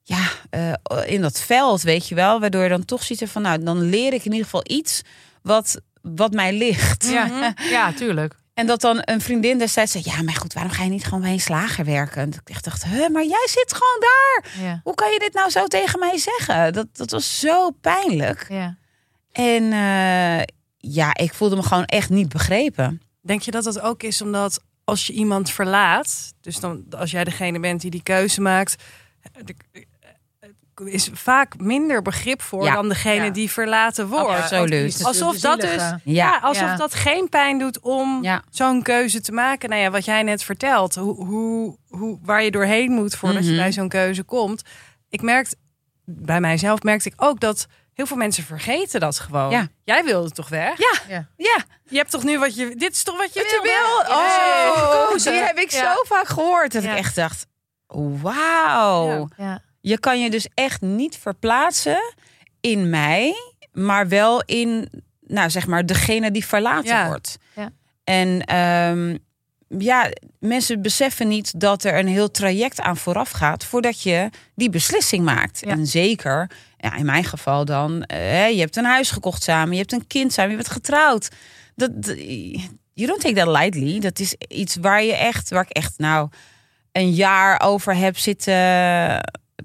Ja, 0.08 0.28
eh, 0.50 0.72
in 1.12 1.20
dat 1.20 1.40
veld, 1.40 1.82
weet 1.82 2.08
je 2.08 2.14
wel. 2.14 2.40
Waardoor 2.40 2.62
je 2.62 2.68
dan 2.68 2.84
toch 2.84 3.02
ziet 3.02 3.22
van, 3.26 3.42
nou, 3.42 3.62
dan 3.62 3.80
leer 3.82 4.12
ik 4.12 4.24
in 4.24 4.30
ieder 4.30 4.44
geval 4.44 4.64
iets 4.66 5.02
wat, 5.42 5.80
wat 6.02 6.32
mij 6.32 6.52
ligt. 6.52 7.06
Ja, 7.08 7.54
ja, 7.76 7.92
tuurlijk. 7.92 8.34
En 8.54 8.66
dat 8.66 8.80
dan 8.80 8.98
een 9.04 9.20
vriendin 9.20 9.58
destijds 9.58 9.92
zei, 9.92 10.04
ja, 10.06 10.22
maar 10.22 10.34
goed, 10.34 10.52
waarom 10.52 10.72
ga 10.72 10.82
je 10.82 10.90
niet 10.90 11.04
gewoon 11.04 11.20
bij 11.20 11.32
een 11.32 11.40
slager 11.40 11.84
werken? 11.84 12.22
En 12.22 12.28
ik 12.28 12.50
echt 12.50 12.64
dacht, 12.64 12.84
huh, 12.84 13.08
maar 13.08 13.24
jij 13.24 13.46
zit 13.48 13.72
gewoon 13.72 14.00
daar. 14.00 14.64
Ja, 14.66 14.80
Hoe 14.84 14.94
kan 14.94 15.12
je 15.12 15.18
dit 15.18 15.32
nou 15.32 15.50
zo 15.50 15.66
tegen 15.66 15.98
mij 15.98 16.18
zeggen? 16.18 16.72
Dat, 16.72 16.86
dat 16.92 17.10
was 17.10 17.38
zo 17.40 17.70
pijnlijk. 17.70 18.46
ja. 18.48 18.76
En 19.32 19.62
eh, 19.72 20.42
ja, 20.78 21.14
ik 21.14 21.34
voelde 21.34 21.56
me 21.56 21.62
gewoon 21.62 21.84
echt 21.84 22.10
niet 22.10 22.28
begrepen. 22.28 23.02
Denk 23.20 23.42
je 23.42 23.50
dat 23.50 23.64
dat 23.64 23.80
ook 23.80 24.02
is 24.02 24.22
omdat 24.22 24.60
als 24.84 25.06
je 25.06 25.12
iemand 25.12 25.50
verlaat, 25.50 26.32
dus 26.40 26.60
dan 26.60 26.84
als 26.90 27.10
jij 27.10 27.24
degene 27.24 27.60
bent 27.60 27.80
die 27.80 27.90
die 27.90 28.02
keuze 28.02 28.40
maakt, 28.40 28.82
er 29.32 29.44
is 30.84 31.10
vaak 31.12 31.58
minder 31.58 32.02
begrip 32.02 32.42
voor 32.42 32.64
Ja. 32.64 32.74
dan 32.74 32.88
degene 32.88 33.24
Ja. 33.24 33.30
die 33.30 33.50
verlaten 33.50 34.08
wordt. 34.08 34.28
Absoluut. 34.40 35.04
Alsof 35.04 35.38
dat 35.38 35.60
dus, 35.60 35.74
Ja. 35.82 36.00
ja, 36.04 36.38
alsof 36.42 36.62
Ja. 36.64 36.76
dat 36.76 36.94
geen 36.94 37.28
pijn 37.28 37.58
doet 37.58 37.80
om 37.80 38.22
Ja. 38.22 38.42
zo'n 38.50 38.82
keuze 38.82 39.20
te 39.20 39.32
maken. 39.32 39.68
Nou 39.68 39.80
ja, 39.82 39.90
wat 39.90 40.04
jij 40.04 40.22
net 40.22 40.42
vertelt, 40.42 40.94
hoe, 40.94 41.24
hoe, 41.24 41.76
hoe, 41.88 42.18
waar 42.22 42.42
je 42.42 42.50
doorheen 42.50 42.92
moet 42.92 43.14
voordat 43.16 43.44
je 43.44 43.50
Mhm. 43.50 43.60
bij 43.60 43.72
zo'n 43.72 43.88
keuze 43.88 44.22
komt. 44.22 44.62
Ik 45.08 45.22
merk, 45.22 45.54
bij 46.04 46.40
mijzelf 46.40 46.82
merkte 46.82 47.08
ik 47.08 47.14
ook 47.16 47.40
dat 47.40 47.66
heel 47.94 48.06
veel 48.06 48.16
mensen 48.16 48.44
vergeten 48.44 49.00
dat 49.00 49.18
gewoon. 49.18 49.50
Ja. 49.50 49.68
Jij 49.84 50.04
wilde 50.04 50.30
toch 50.30 50.48
weg? 50.48 50.78
Ja, 50.78 50.92
Ja. 51.08 51.26
ja. 51.36 51.64
Je 51.88 51.96
hebt 51.96 52.10
toch 52.10 52.22
nu 52.24 52.38
wat 52.38 52.56
je, 52.56 52.74
dit 52.76 52.92
is 52.92 53.02
toch 53.02 53.16
wat 53.16 53.34
je 53.34 53.40
Wat 53.40 53.50
je 53.50 53.60
wil. 53.62 54.16
Je 54.16 54.20
Oh, 55.10 55.32
die 55.32 55.42
heb 55.44 55.58
ik 55.58 55.70
Ja. 55.70 55.94
zo 55.94 56.02
vaak 56.02 56.26
gehoord. 56.28 56.72
Dat 56.72 56.82
Ja. 56.82 56.90
ik 56.90 56.96
echt 56.98 57.14
dacht, 57.14 57.46
wauw. 57.86 59.28
Ja. 59.36 59.62
Je 59.88 59.98
kan 60.00 60.20
je 60.20 60.30
dus 60.30 60.48
echt 60.54 60.80
niet 60.80 61.16
verplaatsen 61.16 62.14
in 62.60 62.90
mij, 62.90 63.34
maar 63.72 64.08
wel 64.08 64.42
in, 64.42 64.88
nou 65.20 65.50
zeg 65.50 65.66
maar, 65.66 65.86
degene 65.86 66.30
die 66.30 66.46
verlaten 66.46 66.84
Ja. 66.94 67.06
wordt. 67.06 67.38
Ja. 67.56 67.70
En 68.04 68.40
ehm, 68.44 69.16
ja, 69.82 70.10
mensen 70.38 70.82
beseffen 70.82 71.28
niet 71.28 71.60
dat 71.60 71.84
er 71.84 71.98
een 71.98 72.06
heel 72.08 72.30
traject 72.30 72.80
aan 72.80 72.96
vooraf 72.96 73.30
gaat 73.30 73.64
voordat 73.64 74.02
je 74.02 74.30
die 74.54 74.70
beslissing 74.70 75.24
maakt. 75.24 75.60
Ja. 75.60 75.70
En 75.70 75.86
zeker, 75.86 76.50
ja, 76.78 76.96
in 76.96 77.04
mijn 77.04 77.24
geval 77.24 77.64
dan, 77.64 78.02
eh, 78.02 78.50
je 78.50 78.60
hebt 78.60 78.76
een 78.76 78.84
huis 78.84 79.10
gekocht 79.10 79.42
samen, 79.42 79.72
je 79.72 79.78
hebt 79.80 79.92
een 79.92 80.06
kind 80.06 80.32
samen, 80.32 80.50
je 80.50 80.56
bent 80.56 80.70
getrouwd. 80.70 81.28
Dat- 81.74 81.92
you 82.92 83.06
don't 83.08 83.20
take 83.20 83.34
that 83.34 83.46
lightly. 83.48 84.00
Dat 84.00 84.18
is 84.18 84.34
iets 84.48 84.76
waar 84.76 85.02
je 85.02 85.14
echt, 85.16 85.50
waar 85.50 85.62
ik 85.68 85.76
echt 85.76 85.94
nou 85.98 86.28
een 86.92 87.10
jaar 87.12 87.60
over 87.60 87.96
heb 87.96 88.18
zitten 88.18 88.54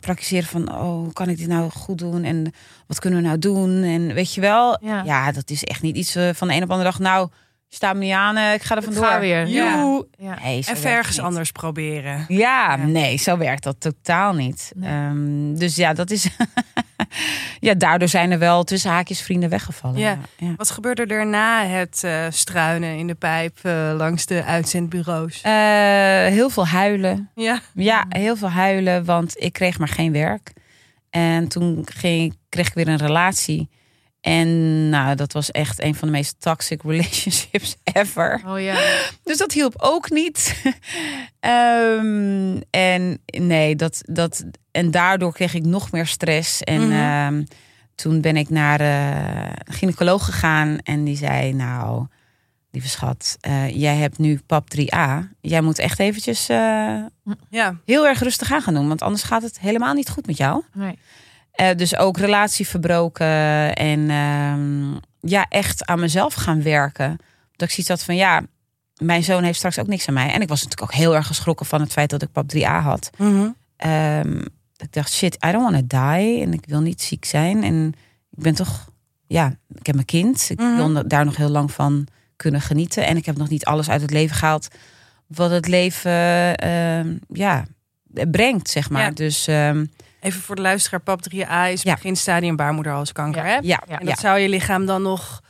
praktiseren 0.01 0.47
van, 0.47 0.71
oh, 0.71 0.81
hoe 0.81 1.13
kan 1.13 1.29
ik 1.29 1.37
dit 1.37 1.47
nou 1.47 1.69
goed 1.69 1.97
doen 1.97 2.23
en 2.23 2.53
wat 2.87 2.99
kunnen 2.99 3.21
we 3.21 3.25
nou 3.25 3.39
doen 3.39 3.83
en 3.83 4.13
weet 4.13 4.33
je 4.33 4.41
wel, 4.41 4.77
Ja. 4.81 5.03
ja, 5.03 5.31
dat 5.31 5.49
is 5.49 5.63
echt 5.63 5.81
niet 5.81 5.95
iets 5.95 6.15
eh, 6.15 6.29
van 6.33 6.47
de 6.47 6.53
een 6.53 6.61
op 6.61 6.67
de 6.67 6.73
andere 6.73 6.91
dag. 6.91 6.99
Nou, 6.99 7.29
sta 7.73 7.93
me 7.93 7.99
niet 7.99 8.13
aan, 8.13 8.37
eh, 8.37 8.53
ik 8.53 8.61
ga 8.63 8.75
er 8.75 8.83
vandoor. 8.83 9.05
ga 9.05 9.19
weer. 9.19 9.47
Ja. 9.47 9.75
Nee, 10.17 10.63
werkt 10.65 10.85
ergens 10.85 11.19
anders 11.19 11.51
proberen. 11.51 12.25
Ja, 12.27 12.75
Ja. 12.75 12.75
nee, 12.85 13.17
zo 13.17 13.37
werkt 13.37 13.63
dat 13.63 13.75
totaal 13.79 14.33
niet. 14.33 14.71
Nee. 14.75 14.89
Ehm, 14.91 15.53
dus 15.53 15.75
ja, 15.75 15.93
dat 15.93 16.09
is. 16.11 16.27
ja, 17.59 17.73
daardoor 17.73 18.07
zijn 18.07 18.31
er 18.31 18.39
wel 18.39 18.63
tussen 18.63 18.91
haakjes 18.91 19.21
vrienden 19.21 19.49
weggevallen. 19.49 19.99
Ja. 19.99 20.17
ja. 20.37 20.53
Wat 20.57 20.69
gebeurde 20.71 21.05
er 21.05 21.27
na 21.27 21.65
het 21.65 22.03
eh, 22.03 22.25
struinen 22.29 22.97
in 22.97 23.07
de 23.07 23.15
pijp 23.15 23.57
eh, 23.61 23.91
langs 23.97 24.25
de 24.25 24.43
uitzendbureaus? 24.43 25.41
Eh, 25.41 25.51
heel 26.25 26.49
veel 26.49 26.67
huilen. 26.67 27.29
Ja. 27.35 27.59
Ja, 27.73 28.05
heel 28.09 28.35
veel 28.35 28.49
huilen, 28.49 29.05
want 29.05 29.33
ik 29.41 29.53
kreeg 29.53 29.79
maar 29.79 29.87
geen 29.87 30.11
werk. 30.11 30.53
En 31.09 31.47
toen 31.47 31.85
ging, 31.95 32.37
kreeg 32.49 32.67
ik 32.67 32.73
weer 32.73 32.87
een 32.87 32.97
relatie. 32.97 33.69
En 34.21 34.89
nou, 34.89 35.15
dat 35.15 35.33
was 35.33 35.51
echt 35.51 35.81
een 35.81 35.95
van 35.95 36.07
de 36.07 36.13
meest 36.13 36.35
toxic 36.39 36.81
relationships 36.91 37.75
ever. 37.83 38.41
Oh 38.45 38.61
ja. 38.61 38.79
Dus 39.23 39.37
dat 39.37 39.51
hielp 39.51 39.73
ook 39.77 40.09
niet. 40.09 40.61
Ehm, 41.39 42.59
en 42.69 43.19
nee, 43.25 43.75
dat, 43.75 44.01
dat. 44.05 44.43
En 44.71 44.91
daardoor 44.91 45.33
kreeg 45.33 45.53
ik 45.53 45.63
nog 45.65 45.91
meer 45.91 46.07
stress. 46.07 46.61
En 46.61 46.81
Mhm. 46.87 46.91
ehm, 46.91 47.43
toen 47.95 48.21
ben 48.21 48.37
ik 48.37 48.49
naar 48.49 48.79
eh, 48.79 49.45
een 49.63 49.73
gynaecoloog 49.73 50.25
gegaan. 50.25 50.77
En 50.83 51.03
die 51.03 51.17
zei: 51.17 51.53
Nou, 51.53 52.05
lieve 52.71 52.89
schat, 52.89 53.37
eh, 53.39 53.69
jij 53.69 53.95
hebt 53.95 54.17
nu 54.17 54.39
PAP 54.45 54.69
3A. 54.69 55.27
Jij 55.41 55.61
moet 55.61 55.79
echt 55.79 55.99
eventjes 55.99 56.49
eh, 56.49 56.57
Ja. 57.49 57.75
heel 57.85 58.07
erg 58.07 58.19
rustig 58.19 58.51
aan 58.51 58.61
gaan 58.61 58.73
doen. 58.73 58.87
Want 58.87 59.01
anders 59.01 59.23
gaat 59.23 59.41
het 59.41 59.59
helemaal 59.59 59.93
niet 59.93 60.09
goed 60.09 60.25
met 60.27 60.37
jou. 60.37 60.63
Nee. 60.73 60.99
Eh, 61.61 61.75
dus 61.75 61.97
ook 61.97 62.17
relatie 62.17 62.67
verbroken. 62.67 63.73
En 63.75 64.09
ehm, 64.09 64.91
ja, 65.31 65.45
echt 65.49 65.85
aan 65.85 65.99
mezelf 65.99 66.33
gaan 66.33 66.63
werken. 66.63 67.17
Dat 67.55 67.67
ik 67.67 67.73
zoiets 67.73 67.87
had 67.89 68.03
van 68.03 68.15
ja, 68.15 68.41
mijn 68.97 69.23
zoon 69.23 69.43
heeft 69.43 69.57
straks 69.57 69.79
ook 69.79 69.87
niks 69.87 70.07
aan 70.07 70.13
mij. 70.13 70.31
En 70.31 70.41
ik 70.41 70.47
was 70.47 70.63
natuurlijk 70.63 70.91
ook 70.91 70.97
heel 70.97 71.15
erg 71.15 71.27
geschrokken 71.27 71.65
van 71.65 71.81
het 71.81 71.91
feit 71.91 72.09
dat 72.09 72.21
ik 72.21 72.31
pap 72.31 72.49
3A 72.55 72.79
had. 72.81 73.09
Mhm. 73.17 73.49
Ehm, 73.77 74.37
ik 74.77 74.93
dacht, 74.93 75.11
shit, 75.11 75.37
I 75.47 75.51
don't 75.51 75.71
want 75.71 75.89
to 75.89 75.97
die. 75.97 76.41
En 76.41 76.53
ik 76.53 76.65
wil 76.67 76.81
niet 76.81 77.01
ziek 77.01 77.25
zijn. 77.25 77.63
En 77.63 77.93
ik 78.31 78.43
ben 78.43 78.55
toch, 78.55 78.89
ja, 79.27 79.55
ik 79.73 79.85
heb 79.85 79.95
mijn 79.95 80.07
kind. 80.07 80.47
Ik 80.49 80.59
Mhm. 80.59 80.75
wil 80.75 81.07
daar 81.07 81.25
nog 81.25 81.35
heel 81.35 81.49
lang 81.49 81.71
van 81.71 82.07
kunnen 82.35 82.61
genieten. 82.61 83.05
En 83.07 83.17
ik 83.17 83.25
heb 83.25 83.37
nog 83.37 83.49
niet 83.49 83.65
alles 83.65 83.89
uit 83.89 84.01
het 84.01 84.11
leven 84.11 84.35
gehaald 84.35 84.67
wat 85.27 85.51
het 85.51 85.67
leven, 85.67 86.55
ehm, 86.55 87.17
ja, 87.33 87.65
brengt, 88.31 88.69
zeg 88.69 88.89
maar. 88.89 89.01
Ja. 89.03 89.11
Dus 89.11 89.47
ehm, 89.47 89.85
Even 90.21 90.41
voor 90.41 90.55
de 90.55 90.61
luisteraar, 90.61 90.99
PAP 90.99 91.19
3A 91.21 91.69
is 91.71 91.81
Ja. 91.81 91.93
beginstadium 91.93 92.55
baarmoederhalskanker. 92.55 93.45
Ja. 93.45 93.49
Hè? 93.51 93.57
ja. 93.61 93.79
En 93.87 93.97
ja. 93.99 94.05
dat 94.05 94.19
zou 94.19 94.39
je 94.39 94.49
lichaam 94.49 94.85
dan 94.85 95.01
nog 95.01 95.41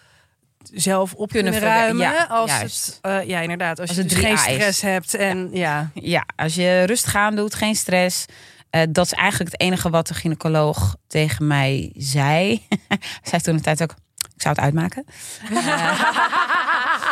zelf 0.73 1.13
op 1.13 1.29
Kunnen 1.31 1.51
kunnen, 1.51 1.69
ruimen. 1.69 2.11
ja, 2.11 2.23
als 2.29 2.51
juist. 2.51 2.85
het, 2.85 2.99
eh, 3.21 3.27
ja, 3.27 3.39
inderdaad. 3.39 3.79
Als, 3.79 3.87
Als 3.89 3.97
je 3.97 4.03
dus 4.03 4.13
geen 4.17 4.35
3A 4.37 4.47
is. 4.47 4.53
stress 4.55 4.81
hebt. 4.81 5.13
En 5.13 5.49
ja. 5.51 5.89
Ja, 5.93 6.25
als 6.35 6.55
je 6.55 6.83
rustig 6.83 7.15
aan 7.15 7.35
doet, 7.35 7.55
geen 7.55 7.75
stress. 7.75 8.25
Eh, 8.69 8.81
dat 8.89 9.05
is 9.05 9.13
eigenlijk 9.13 9.51
het 9.51 9.61
enige 9.61 9.89
wat 9.89 10.07
de 10.07 10.13
gynaecoloog 10.13 10.95
tegen 11.07 11.47
mij 11.47 11.91
zei. 11.97 12.67
Zei 13.29 13.41
toen 13.41 13.55
de 13.55 13.61
tijd 13.61 13.81
ook, 13.81 13.91
ik 14.35 14.41
zou 14.41 14.55
het 14.55 14.63
uitmaken. 14.63 15.05
Eh, 15.51 16.01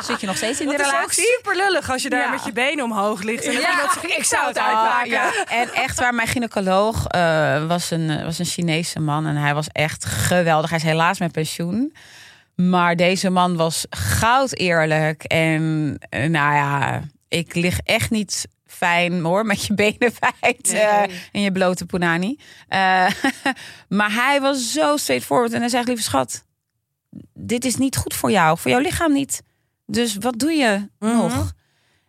zit 0.06 0.22
je 0.22 0.28
nog 0.28 0.38
steeds 0.38 0.60
in 0.60 0.66
de 0.68 0.72
Het 0.72 0.82
is 0.82 0.88
ook 0.88 0.94
relatie? 0.94 1.24
super 1.36 1.56
lullig 1.56 1.92
als 1.92 2.02
je 2.04 2.10
daar 2.10 2.20
Ja. 2.24 2.30
met 2.30 2.44
je 2.46 2.52
benen 2.52 2.84
omhoog 2.84 3.22
ligt. 3.22 3.46
En 3.46 3.52
Ja. 3.52 3.60
zegt, 3.60 4.04
ik 4.18 4.24
zou 4.24 4.48
het 4.48 4.58
Oh, 4.58 4.64
uitmaken. 4.68 5.10
ja. 5.10 5.32
En 5.46 5.74
echt 5.74 6.00
waar, 6.00 6.14
mijn 6.16 6.28
gynaecoloog 6.28 7.08
eh, 7.08 7.68
was, 7.68 7.92
een, 7.92 8.10
eh, 8.10 8.24
was 8.24 8.40
een 8.40 8.46
Chinese 8.46 9.00
man. 9.00 9.26
En 9.28 9.36
hij 9.36 9.54
was 9.54 9.68
echt 9.72 10.06
geweldig. 10.06 10.70
Hij 10.70 10.80
is 10.80 10.86
helaas 10.86 11.20
met 11.20 11.32
pensioen. 11.32 11.96
Maar 12.56 12.96
deze 12.96 13.30
man 13.30 13.56
was 13.56 13.86
goud 13.90 14.56
eerlijk. 14.58 15.24
En 15.24 15.96
eh, 16.10 16.30
nou 16.30 16.54
ja, 16.56 17.02
ik 17.28 17.56
lig 17.56 17.80
echt 17.80 18.10
niet 18.10 18.48
fijn 18.66 19.22
hoor, 19.22 19.46
met 19.46 19.66
je 19.66 19.74
benen 19.74 20.12
wijd 20.40 20.72
Nee. 20.72 20.82
eh, 20.82 21.02
en 21.32 21.42
je 21.42 21.52
blote 21.52 21.86
punani. 21.86 22.40
Eh, 22.68 23.06
maar 23.98 24.14
hij 24.14 24.42
was 24.42 24.72
zo 24.72 24.98
straightforward. 24.98 25.54
En 25.54 25.60
hij 25.60 25.70
zegt, 25.70 25.88
lieve 25.88 26.04
schat, 26.04 26.44
dit 27.34 27.66
is 27.66 27.76
niet 27.76 27.96
goed 27.98 28.14
voor 28.14 28.32
jou. 28.32 28.58
Voor 28.58 28.72
jouw 28.72 28.80
lichaam 28.80 29.14
niet. 29.14 29.42
Dus 29.92 30.16
wat 30.16 30.40
doe 30.40 30.52
je 30.52 30.90
Mhm. 31.00 31.16
nog? 31.16 31.54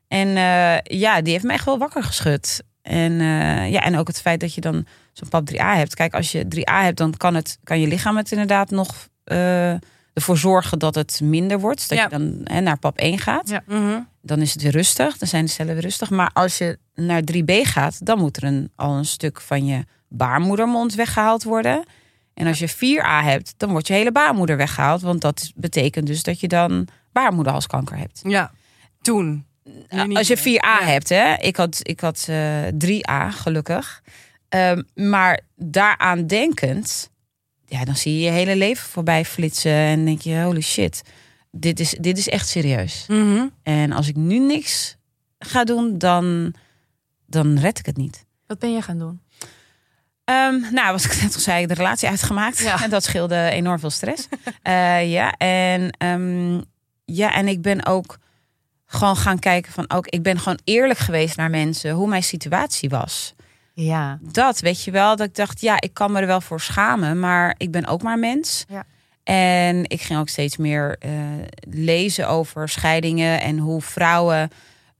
En 0.09 0.28
eh, 0.37 0.99
ja, 1.01 1.20
die 1.22 1.33
heeft 1.33 1.45
me 1.45 1.53
echt 1.53 1.64
wel 1.64 1.78
wakker 1.78 2.03
geschud. 2.03 2.62
En, 2.83 3.12
eh, 3.20 3.70
ja, 3.70 3.81
en 3.81 3.97
ook 3.97 4.07
het 4.07 4.20
feit 4.20 4.41
dat 4.41 4.55
je 4.55 4.61
dan 4.61 4.87
zo'n 5.12 5.28
pap 5.28 5.47
3A 5.47 5.74
hebt. 5.76 5.95
Kijk, 5.95 6.14
als 6.14 6.33
je 6.33 6.45
3A 6.49 6.83
hebt, 6.83 6.97
dan 6.97 7.14
kan, 7.16 7.35
het, 7.35 7.59
kan 7.64 7.81
je 7.81 7.87
lichaam 7.87 8.16
het 8.16 8.31
inderdaad 8.33 8.70
nog 8.70 9.09
eh, 9.24 9.72
ervoor 10.12 10.37
zorgen 10.39 10.78
dat 10.78 10.95
het 10.95 11.20
minder 11.22 11.61
wordt. 11.61 11.89
Dat 11.89 11.99
Ja. 11.99 12.05
je 12.05 12.11
dan 12.11 12.41
hè, 12.45 12.61
naar 12.61 12.78
pap 12.78 12.99
1 12.99 13.18
gaat. 13.18 13.49
Ja. 13.49 13.62
Mhm. 13.66 13.99
Dan 14.22 14.41
is 14.41 14.53
het 14.53 14.62
weer 14.62 14.72
rustig. 14.72 15.16
Dan 15.18 15.28
zijn 15.28 15.45
de 15.45 15.51
cellen 15.51 15.72
weer 15.74 15.83
rustig. 15.83 16.11
Maar 16.11 16.31
als 16.33 16.59
je 16.59 16.78
naar 16.95 17.22
3B 17.33 17.51
gaat, 17.62 18.07
dan 18.07 18.18
moet 18.18 18.37
er 18.37 18.45
een, 18.45 18.70
al 18.76 18.97
een 18.97 19.05
stuk 19.05 19.41
van 19.41 19.66
je 19.66 19.85
baarmoedermond 20.09 20.95
weggehaald 20.95 21.43
worden. 21.43 21.85
En 22.41 22.47
als 22.47 22.59
je 22.59 22.68
4A 22.68 23.24
hebt, 23.24 23.55
dan 23.57 23.70
wordt 23.70 23.86
je 23.86 23.93
hele 23.93 24.12
baarmoeder 24.12 24.57
weggehaald. 24.57 25.01
Want 25.01 25.20
dat 25.20 25.53
betekent 25.55 26.07
dus 26.07 26.22
dat 26.22 26.41
je 26.41 26.49
dan 26.49 26.88
baarmoederhalskanker 27.12 27.97
hebt. 27.97 28.20
Ja, 28.22 28.51
toen. 29.01 29.45
Niet 29.91 30.16
Als 30.16 30.28
je 30.28 30.41
meer. 30.45 30.61
4A 30.61 30.80
Ja. 30.80 30.84
hebt, 30.86 31.09
hè? 31.09 31.34
Ik 31.34 31.57
had, 31.57 31.78
ik 31.82 32.01
had 32.01 32.26
eh 32.28 32.62
3A, 32.78 33.28
gelukkig. 33.30 34.03
Ehm, 34.49 34.82
maar 34.95 35.41
daaraan 35.57 36.26
denkend, 36.26 37.11
ja, 37.66 37.84
dan 37.84 37.97
zie 37.97 38.14
je 38.14 38.20
je 38.20 38.30
hele 38.30 38.57
leven 38.57 38.88
voorbij 38.88 39.24
flitsen. 39.24 39.72
En 39.72 40.05
denk 40.05 40.20
je, 40.20 40.43
holy 40.43 40.61
shit, 40.61 41.03
dit 41.51 41.80
is, 41.80 41.91
dit 42.01 42.18
is 42.18 42.28
echt 42.28 42.49
serieus. 42.49 43.05
Mhm. 43.09 43.47
En 43.62 43.93
als 43.93 44.09
ik 44.09 44.16
nu 44.16 44.38
niks 44.38 44.97
ga 45.38 45.64
doen, 45.64 45.99
dan, 45.99 46.55
dan 47.26 47.59
red 47.59 47.78
ik 47.78 47.86
het 47.86 47.97
niet. 47.97 48.26
Wat 48.47 48.59
ben 48.59 48.72
je 48.72 48.82
gaan 48.82 48.99
doen? 48.99 49.20
Ehm, 50.31 50.74
nou, 50.74 50.93
wat 50.93 51.05
ik 51.05 51.22
net 51.22 51.35
al 51.35 51.41
zei, 51.41 51.66
de 51.66 51.74
relatie 51.74 52.09
uitgemaakt. 52.09 52.59
Ja. 52.59 52.83
En 52.83 52.91
dat 52.97 53.05
scheelde 53.05 53.49
enorm 53.51 53.78
veel 53.78 53.91
stress. 53.91 54.28
Eh, 54.62 55.11
ja, 55.11 55.33
en, 55.37 55.91
ehm, 55.99 56.61
ja, 57.05 57.35
en 57.35 57.49
ik 57.49 57.62
ben 57.62 57.87
ook 57.87 58.18
gewoon 58.87 59.16
gaan 59.16 59.39
kijken 59.39 59.72
van... 59.72 59.91
ook 59.91 60.07
ik 60.07 60.22
ben 60.22 60.39
gewoon 60.39 60.59
eerlijk 60.64 60.99
geweest 60.99 61.37
naar 61.37 61.51
mensen 61.51 61.91
hoe 61.91 62.09
mijn 62.09 62.22
situatie 62.22 62.89
was. 62.89 63.35
Ja. 63.74 64.18
Dat, 64.20 64.61
weet 64.61 64.85
je 64.85 64.91
wel, 64.91 65.16
dat 65.16 65.26
ik 65.26 65.35
dacht, 65.35 65.61
ja, 65.61 65.81
ik 65.81 65.95
kan 65.95 66.12
me 66.12 66.20
er 66.20 66.26
wel 66.26 66.41
voor 66.41 66.61
schamen... 66.61 67.20
maar 67.20 67.55
ik 67.57 67.70
ben 67.70 67.87
ook 67.87 68.03
maar 68.03 68.18
mens. 68.18 68.64
Ja. 68.68 68.85
En 69.22 69.85
ik 69.89 70.01
ging 70.01 70.18
ook 70.18 70.28
steeds 70.28 70.57
meer 70.57 70.97
eh, 70.99 71.11
lezen 71.61 72.28
over 72.28 72.68
scheidingen... 72.68 73.41
en 73.41 73.59
hoe 73.59 73.83
vrouwen 73.83 74.51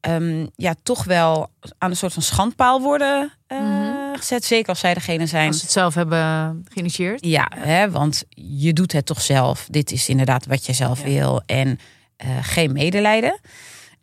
ehm, 0.01 0.47
ja, 0.57 0.75
toch 0.83 1.05
wel 1.05 1.51
aan 1.79 1.91
een 1.91 1.97
soort 1.97 2.13
van 2.13 2.23
schandpaal 2.23 2.81
worden 2.81 3.33
eh, 3.47 3.59
Mhm. 3.59 4.17
gezet. 4.17 4.45
Zeker 4.45 4.69
als 4.69 4.81
zij 4.81 4.95
degene 4.95 5.27
zijn... 5.27 5.47
Als 5.47 5.57
ze 5.57 5.63
het 5.63 5.73
zelf 5.73 5.95
hebben 5.95 6.63
geïnitieerd. 6.69 7.25
Ja, 7.25 7.51
hè, 7.57 7.91
want 7.91 8.25
je 8.29 8.73
doet 8.73 8.93
het 8.93 9.07
toch 9.07 9.21
zelf. 9.21 9.67
Dit 9.71 9.91
is 9.93 10.09
inderdaad 10.09 10.47
wat 10.47 10.67
je 10.67 10.73
zelf 10.73 10.99
Ja. 10.99 11.05
wil. 11.05 11.43
En 11.47 11.79
eh, 12.17 12.29
geen 12.43 12.73
medelijden. 12.73 13.41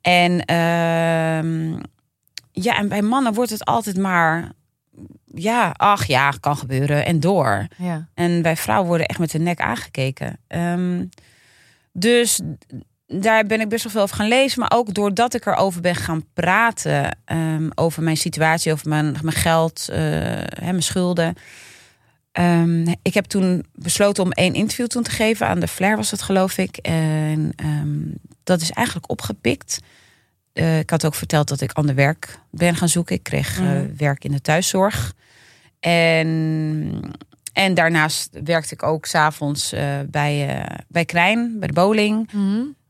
En 0.01 0.45
ehm, 0.45 1.71
ja, 2.51 2.77
en 2.77 2.87
bij 2.87 3.01
mannen 3.01 3.33
wordt 3.33 3.51
het 3.51 3.65
altijd 3.65 3.97
maar... 3.97 4.51
Ja, 5.33 5.71
ach 5.77 6.05
ja, 6.05 6.31
kan 6.39 6.57
gebeuren. 6.57 7.05
En 7.05 7.19
door. 7.19 7.67
Ja. 7.77 8.07
En 8.13 8.41
bij 8.41 8.55
vrouwen 8.57 8.87
worden 8.87 9.07
echt 9.07 9.19
met 9.19 9.31
de 9.31 9.39
nek 9.39 9.59
aangekeken. 9.59 10.39
Ehm, 10.47 11.05
dus 11.91 12.39
daar 13.07 13.45
ben 13.45 13.59
ik 13.61 13.69
best 13.69 13.83
wel 13.83 13.91
veel 13.91 14.01
over 14.01 14.15
gaan 14.15 14.27
lezen. 14.27 14.59
Maar 14.59 14.71
ook 14.75 14.93
doordat 14.93 15.33
ik 15.33 15.45
erover 15.45 15.81
ben 15.81 15.95
gaan 15.95 16.25
praten. 16.33 17.17
ehm, 17.25 17.69
over 17.75 18.03
mijn 18.03 18.17
situatie, 18.17 18.71
over 18.71 18.89
mijn, 18.89 19.17
mijn 19.21 19.35
geld, 19.35 19.87
eh, 19.89 19.97
hè, 19.99 20.61
mijn 20.71 20.83
schulden. 20.83 21.35
Ehm, 22.31 22.87
ik 23.01 23.13
heb 23.13 23.25
toen 23.25 23.65
besloten 23.73 24.23
om 24.23 24.31
één 24.31 24.53
interview 24.53 24.87
toen 24.87 25.03
te 25.03 25.09
geven. 25.11 25.47
Aan 25.47 25.59
de 25.59 25.67
Flair 25.67 25.95
was 25.95 26.11
het, 26.11 26.21
geloof 26.21 26.57
ik. 26.57 26.77
En 26.77 27.51
ehm, 27.55 27.97
dat 28.43 28.61
is 28.61 28.71
eigenlijk 28.71 29.09
opgepikt. 29.09 29.79
Eh, 30.53 30.79
ik 30.79 30.89
had 30.89 31.05
ook 31.05 31.15
verteld 31.15 31.47
dat 31.47 31.61
ik 31.61 31.71
ander 31.71 31.95
werk 31.95 32.39
ben 32.51 32.75
gaan 32.75 32.89
zoeken. 32.89 33.15
Ik 33.15 33.23
kreeg 33.23 33.59
eh, 33.59 33.65
Mhm. 33.65 33.85
werk 33.97 34.23
in 34.23 34.31
de 34.31 34.41
thuiszorg. 34.41 35.13
En, 35.79 37.01
en 37.53 37.73
daarnaast 37.73 38.29
werkte 38.43 38.73
ik 38.73 38.83
ook 38.83 39.05
s'avonds 39.05 39.71
eh 39.73 39.99
bij, 40.07 40.65
bij 40.87 41.05
Krijn, 41.05 41.55
bij 41.59 41.67
de 41.67 41.73
bowling. 41.73 42.29
Is 42.31 42.86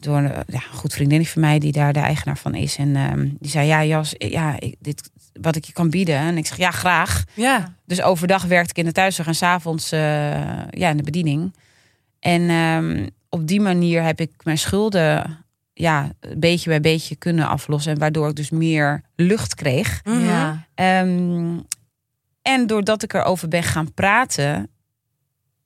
door 0.00 0.16
een 0.16 0.32
ja, 0.46 0.62
goed 0.72 0.92
vriendin 0.92 1.26
van 1.26 1.40
mij 1.40 1.58
die 1.58 1.72
daar 1.72 1.92
de 1.92 2.00
eigenaar 2.00 2.38
van 2.38 2.54
is. 2.54 2.76
En 2.76 2.96
ehm, 2.96 3.28
die 3.38 3.50
zei, 3.50 3.66
ja 3.66 3.84
Jas, 3.84 4.14
ja, 4.18 4.60
ik, 4.60 4.74
dit, 4.78 5.10
wat 5.40 5.56
ik 5.56 5.64
je 5.64 5.72
kan 5.72 5.90
bieden. 5.90 6.16
En 6.16 6.36
ik 6.36 6.46
zeg, 6.46 6.56
ja 6.56 6.70
graag. 6.70 7.24
Ja. 7.34 7.74
Dus 7.84 8.02
overdag 8.02 8.44
werkte 8.44 8.70
ik 8.70 8.78
in 8.78 8.84
de 8.84 8.92
thuiszorg 8.92 9.28
en 9.28 9.34
s'avonds 9.34 9.92
uh, 9.92 10.00
ja, 10.70 10.88
in 10.90 10.96
de 10.96 11.02
bediening. 11.02 11.54
En 12.20 12.50
um, 12.50 13.10
op 13.28 13.48
die 13.48 13.60
manier 13.60 14.02
heb 14.02 14.20
ik 14.20 14.30
mijn 14.42 14.58
schulden 14.58 15.44
ja, 15.72 16.10
beetje 16.36 16.70
bij 16.70 16.80
beetje 16.80 17.16
kunnen 17.16 17.48
aflossen. 17.48 17.92
En 17.92 17.98
waardoor 17.98 18.28
ik 18.28 18.36
dus 18.36 18.50
meer 18.50 19.02
lucht 19.16 19.54
kreeg. 19.54 20.00
-hmm. 20.02 20.24
Ja. 20.24 20.66
Um, 21.00 21.66
en 22.42 22.66
doordat 22.66 23.02
ik 23.02 23.14
erover 23.14 23.48
ben 23.48 23.62
gaan 23.62 23.94
praten, 23.94 24.70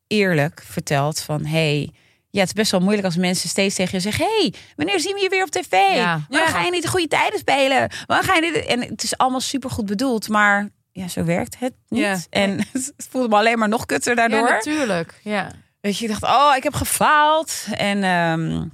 eerlijk 0.06 0.62
verteld 0.64 1.20
van... 1.20 1.44
hey, 1.44 1.92
ja, 2.30 2.40
het 2.40 2.48
is 2.48 2.54
best 2.54 2.70
wel 2.70 2.80
moeilijk 2.80 3.04
als 3.04 3.16
mensen 3.16 3.48
steeds 3.48 3.74
tegen 3.74 3.94
je 3.94 4.00
zeggen... 4.00 4.26
hey, 4.26 4.54
wanneer 4.76 5.00
zien 5.00 5.14
we 5.14 5.20
je 5.20 5.28
weer 5.28 5.42
op 5.42 5.50
tv? 5.50 5.72
Ja. 5.72 6.26
Waarom 6.28 6.50
ga 6.50 6.62
je 6.62 6.70
niet 6.70 6.82
de 6.82 6.88
goede 6.88 7.08
tijden 7.08 7.38
spelen? 7.38 7.90
Waarom 8.06 8.26
ga 8.26 8.34
je 8.34 8.52
dit... 8.52 8.66
En 8.66 8.80
het 8.80 9.02
is 9.02 9.16
allemaal 9.16 9.40
supergoed 9.40 9.86
bedoeld, 9.86 10.28
maar 10.28 10.68
ja, 10.92 11.08
zo 11.08 11.24
werkt 11.24 11.58
het 11.58 11.72
niet. 11.88 12.00
Ja. 12.00 12.18
En 12.30 12.58
het 12.72 12.92
voelde 13.10 13.28
me 13.28 13.36
alleen 13.36 13.58
maar 13.58 13.68
nog 13.68 13.86
kutter 13.86 14.14
daardoor. 14.14 14.48
Ja, 14.48 14.54
natuurlijk. 14.54 15.20
Ja. 15.22 15.50
Weet 15.80 15.98
je, 15.98 16.04
ik 16.04 16.10
dacht, 16.10 16.34
oh, 16.34 16.56
ik 16.56 16.62
heb 16.62 16.74
gefaald. 16.74 17.66
En, 17.70 18.04
um, 18.04 18.72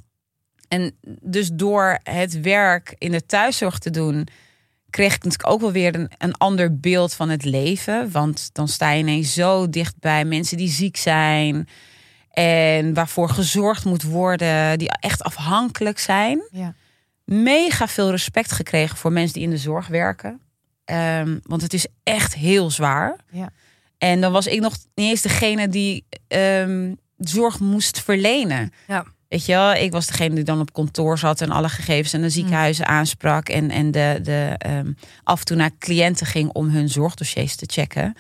en 0.69 0.97
dus 1.23 1.51
door 1.53 1.99
het 2.03 2.41
werk 2.41 2.95
in 2.99 3.11
de 3.11 3.27
thuiszorg 3.27 3.79
te 3.79 3.91
doen, 3.91 4.29
kreeg 4.91 5.15
ik 5.15 5.25
natuurlijk 5.25 5.53
ook 5.53 5.61
wel 5.61 5.73
weer 5.73 5.95
een, 5.95 6.11
een 6.19 6.35
ander 6.35 6.81
beeld 6.81 7.15
van 7.15 7.29
het 7.29 7.45
leven. 7.45 8.11
Want 8.11 8.51
dan 8.53 8.69
sta 8.69 8.91
je 8.91 8.99
ineens 8.99 9.33
zo 9.33 9.69
dicht 9.69 9.95
bij 9.99 10.25
mensen 10.25 10.57
die 10.57 10.71
ziek 10.71 10.97
zijn. 10.97 11.69
En 12.35 12.95
waarvoor 12.95 13.29
gezorgd 13.29 13.85
moet 13.85 14.03
worden, 14.03 14.79
die 14.79 14.91
echt 15.01 15.23
afhankelijk 15.23 15.99
zijn. 15.99 16.43
Ja. 16.51 16.75
Mega 17.25 17.89
veel 17.89 18.11
respect 18.11 18.53
gekregen 18.53 18.97
voor 18.97 19.13
mensen 19.13 19.35
die 19.35 19.43
in 19.43 19.51
de 19.51 19.57
zorg 19.59 19.87
werken. 19.87 20.41
Ehm, 20.85 21.39
want 21.43 21.63
het 21.63 21.75
is 21.75 21.87
echt 22.03 22.35
heel 22.35 22.71
zwaar. 22.71 23.17
Ja. 23.31 23.51
En 23.99 24.21
dan 24.21 24.33
was 24.33 24.47
ik 24.47 24.61
nog 24.61 24.77
niet 24.95 25.11
eens 25.11 25.23
degene 25.23 25.69
die 25.69 26.05
ehm, 26.29 26.95
zorg 27.19 27.61
moest 27.61 28.01
verlenen. 28.01 28.73
Ja. 28.87 29.05
Weet 29.29 29.47
je 29.47 29.53
wel, 29.53 29.73
ik 29.73 29.93
was 29.93 30.07
degene 30.07 30.35
die 30.35 30.45
dan 30.45 30.61
op 30.61 30.73
kantoor 30.73 31.19
zat 31.19 31.41
en 31.41 31.51
alle 31.51 31.69
gegevens 31.69 32.13
en 32.13 32.21
de 32.21 32.31
ziekenhuizen 32.31 32.87
aansprak. 32.87 33.49
En, 33.49 33.71
en 33.71 33.91
de, 33.91 34.19
de, 34.23 34.55
ehm, 34.59 34.93
af 35.23 35.39
en 35.39 35.45
toe 35.45 35.57
naar 35.57 35.71
cliënten 35.79 36.27
ging 36.27 36.51
om 36.53 36.69
hun 36.69 36.89
zorgdossiers 36.89 37.57
te 37.57 37.67
checken. 37.69 38.15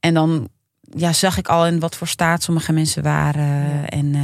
En 0.00 0.14
dan 0.14 0.48
ja, 0.94 1.12
zag 1.12 1.38
ik 1.38 1.48
al 1.48 1.66
in 1.66 1.80
wat 1.80 1.96
voor 1.96 2.08
staat 2.08 2.42
sommige 2.42 2.72
mensen 2.72 3.02
waren. 3.02 3.88
En, 3.88 4.14
eh, 4.14 4.20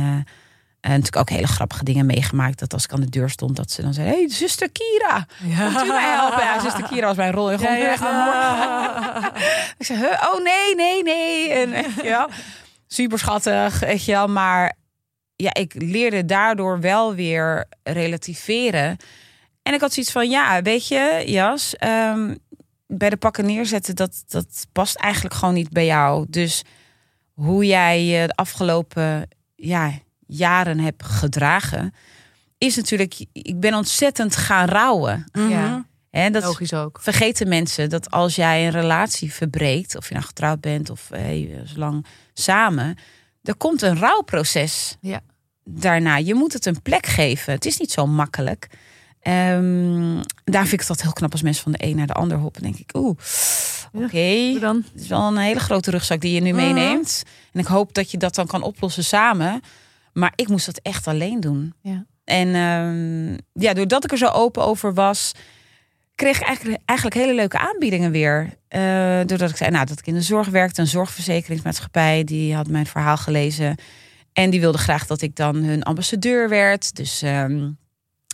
en 0.80 0.90
natuurlijk 0.90 1.16
ook 1.16 1.30
hele 1.30 1.46
grappige 1.46 1.84
dingen 1.84 2.06
meegemaakt. 2.06 2.58
Dat 2.58 2.72
als 2.72 2.84
ik 2.84 2.92
aan 2.92 3.00
de 3.00 3.08
deur 3.10 3.30
stond, 3.30 3.56
dat 3.56 3.70
ze 3.70 3.82
dan 3.82 3.94
zei: 3.94 4.08
Hey, 4.08 4.28
zuster 4.28 4.68
Kira, 4.72 5.26
komt 5.38 5.84
u 5.84 5.88
mij 5.88 6.12
helpen? 6.14 6.42
Ja, 6.42 6.60
zuster 6.60 6.82
Kira 6.88 7.06
was 7.06 7.16
mijn 7.16 7.32
rol. 7.32 7.46
Gewoon 7.46 7.78
Ja, 7.78 7.96
ja. 8.00 8.24
morgen. 8.24 9.32
Ik 9.78 9.86
zei: 9.86 9.98
huh? 9.98 10.28
Oh 10.32 10.42
nee, 10.42 10.74
nee, 10.74 11.02
nee. 11.02 11.50
En, 11.52 11.84
ja, 12.02 12.28
super 12.86 13.18
schattig, 13.18 13.78
weet 13.80 14.04
je 14.04 14.12
wel. 14.12 14.28
Maar 14.28 14.76
ja, 15.36 15.54
ik 15.54 15.74
leerde 15.76 16.24
daardoor 16.24 16.80
wel 16.80 17.14
weer 17.14 17.64
relativeren. 17.82 18.96
En 19.62 19.74
ik 19.74 19.80
had 19.80 19.92
zoiets 19.92 20.12
van: 20.12 20.28
Ja, 20.30 20.62
weet 20.62 20.88
je, 20.88 21.22
Jas, 21.26 21.76
ehm, 21.76 22.34
bij 22.96 23.10
de 23.10 23.16
pakken 23.16 23.46
neerzetten, 23.46 23.96
dat, 23.96 24.24
dat 24.28 24.66
past 24.72 24.96
eigenlijk 24.96 25.34
gewoon 25.34 25.54
niet 25.54 25.70
bij 25.70 25.84
jou. 25.86 26.26
Dus 26.28 26.62
hoe 27.32 27.66
jij 27.66 28.04
je 28.04 28.26
de 28.26 28.34
afgelopen 28.34 29.28
ja, 29.54 29.92
jaren 30.26 30.78
hebt 30.78 31.04
gedragen, 31.04 31.94
is 32.58 32.76
natuurlijk, 32.76 33.24
ik 33.32 33.60
ben 33.60 33.74
ontzettend 33.74 34.36
gaan 34.36 34.68
rouwen. 34.68 35.24
Mhm. 35.32 35.48
Ja. 35.48 35.86
Hè, 36.10 36.30
dat 36.30 36.42
Logisch 36.42 36.72
ook. 36.72 36.98
vergeten 37.02 37.48
mensen 37.48 37.90
dat 37.90 38.10
als 38.10 38.34
jij 38.34 38.64
een 38.66 38.72
relatie 38.72 39.32
verbreekt, 39.32 39.96
of 39.96 40.08
je 40.08 40.14
nou 40.14 40.26
getrouwd 40.26 40.60
bent 40.60 40.90
of 40.90 41.08
hey, 41.08 41.62
zo 41.66 41.78
lang 41.78 42.06
samen, 42.32 42.96
er 43.42 43.56
komt 43.56 43.82
een 43.82 43.98
rouwproces 43.98 44.96
Ja. 45.00 45.20
daarna. 45.64 46.16
Je 46.16 46.34
moet 46.34 46.52
het 46.52 46.66
een 46.66 46.82
plek 46.82 47.06
geven. 47.06 47.52
Het 47.52 47.64
is 47.64 47.78
niet 47.78 47.90
zo 47.90 48.06
makkelijk. 48.06 48.68
Ehm, 49.22 50.14
daar 50.44 50.62
vind 50.62 50.72
ik 50.72 50.80
het 50.80 50.88
altijd 50.88 51.02
heel 51.02 51.12
knap 51.12 51.32
als 51.32 51.42
mensen 51.42 51.62
van 51.62 51.72
de 51.72 51.84
een 51.86 51.96
naar 51.96 52.06
de 52.06 52.12
ander 52.12 52.38
hoppen. 52.38 52.62
denk 52.62 52.76
ik, 52.76 52.90
oeh, 52.96 53.18
oké. 53.92 54.18
Het 54.18 55.00
is 55.00 55.08
wel 55.08 55.26
een 55.26 55.36
hele 55.36 55.60
grote 55.60 55.90
rugzak 55.90 56.20
die 56.20 56.32
je 56.32 56.40
nu 56.40 56.52
meeneemt. 56.52 57.22
En 57.52 57.60
ik 57.60 57.66
hoop 57.66 57.94
dat 57.94 58.10
je 58.10 58.16
dat 58.16 58.34
dan 58.34 58.46
kan 58.46 58.62
oplossen 58.62 59.04
samen. 59.04 59.60
Maar 60.12 60.32
ik 60.34 60.48
moest 60.48 60.66
dat 60.66 60.80
echt 60.82 61.06
alleen 61.06 61.40
doen. 61.40 61.74
Ja. 61.80 62.04
En 62.24 62.54
ehm, 62.54 63.62
ja, 63.64 63.72
doordat 63.72 64.04
ik 64.04 64.12
er 64.12 64.18
zo 64.18 64.28
open 64.28 64.64
over 64.64 64.94
was, 64.94 65.32
kreeg 66.14 66.40
ik 66.40 66.46
eigenlijk, 66.46 66.80
eigenlijk 66.84 67.18
hele 67.18 67.34
leuke 67.34 67.58
aanbiedingen 67.58 68.10
weer. 68.10 68.56
Eh, 68.68 69.20
doordat 69.26 69.50
ik 69.50 69.56
zei 69.56 69.70
nou, 69.70 69.86
dat 69.86 69.98
ik 69.98 70.06
in 70.06 70.14
de 70.14 70.22
zorg 70.22 70.48
werkte, 70.48 70.80
een 70.80 70.86
zorgverzekeringsmaatschappij, 70.86 72.24
die 72.24 72.54
had 72.54 72.68
mijn 72.68 72.86
verhaal 72.86 73.16
gelezen. 73.16 73.76
En 74.32 74.50
die 74.50 74.60
wilde 74.60 74.78
graag 74.78 75.06
dat 75.06 75.22
ik 75.22 75.36
dan 75.36 75.56
hun 75.56 75.82
ambassadeur 75.82 76.48
werd. 76.48 76.96
Dus 76.96 77.22
ehm, 77.22 77.70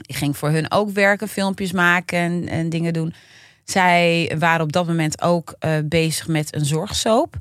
ik 0.07 0.17
ging 0.17 0.37
voor 0.37 0.51
hun 0.51 0.71
ook 0.71 0.91
werken, 0.91 1.29
filmpjes 1.29 1.73
maken 1.73 2.19
en, 2.19 2.49
en 2.49 2.69
dingen 2.69 2.93
doen. 2.93 3.15
Zij 3.65 4.33
waren 4.39 4.61
op 4.61 4.73
dat 4.73 4.87
moment 4.87 5.23
ook 5.23 5.55
eh, 5.59 5.73
bezig 5.85 6.29
met 6.29 6.55
een 6.55 6.65
zorgsoap. 6.65 7.37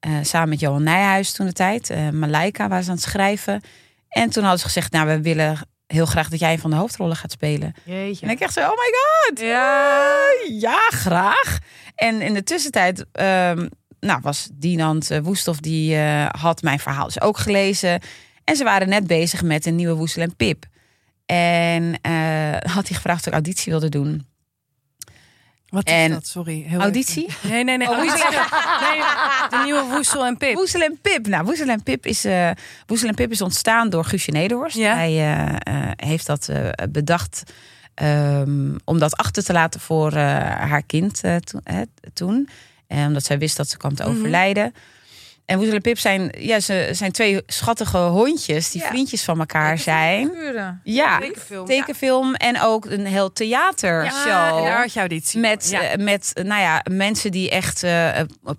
Eh, 0.00 0.12
samen 0.22 0.48
met 0.48 0.60
Johan 0.60 0.82
Nijhuis 0.82 1.32
toen 1.32 1.46
de 1.46 1.52
tijd. 1.52 1.90
eh 1.90 2.08
Malaika 2.08 2.68
waren 2.68 2.84
ze 2.84 2.90
aan 2.90 2.96
het 2.96 3.04
schrijven. 3.04 3.60
En 4.08 4.30
toen 4.30 4.42
hadden 4.42 4.60
ze 4.60 4.66
gezegd, 4.66 4.92
nou, 4.92 5.06
we 5.06 5.20
willen 5.20 5.58
heel 5.86 6.06
graag 6.06 6.28
dat 6.28 6.38
jij 6.38 6.52
een 6.52 6.58
van 6.58 6.70
de 6.70 6.76
hoofdrollen 6.76 7.16
gaat 7.16 7.30
spelen. 7.30 7.74
Jeetje. 7.84 8.26
En 8.26 8.32
ik 8.32 8.40
echt 8.40 8.52
zo, 8.52 8.60
oh 8.60 8.68
my 8.68 8.92
god. 8.96 9.40
Ja. 9.40 10.22
Ja, 10.58 10.78
graag. 10.88 11.58
En 11.94 12.20
in 12.20 12.34
de 12.34 12.42
tussentijd 12.42 13.04
ehm, 13.12 13.68
nou, 14.00 14.20
was 14.22 14.48
Dinant 14.52 15.10
uh, 15.10 15.18
Woestof, 15.18 15.58
die 15.58 15.98
had 16.30 16.62
mijn 16.62 16.78
verhaal 16.78 17.04
dus 17.06 17.20
ook 17.20 17.38
gelezen. 17.38 18.00
En 18.44 18.56
ze 18.56 18.64
waren 18.64 18.88
net 18.88 19.06
bezig 19.06 19.42
met 19.42 19.66
een 19.66 19.76
nieuwe 19.76 19.94
Woestel 19.94 20.22
en 20.22 20.36
Pip. 20.36 20.64
En 21.26 21.98
eh, 22.00 22.72
had 22.72 22.88
hij 22.88 22.96
gevraagd 22.96 23.20
of 23.20 23.26
ik 23.26 23.32
auditie 23.32 23.72
wilde 23.72 23.88
doen. 23.88 24.26
Wat 25.68 25.86
is 25.88 25.92
En- 25.92 26.10
dat? 26.10 26.26
Sorry. 26.26 26.62
Heel 26.66 26.80
Auditie? 26.80 27.26
even. 27.26 27.50
Nee, 27.50 27.64
nee, 27.64 27.76
nee. 27.76 27.88
Oh, 27.88 27.98
nee. 27.98 28.08
De 29.50 29.60
nieuwe 29.64 29.84
Woestel 29.90 30.26
en 30.26 30.36
Pip. 30.36 30.54
Woestel 30.54 30.80
en 30.80 30.98
Pip. 31.02 31.26
Nou, 31.26 31.44
Woestel 31.44 31.68
en 31.68 31.82
Pip 31.82 32.06
is, 32.06 32.26
Woestel 32.86 33.08
en 33.08 33.14
Pip 33.14 33.30
is 33.30 33.40
ontstaan 33.42 33.90
door 33.90 34.04
Guusje 34.04 34.30
Nederhorst. 34.30 34.76
Ja. 34.76 34.94
Hij 34.94 35.34
eh, 35.62 35.90
heeft 36.08 36.26
dat 36.26 36.50
bedacht 36.90 37.42
ehm, 37.94 38.76
om 38.84 38.98
dat 38.98 39.16
achter 39.16 39.44
te 39.44 39.52
laten 39.52 39.80
voor 39.80 40.12
haar 40.14 40.82
kind 40.82 41.20
toen. 42.14 42.48
Eh, 42.86 43.04
omdat 43.06 43.24
zij 43.24 43.38
wist 43.38 43.56
dat 43.56 43.68
ze 43.68 43.76
kwam 43.76 43.94
te 43.94 44.02
Mhm. 44.02 44.12
overlijden. 44.12 44.74
En 45.46 45.56
Woestel 45.56 45.74
en 45.76 45.82
Pip 45.82 45.98
zijn, 45.98 46.32
ja, 46.38 46.60
ze 46.60 46.88
zijn 46.92 47.12
twee 47.12 47.42
schattige 47.46 47.98
hondjes 47.98 48.70
die 48.70 48.80
Ja. 48.80 48.86
vriendjes 48.88 49.22
van 49.24 49.38
elkaar 49.38 49.78
zijn. 49.78 50.30
Ja, 50.82 51.18
Tekenfilm. 51.18 51.66
tekenfilm 51.66 52.34
en 52.34 52.60
ook 52.60 52.84
een 52.84 53.06
heel 53.06 53.32
theatershow. 53.32 54.26
Ja, 54.26 54.50
daar 54.62 54.80
had 54.80 54.92
je 54.92 54.98
auditie. 54.98 55.40
Met, 55.40 55.70
Ja. 55.70 55.82
eh, 55.82 56.04
met 56.04 56.30
nou 56.42 56.60
ja, 56.60 56.82
mensen 56.90 57.30
die 57.30 57.50
echt 57.50 57.82
eh, 57.82 58.08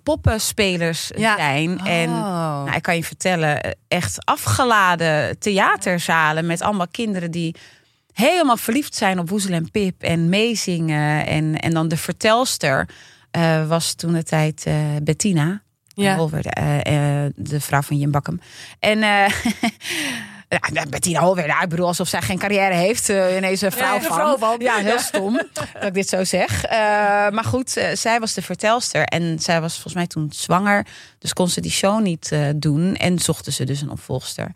poppenspelers 0.02 1.06
zijn. 1.06 1.78
En 1.78 2.08
Oh. 2.08 2.20
nou, 2.64 2.72
ik 2.76 2.82
kan 2.82 2.96
je 2.96 3.04
vertellen, 3.04 3.76
echt 3.88 4.24
afgeladen 4.24 5.38
theaterzalen 5.38 6.46
met 6.46 6.60
allemaal 6.60 6.88
kinderen 6.90 7.30
die 7.30 7.54
helemaal 8.12 8.56
verliefd 8.56 8.94
zijn 8.94 9.18
op 9.18 9.28
Woezel 9.28 9.52
en 9.52 9.70
Pip 9.70 10.02
en 10.02 10.28
meezingen. 10.28 11.26
En, 11.26 11.60
en 11.60 11.72
dan 11.74 11.88
de 11.88 11.96
vertelster 11.96 12.88
was 13.68 13.94
toen 13.94 14.12
de 14.12 14.22
tijd 14.22 14.66
Bettina. 15.02 15.62
Ja. 15.96 16.28
Eh, 16.42 17.24
eh, 17.24 17.32
de 17.36 17.60
vrouw 17.60 17.82
van 17.82 17.98
Jim 17.98 18.10
Bakkum. 18.10 18.40
En 18.78 19.02
eh 19.02 19.32
ja, 20.72 20.84
Bettina 20.88 21.20
Holwerde, 21.20 21.54
ik 21.62 21.68
bedoel 21.68 21.86
alsof 21.86 22.08
zij 22.08 22.22
geen 22.22 22.38
carrière 22.38 22.74
heeft. 22.74 23.08
ineens 23.08 23.60
een 23.60 23.72
vrouw, 23.72 23.94
Ja, 23.94 24.00
van. 24.00 24.16
vrouw 24.16 24.38
van. 24.38 24.56
Ja, 24.58 24.76
heel 24.76 24.98
stom 25.12 25.40
dat 25.52 25.84
ik 25.84 25.94
dit 25.94 26.08
zo 26.08 26.24
zeg. 26.24 26.68
Maar 27.30 27.44
goed, 27.44 27.70
zij 27.94 28.20
was 28.20 28.34
de 28.34 28.42
vertelster. 28.42 29.04
En 29.04 29.38
zij 29.38 29.60
was 29.60 29.72
volgens 29.72 29.94
mij 29.94 30.06
toen 30.06 30.28
zwanger. 30.34 30.86
Dus 31.18 31.32
kon 31.32 31.48
ze 31.48 31.60
die 31.60 31.70
show 31.70 32.00
niet 32.00 32.32
doen. 32.56 32.94
En 32.94 33.18
zochten 33.18 33.52
ze 33.52 33.64
dus 33.64 33.80
een 33.80 33.90
opvolgster. 33.90 34.52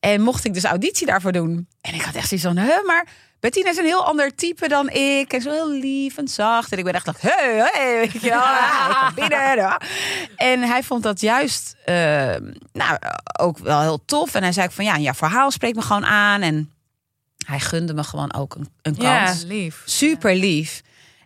En 0.00 0.20
mocht 0.20 0.44
ik 0.44 0.54
dus 0.54 0.64
auditie 0.64 1.06
daarvoor 1.06 1.32
doen. 1.32 1.68
En 1.80 1.94
ik 1.94 2.02
had 2.02 2.14
echt 2.14 2.28
zoiets 2.28 2.46
van, 2.46 2.58
huh, 2.58 2.86
maar 2.86 3.06
Bettina 3.40 3.70
is 3.70 3.76
een 3.76 3.84
heel 3.84 4.04
ander 4.04 4.34
type 4.34 4.68
dan 4.68 4.90
ik. 4.90 5.32
En 5.32 5.40
zo 5.40 5.50
heel 5.50 5.70
lief 5.70 6.16
en 6.18 6.28
zacht. 6.28 6.72
En 6.72 6.78
ik 6.78 6.84
ben 6.84 6.94
echt 6.94 7.06
like, 7.06 7.18
hey, 7.28 7.70
hey, 7.72 7.98
weet 7.98 8.12
je 8.22 8.28
wel. 8.28 8.38
Ja, 8.38 9.12
binnen. 9.14 9.56
ja. 9.56 9.80
En 10.36 10.62
hij 10.62 10.82
vond 10.82 11.02
dat 11.02 11.20
juist 11.20 11.76
eh, 11.84 11.94
nou, 12.72 12.98
ook 13.40 13.58
wel 13.58 13.80
heel 13.80 14.04
tof. 14.04 14.34
En 14.34 14.42
hij 14.42 14.52
zei 14.52 14.66
ook 14.66 14.72
van, 14.72 14.84
ja, 14.84 14.98
jouw 14.98 15.12
verhaal 15.14 15.50
spreekt 15.50 15.76
me 15.76 15.82
gewoon 15.82 16.06
aan. 16.06 16.40
En 16.42 16.70
hij 17.46 17.60
gunde 17.60 17.94
me 17.94 18.04
gewoon 18.04 18.34
ook 18.34 18.54
een, 18.54 18.68
een 18.82 18.94
Ja. 18.98 19.24
kans. 19.24 19.44
Lief. 19.44 19.82
Super 19.84 20.34
lief. 20.36 20.82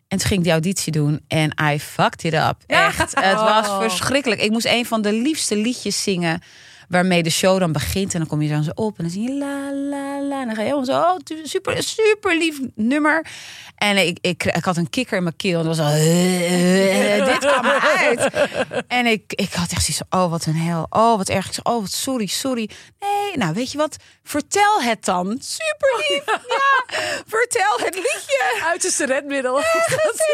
En 0.09 0.19
toen 0.19 0.27
ging 0.27 0.39
ik 0.39 0.45
die 0.45 0.53
auditie 0.53 0.93
doen 0.93 1.21
en 1.29 1.55
I 1.73 1.81
fucked 1.81 2.25
it 2.25 2.35
up. 2.35 2.57
Ja. 2.67 2.87
Echt, 2.87 2.99
het 2.99 3.35
was 3.35 3.69
Oh. 3.69 3.79
verschrikkelijk. 3.81 4.41
Ik 4.41 4.51
moest 4.51 4.67
een 4.67 4.87
van 4.87 5.03
de 5.03 5.13
liefste 5.13 5.57
liedjes 5.57 6.03
zingen 6.03 6.43
waarmee 6.91 7.23
de 7.23 7.31
show 7.31 7.59
dan 7.59 7.73
begint. 7.73 8.13
En 8.13 8.19
dan 8.19 8.29
kom 8.29 8.43
je 8.43 8.49
dan 8.49 8.63
zo 8.63 8.71
op 8.75 8.99
en 8.99 9.05
dan 9.05 9.13
zie 9.13 9.23
je 9.23 9.33
la 9.39 9.73
la 9.73 10.21
la. 10.23 10.41
En 10.41 10.47
dan 10.47 10.55
ga 10.55 10.63
je 10.63 10.69
helemaal 10.75 10.85
zo, 10.85 11.01
oh, 11.01 11.17
super, 11.43 11.83
super 11.83 12.37
lief 12.37 12.59
nummer. 12.75 13.27
En 13.77 14.07
ik, 14.07 14.19
ik, 14.21 14.45
ik 14.45 14.65
had 14.65 14.77
een 14.77 14.91
kikker 14.91 15.17
in 15.17 15.23
mijn 15.23 15.37
keel. 15.37 15.59
En 15.61 15.67
dat 15.67 15.77
was 15.77 15.87
al, 15.87 15.93
dit 17.25 17.39
kwam 17.39 17.65
eruit. 17.65 18.31
En 18.89 19.07
ik, 19.07 19.33
ik 19.35 19.53
had 19.53 19.71
echt 19.73 19.85
zoiets 19.85 20.03
van, 20.09 20.21
oh 20.21 20.31
wat 20.31 20.47
een 20.47 20.57
hel. 20.57 20.87
Oh 20.91 21.17
wat 21.17 21.29
erg. 21.29 21.47
Ik 21.47 21.53
zei, 21.53 21.77
oh 21.77 21.81
wat 21.81 21.91
sorry, 21.93 22.27
sorry. 22.27 22.71
Nee, 23.01 23.37
nou 23.37 23.55
weet 23.55 23.73
je 23.73 23.79
wat, 23.79 23.97
vertel 24.25 24.83
het 24.83 25.05
dan. 25.05 25.39
Super 25.41 26.05
lief, 26.09 26.23
ja. 26.27 26.95
Vertel 27.27 27.77
het 27.85 27.95
liedje. 27.95 28.61
Uiterste 28.65 29.07
redmiddel. 29.07 29.57
En 29.59 29.65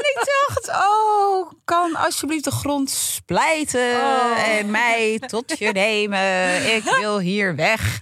ik 0.03 0.29
dacht, 0.47 0.69
oh, 0.85 1.51
kan 1.65 1.97
alsjeblieft 1.97 2.45
de 2.45 2.51
grond 2.51 2.91
splijten 2.91 3.95
Oh. 3.97 4.49
en 4.49 4.71
mij 4.71 5.19
tot 5.27 5.59
je 5.59 5.73
nemen. 5.73 6.46
Ik 6.77 6.83
wil 7.01 7.19
hier 7.19 7.55
weg. 7.57 8.01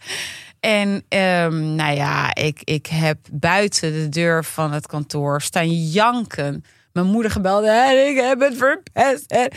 En 0.60 1.04
ehm, 1.08 1.74
nou 1.74 1.94
ja, 1.94 2.34
ik, 2.34 2.60
ik 2.64 2.86
heb 2.86 3.18
buiten 3.32 3.92
de 3.92 4.08
deur 4.08 4.44
van 4.44 4.72
het 4.72 4.86
kantoor 4.86 5.42
staan 5.42 5.70
janken. 5.90 6.64
Mijn 6.92 7.06
moeder 7.06 7.30
gebeld 7.30 7.64
en 7.64 8.08
ik 8.08 8.16
heb 8.20 8.40
het 8.40 8.56
verpest. 8.56 9.24
En- 9.30 9.50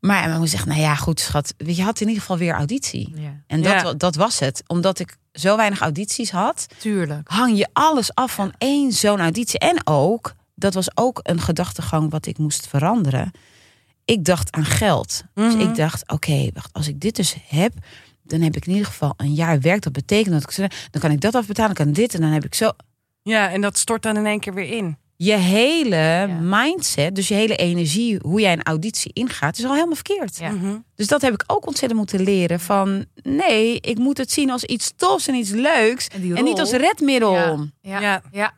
Maar 0.00 0.18
mijn 0.20 0.30
moeder 0.30 0.48
zegt, 0.48 0.66
nou 0.66 0.80
ja, 0.80 0.94
goed 0.94 1.20
schat. 1.20 1.54
Je 1.56 1.82
had 1.82 2.00
in 2.00 2.06
ieder 2.06 2.20
geval 2.22 2.38
weer 2.38 2.54
auditie. 2.54 3.12
Ja, 3.14 3.40
En 3.46 3.62
dat, 3.62 3.72
Ja. 3.82 3.92
dat 3.94 4.14
was 4.14 4.38
het. 4.38 4.62
Omdat 4.66 4.98
ik 4.98 5.16
zo 5.32 5.56
weinig 5.56 5.80
audities 5.80 6.30
had, 6.30 6.66
tuurlijk. 6.78 7.28
hang 7.30 7.58
je 7.58 7.68
alles 7.72 8.14
af 8.14 8.32
van 8.34 8.52
één 8.58 8.92
zo'n 8.92 9.20
auditie. 9.20 9.58
En 9.58 9.80
ook 9.86 10.34
dat 10.54 10.74
was 10.74 10.88
ook 10.96 11.20
een 11.22 11.40
gedachtegang 11.40 12.10
wat 12.10 12.26
ik 12.26 12.38
moest 12.38 12.66
veranderen. 12.66 13.30
Ik 14.04 14.24
dacht 14.24 14.52
aan 14.52 14.64
geld. 14.64 15.22
Dus 15.34 15.52
Mhm. 15.54 15.62
ik 15.68 15.74
dacht, 15.74 16.10
oké, 16.10 16.48
wacht, 16.54 16.72
als 16.72 16.88
ik 16.88 17.00
dit 17.00 17.16
dus 17.16 17.36
heb, 17.48 17.72
dan 18.24 18.40
heb 18.40 18.56
ik 18.56 18.66
in 18.66 18.72
ieder 18.72 18.86
geval 18.86 19.14
een 19.16 19.34
jaar 19.34 19.60
werk. 19.60 19.82
Dat 19.82 19.92
betekent 19.92 20.34
dat 20.42 20.58
ik 20.58 20.70
dan 20.90 21.00
kan 21.00 21.10
ik 21.10 21.20
dat 21.20 21.34
afbetalen, 21.34 21.74
dan 21.74 21.84
kan 21.84 21.94
dit 21.94 22.14
en 22.14 22.20
dan 22.20 22.30
heb 22.30 22.44
ik 22.44 22.54
zo 22.54 22.70
Ja, 23.22 23.50
en 23.50 23.60
dat 23.60 23.78
stort 23.78 24.02
dan 24.02 24.16
in 24.16 24.26
één 24.26 24.40
keer 24.40 24.54
weer 24.54 24.76
in. 24.76 24.96
je 25.16 25.32
hele 25.34 26.28
mindset, 26.40 27.14
dus 27.14 27.28
je 27.28 27.34
hele 27.34 27.56
energie, 27.56 28.18
hoe 28.22 28.40
jij 28.40 28.52
een 28.52 28.62
auditie 28.62 29.10
ingaat, 29.12 29.58
is 29.58 29.64
al 29.64 29.72
helemaal 29.72 29.94
verkeerd. 29.94 30.38
Ja. 30.38 30.50
Mhm. 30.50 30.76
Dus 30.94 31.06
dat 31.06 31.22
heb 31.22 31.32
ik 31.32 31.44
ook 31.46 31.66
ontzettend 31.66 32.00
moeten 32.00 32.22
leren. 32.22 32.60
Van 32.60 33.04
nee, 33.22 33.80
ik 33.80 33.98
moet 33.98 34.18
het 34.18 34.32
zien 34.32 34.50
als 34.50 34.64
iets 34.64 34.92
tofs 34.96 35.28
en 35.28 35.34
iets 35.34 35.50
leuks. 35.50 36.08
En, 36.08 36.44
niet 36.44 36.60
als 36.60 36.70
redmiddel. 36.70 37.32
Ja. 37.80 38.00
Ja. 38.00 38.22
Ja. 38.32 38.54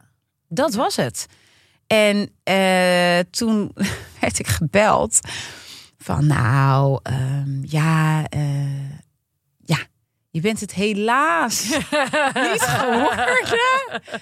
Dat 0.49 0.75
was 0.75 0.97
het. 0.97 1.27
En 1.87 2.31
eh, 2.43 3.19
toen 3.31 3.73
werd 4.21 4.39
ik 4.39 4.47
gebeld 4.47 5.19
van 5.99 6.27
nou, 6.27 6.99
ehm, 7.03 7.65
ja, 7.65 8.25
eh, 8.29 8.41
ja, 9.06 9.06
je 10.37 10.43
bent 10.43 10.61
het 10.61 10.75
helaas 10.75 11.69
niet 12.53 12.63
geworden. 12.63 13.27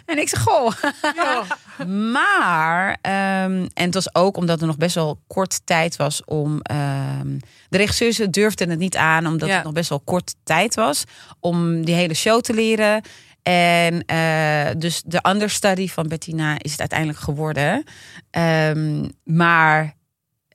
En 0.07 0.19
ik 0.19 0.29
zeg, 0.29 0.41
goh. 0.43 0.73
Maar, 2.13 2.99
ehm, 3.01 3.67
en 3.75 3.85
het 3.85 3.95
was 3.95 4.15
ook 4.15 4.37
omdat 4.37 4.61
er 4.61 4.67
nog 4.67 4.77
best 4.77 4.95
wel 4.95 5.21
kort 5.27 5.61
tijd 5.65 5.97
was 5.97 6.25
om. 6.25 6.61
ehm, 6.63 7.39
de 7.69 7.77
regisseurs 7.77 8.17
durfden 8.17 8.71
het 8.71 8.79
niet 8.79 8.97
aan, 8.97 9.27
omdat 9.27 9.49
Ja. 9.49 9.55
het 9.55 9.65
nog 9.65 9.73
best 9.73 9.89
wel 9.89 10.01
kort 10.01 10.35
tijd 10.45 10.75
was 10.75 11.05
om 11.41 11.85
die 11.85 11.95
hele 11.95 12.15
show 12.15 12.41
te 12.41 12.55
leren. 12.55 13.03
En 13.43 14.05
eh, 14.05 14.71
dus 14.79 15.03
de 15.07 15.25
understudy 15.29 15.89
van 15.89 16.09
Bettina 16.09 16.55
is 16.59 16.71
het 16.71 16.81
uiteindelijk 16.81 17.19
geworden. 17.19 17.85
Ehm, 18.31 19.09
maar 19.25 19.95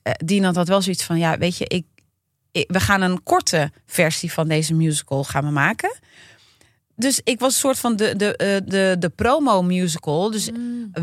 eh 0.03 0.14
Dinant 0.26 0.55
had 0.55 0.68
wel 0.68 0.82
zoiets 0.82 1.03
van: 1.03 1.18
ja, 1.18 1.38
weet 1.38 1.57
je, 1.57 1.66
ik- 1.68 1.88
we 2.68 2.80
gaan 2.80 3.01
een 3.01 3.24
korte 3.24 3.72
versie 3.86 4.32
van 4.32 4.47
deze 4.47 4.74
musical 4.74 5.24
gaan 5.24 5.45
we 5.45 5.51
maken. 5.51 5.99
Dus 6.99 7.22
ik 7.24 7.39
was 7.39 7.53
een 7.53 7.60
soort 7.60 7.80
van 7.80 7.95
de, 7.95 8.16
de, 8.16 8.36
eh, 8.36 8.57
de, 8.66 8.95
de 8.99 9.10
promo 9.10 9.62
musical. 9.62 10.32
Dus 10.32 10.49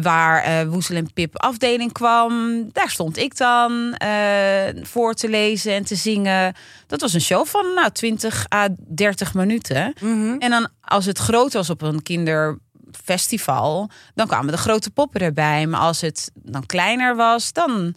waar 0.02 0.42
eh 0.42 0.68
Woezel 0.68 0.96
en 0.96 1.12
Pip 1.12 1.38
afdeling 1.38 1.92
kwam, 1.92 2.64
daar 2.72 2.90
stond 2.90 3.16
ik 3.16 3.36
dan 3.36 3.94
eh, 3.94 4.82
voor 4.82 5.14
te 5.14 5.28
lezen 5.28 5.72
en 5.72 5.84
te 5.84 5.94
zingen. 5.94 6.54
Dat 6.86 7.00
was 7.00 7.12
een 7.12 7.20
show 7.20 7.46
van 7.46 7.74
nou, 7.74 7.90
20 7.90 8.46
à 8.54 8.68
30 8.78 9.34
minuten. 9.34 9.92
Mhm. 10.00 10.36
En 10.38 10.50
dan 10.50 10.68
als 10.80 11.06
het 11.06 11.18
groot 11.18 11.52
was 11.52 11.70
op 11.70 11.82
een 11.82 12.02
kinderfestival, 12.02 13.90
dan 14.14 14.26
kwamen 14.26 14.52
de 14.52 14.58
grote 14.58 14.90
poppen 14.90 15.20
erbij. 15.20 15.66
Maar 15.66 15.80
als 15.80 16.00
het 16.00 16.30
dan 16.34 16.66
kleiner 16.66 17.16
was, 17.16 17.52
dan 17.52 17.94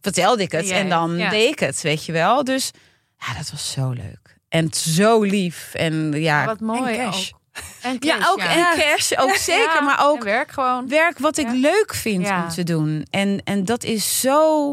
vertelde 0.00 0.42
ik 0.42 0.52
het 0.52 0.68
en 0.70 0.88
dan 0.88 1.16
ja. 1.16 1.30
deed 1.30 1.52
ik 1.52 1.58
het, 1.58 1.80
weet 1.82 2.04
je 2.04 2.12
wel. 2.12 2.44
Dus 2.44 2.70
ja, 3.18 3.34
dat 3.34 3.50
was 3.50 3.72
zo 3.72 3.90
leuk. 3.90 4.38
En 4.48 4.72
zo 4.72 5.22
lief. 5.22 5.74
En 5.74 6.12
ja, 6.12 6.44
Wat 6.44 6.60
mooi. 6.60 6.94
En 6.96 7.10
cash. 7.10 7.30
ook. 7.32 7.38
En 7.82 7.96
ja 8.00 8.18
cash, 8.18 8.30
ook 8.30 8.38
en 8.38 8.64
cash, 8.78 9.12
ook 9.16 9.34
zeker, 9.36 9.74
Ja, 9.74 9.80
maar 9.80 9.98
en 9.98 10.04
ook 10.04 10.22
werk 10.24 10.50
gewoon. 10.50 10.88
werk 10.88 11.18
wat 11.18 11.36
ik 11.38 11.46
Ja. 11.46 11.52
leuk 11.52 11.94
vind 11.94 12.26
Ja. 12.26 12.42
om 12.42 12.48
te 12.48 12.62
doen. 12.62 13.06
En, 13.10 13.40
en 13.44 13.64
dat 13.64 13.84
is 13.84 14.20
zo. 14.20 14.72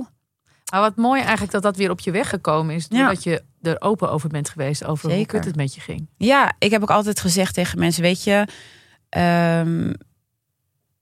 Maar 0.72 0.82
wat 0.82 0.96
mooi 0.96 1.22
eigenlijk 1.22 1.52
dat 1.52 1.62
dat 1.64 1.76
weer 1.78 1.90
op 1.90 2.00
je 2.00 2.12
weg 2.12 2.30
gekomen 2.30 2.76
is. 2.76 2.86
Ja. 2.90 2.98
Doordat 2.98 3.24
je 3.24 3.44
er 3.62 3.82
open 3.82 4.12
over 4.12 4.30
bent 4.30 4.50
geweest. 4.50 4.84
Over 4.84 5.14
hoe 5.14 5.26
kut 5.26 5.46
het 5.46 5.56
met 5.56 5.76
je 5.76 5.82
ging. 5.82 6.08
Ja, 6.18 6.54
ik 6.60 6.72
heb 6.72 6.82
ook 6.82 6.92
altijd 6.92 7.20
gezegd 7.20 7.54
tegen 7.54 7.80
mensen: 7.80 8.02
Weet 8.02 8.24
je, 8.24 8.48
ehm, 9.10 9.94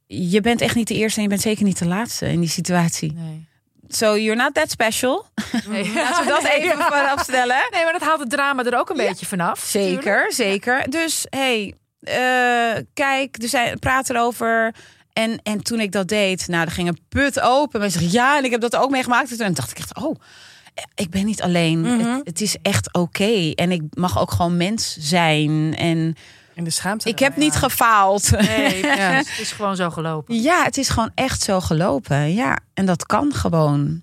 je 0.08 0.42
bent 0.42 0.62
echt 0.62 0.76
niet 0.76 0.88
de 0.88 0.94
eerste 0.96 1.18
en 1.18 1.24
je 1.24 1.30
bent 1.30 1.42
zeker 1.42 1.64
niet 1.64 1.80
de 1.80 1.86
laatste 1.88 2.28
in 2.32 2.40
die 2.40 2.50
situatie. 2.50 3.12
Nee. 3.14 3.48
So 3.92 4.16
you're 4.18 4.36
not 4.36 4.54
that 4.54 4.70
special. 4.70 5.26
Nee. 5.68 5.94
Laten 5.94 6.26
we 6.26 6.30
dat 6.30 6.44
even 6.56 6.78
ja. 6.78 6.88
vooraf 6.88 7.22
stellen. 7.24 7.68
Nee, 7.72 7.84
maar 7.84 7.94
dat 7.94 8.02
haalt 8.02 8.20
het 8.20 8.30
drama 8.30 8.64
er 8.64 8.80
ook 8.80 8.90
een 8.90 8.98
beetje 8.98 9.26
vanaf. 9.26 9.60
Zeker, 9.60 10.34
zeker. 10.34 10.90
Dus 10.90 11.26
hey, 11.30 11.74
eh, 12.00 12.84
kijk, 12.94 13.42
er 13.42 13.50
zijn, 13.50 13.80
praat 13.80 14.10
erover. 14.10 14.74
En, 15.14 15.40
en 15.44 15.64
toen 15.64 15.80
ik 15.80 15.92
dat 15.92 16.08
deed, 16.08 16.48
nou, 16.48 16.66
er 16.66 16.72
ging 16.72 16.88
een 16.88 17.00
put 17.10 17.40
open. 17.40 17.80
Mensen 17.80 18.00
zeggen, 18.00 18.20
ja, 18.20 18.38
en 18.38 18.44
ik 18.44 18.52
heb 18.52 18.62
dat 18.62 18.76
ook 18.76 18.90
meegemaakt. 18.90 19.32
En 19.32 19.38
toen 19.38 19.54
dacht 19.54 19.72
ik 19.72 19.78
echt, 19.78 19.96
oh, 19.96 20.16
ik 20.96 21.10
ben 21.10 21.26
niet 21.26 21.42
alleen. 21.42 21.82
Mhm. 21.82 22.00
het, 22.00 22.28
het 22.28 22.42
is 22.42 22.56
echt 22.62 22.94
oké. 22.94 23.52
En 23.56 23.72
ik 23.72 23.82
mag 23.94 24.20
ook 24.20 24.32
gewoon 24.32 24.58
mens 24.58 24.98
zijn. 25.00 25.76
En 25.78 26.16
En 26.60 26.66
de 26.66 26.72
schaamte. 26.72 27.10
ik 27.10 27.20
heb 27.20 27.36
niet 27.36 27.56
gefaald. 27.56 28.32
Nee, 28.32 28.86
het 28.88 29.38
is 29.40 29.52
gewoon 29.52 29.76
zo 29.76 29.90
gelopen. 29.90 30.42
Ja, 30.42 30.64
het 30.64 30.78
is 30.78 30.90
gewoon 30.90 31.12
echt 31.16 31.42
zo 31.42 31.60
gelopen. 31.62 32.34
Ja, 32.34 32.60
en 32.74 32.86
dat 32.86 33.06
kan 33.06 33.34
gewoon. 33.34 34.02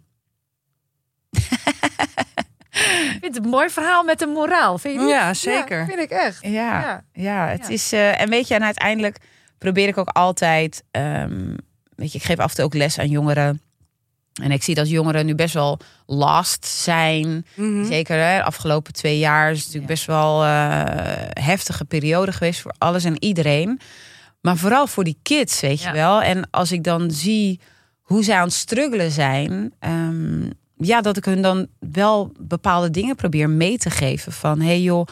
Ik 1.30 3.18
vind 3.20 3.34
het 3.34 3.44
een 3.44 3.50
mooi 3.50 3.70
verhaal 3.70 4.04
met 4.04 4.22
een 4.22 4.28
moraal. 4.28 4.78
Vind 4.78 4.94
je 4.94 5.00
niet? 5.00 5.08
Ja, 5.10 5.34
zeker. 5.34 5.86
vind 5.86 5.98
ik 5.98 6.10
echt. 6.10 6.38
Ja, 6.42 6.50
Ja. 6.80 7.04
ja. 7.12 7.46
het 7.48 7.66
Ja. 7.66 7.68
is. 7.68 7.92
eh, 7.92 8.20
en 8.20 8.28
weet 8.30 8.48
je, 8.48 8.54
en 8.54 8.64
uiteindelijk 8.64 9.18
probeer 9.58 9.88
ik 9.88 9.98
ook 9.98 10.08
altijd. 10.08 10.84
ehm, 10.90 11.54
weet 11.96 12.12
je, 12.12 12.18
ik 12.18 12.24
geef 12.24 12.38
af 12.38 12.50
en 12.50 12.56
toe 12.56 12.64
ook 12.64 12.74
les 12.74 12.98
aan 12.98 13.08
jongeren. 13.08 13.60
En 14.42 14.50
ik 14.50 14.62
zie 14.62 14.74
dat 14.74 14.88
jongeren 14.88 15.26
nu 15.26 15.34
best 15.34 15.54
wel 15.54 15.78
last 16.06 16.66
zijn. 16.66 17.46
Mhm. 17.54 17.84
Zeker 17.84 18.16
hè, 18.18 18.36
de 18.36 18.44
afgelopen 18.44 18.92
twee 18.92 19.18
jaar 19.18 19.50
is 19.50 19.56
het 19.56 19.66
natuurlijk 19.66 19.92
best 19.92 20.06
wel 20.06 20.44
eh, 20.44 20.82
heftige 21.42 21.84
periode 21.84 22.32
geweest 22.32 22.60
voor 22.60 22.74
alles 22.78 23.04
en 23.04 23.22
iedereen. 23.22 23.80
Maar 24.40 24.56
vooral 24.56 24.86
voor 24.86 25.04
die 25.04 25.18
kids, 25.22 25.60
weet 25.60 25.80
Ja. 25.80 25.88
je 25.88 25.94
wel. 25.94 26.22
En 26.22 26.50
als 26.50 26.72
ik 26.72 26.84
dan 26.84 27.10
zie 27.10 27.60
hoe 28.00 28.24
zij 28.24 28.36
aan 28.36 28.44
het 28.44 28.52
struggelen 28.52 29.10
zijn, 29.10 29.72
ehm, 29.78 30.42
ja, 30.76 31.00
dat 31.00 31.16
ik 31.16 31.24
hun 31.24 31.42
dan 31.42 31.66
wel 31.78 32.32
bepaalde 32.40 32.90
dingen 32.90 33.16
probeer 33.16 33.50
mee 33.50 33.78
te 33.78 33.90
geven. 33.90 34.32
Van 34.32 34.60
hey 34.60 34.80
joh, 34.82 35.06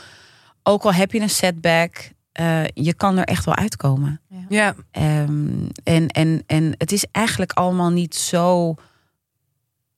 ook 0.63 0.83
al 0.85 0.93
heb 0.95 1.13
je 1.13 1.21
een 1.21 1.31
setback, 1.31 2.11
eh, 2.33 2.63
je 2.75 2.95
kan 2.95 3.19
er 3.19 3.25
echt 3.25 3.45
wel 3.45 3.55
uitkomen. 3.57 4.21
Ja, 4.49 4.75
Ehm, 4.91 5.49
en, 5.85 6.09
en, 6.09 6.43
en 6.47 6.75
het 6.79 6.93
is 6.93 7.05
eigenlijk 7.13 7.53
allemaal 7.53 7.91
niet 7.91 8.15
zo 8.15 8.75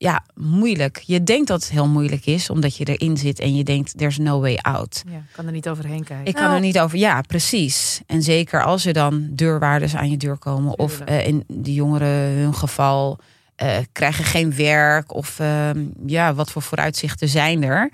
ja, 0.07 0.25
moeilijk. 0.35 1.03
Je 1.07 1.23
denkt 1.23 1.49
dat 1.49 1.63
het 1.63 1.71
heel 1.71 1.89
moeilijk 1.89 2.27
is, 2.27 2.51
omdat 2.51 2.77
je 2.77 2.85
erin 2.85 3.17
zit 3.17 3.41
en 3.41 3.57
je 3.57 3.65
denkt, 3.65 3.99
there's 3.99 4.19
no 4.19 4.41
way 4.41 4.57
out. 4.57 5.03
Ja, 5.11 5.17
ik 5.17 5.23
kan 5.33 5.47
er 5.47 5.53
niet 5.53 5.69
overheen 5.69 6.05
kijken. 6.05 6.27
Ik 6.27 6.35
kan 6.35 6.43
Nou. 6.43 6.55
er 6.55 6.61
niet 6.61 6.79
over. 6.79 6.99
Ja, 6.99 7.21
precies. 7.21 8.01
En 8.07 8.23
zeker 8.23 8.65
als 8.65 8.87
er 8.87 8.93
dan 8.93 9.29
deurwaarders 9.31 9.97
aan 9.97 10.11
je 10.11 10.17
deur 10.17 10.37
komen, 10.37 10.79
of 10.79 11.01
eh, 11.01 11.27
in 11.27 11.45
de 11.47 11.75
jongeren 11.75 12.09
hun 12.39 12.55
geval 12.55 13.19
eh, 13.57 13.77
krijgen 13.93 14.25
geen 14.25 14.55
werk, 14.57 15.15
of 15.15 15.39
ehm, 15.41 15.85
ja, 16.07 16.35
wat 16.35 16.51
voor 16.51 16.63
vooruitzichten 16.63 17.29
zijn 17.29 17.63
er? 17.63 17.91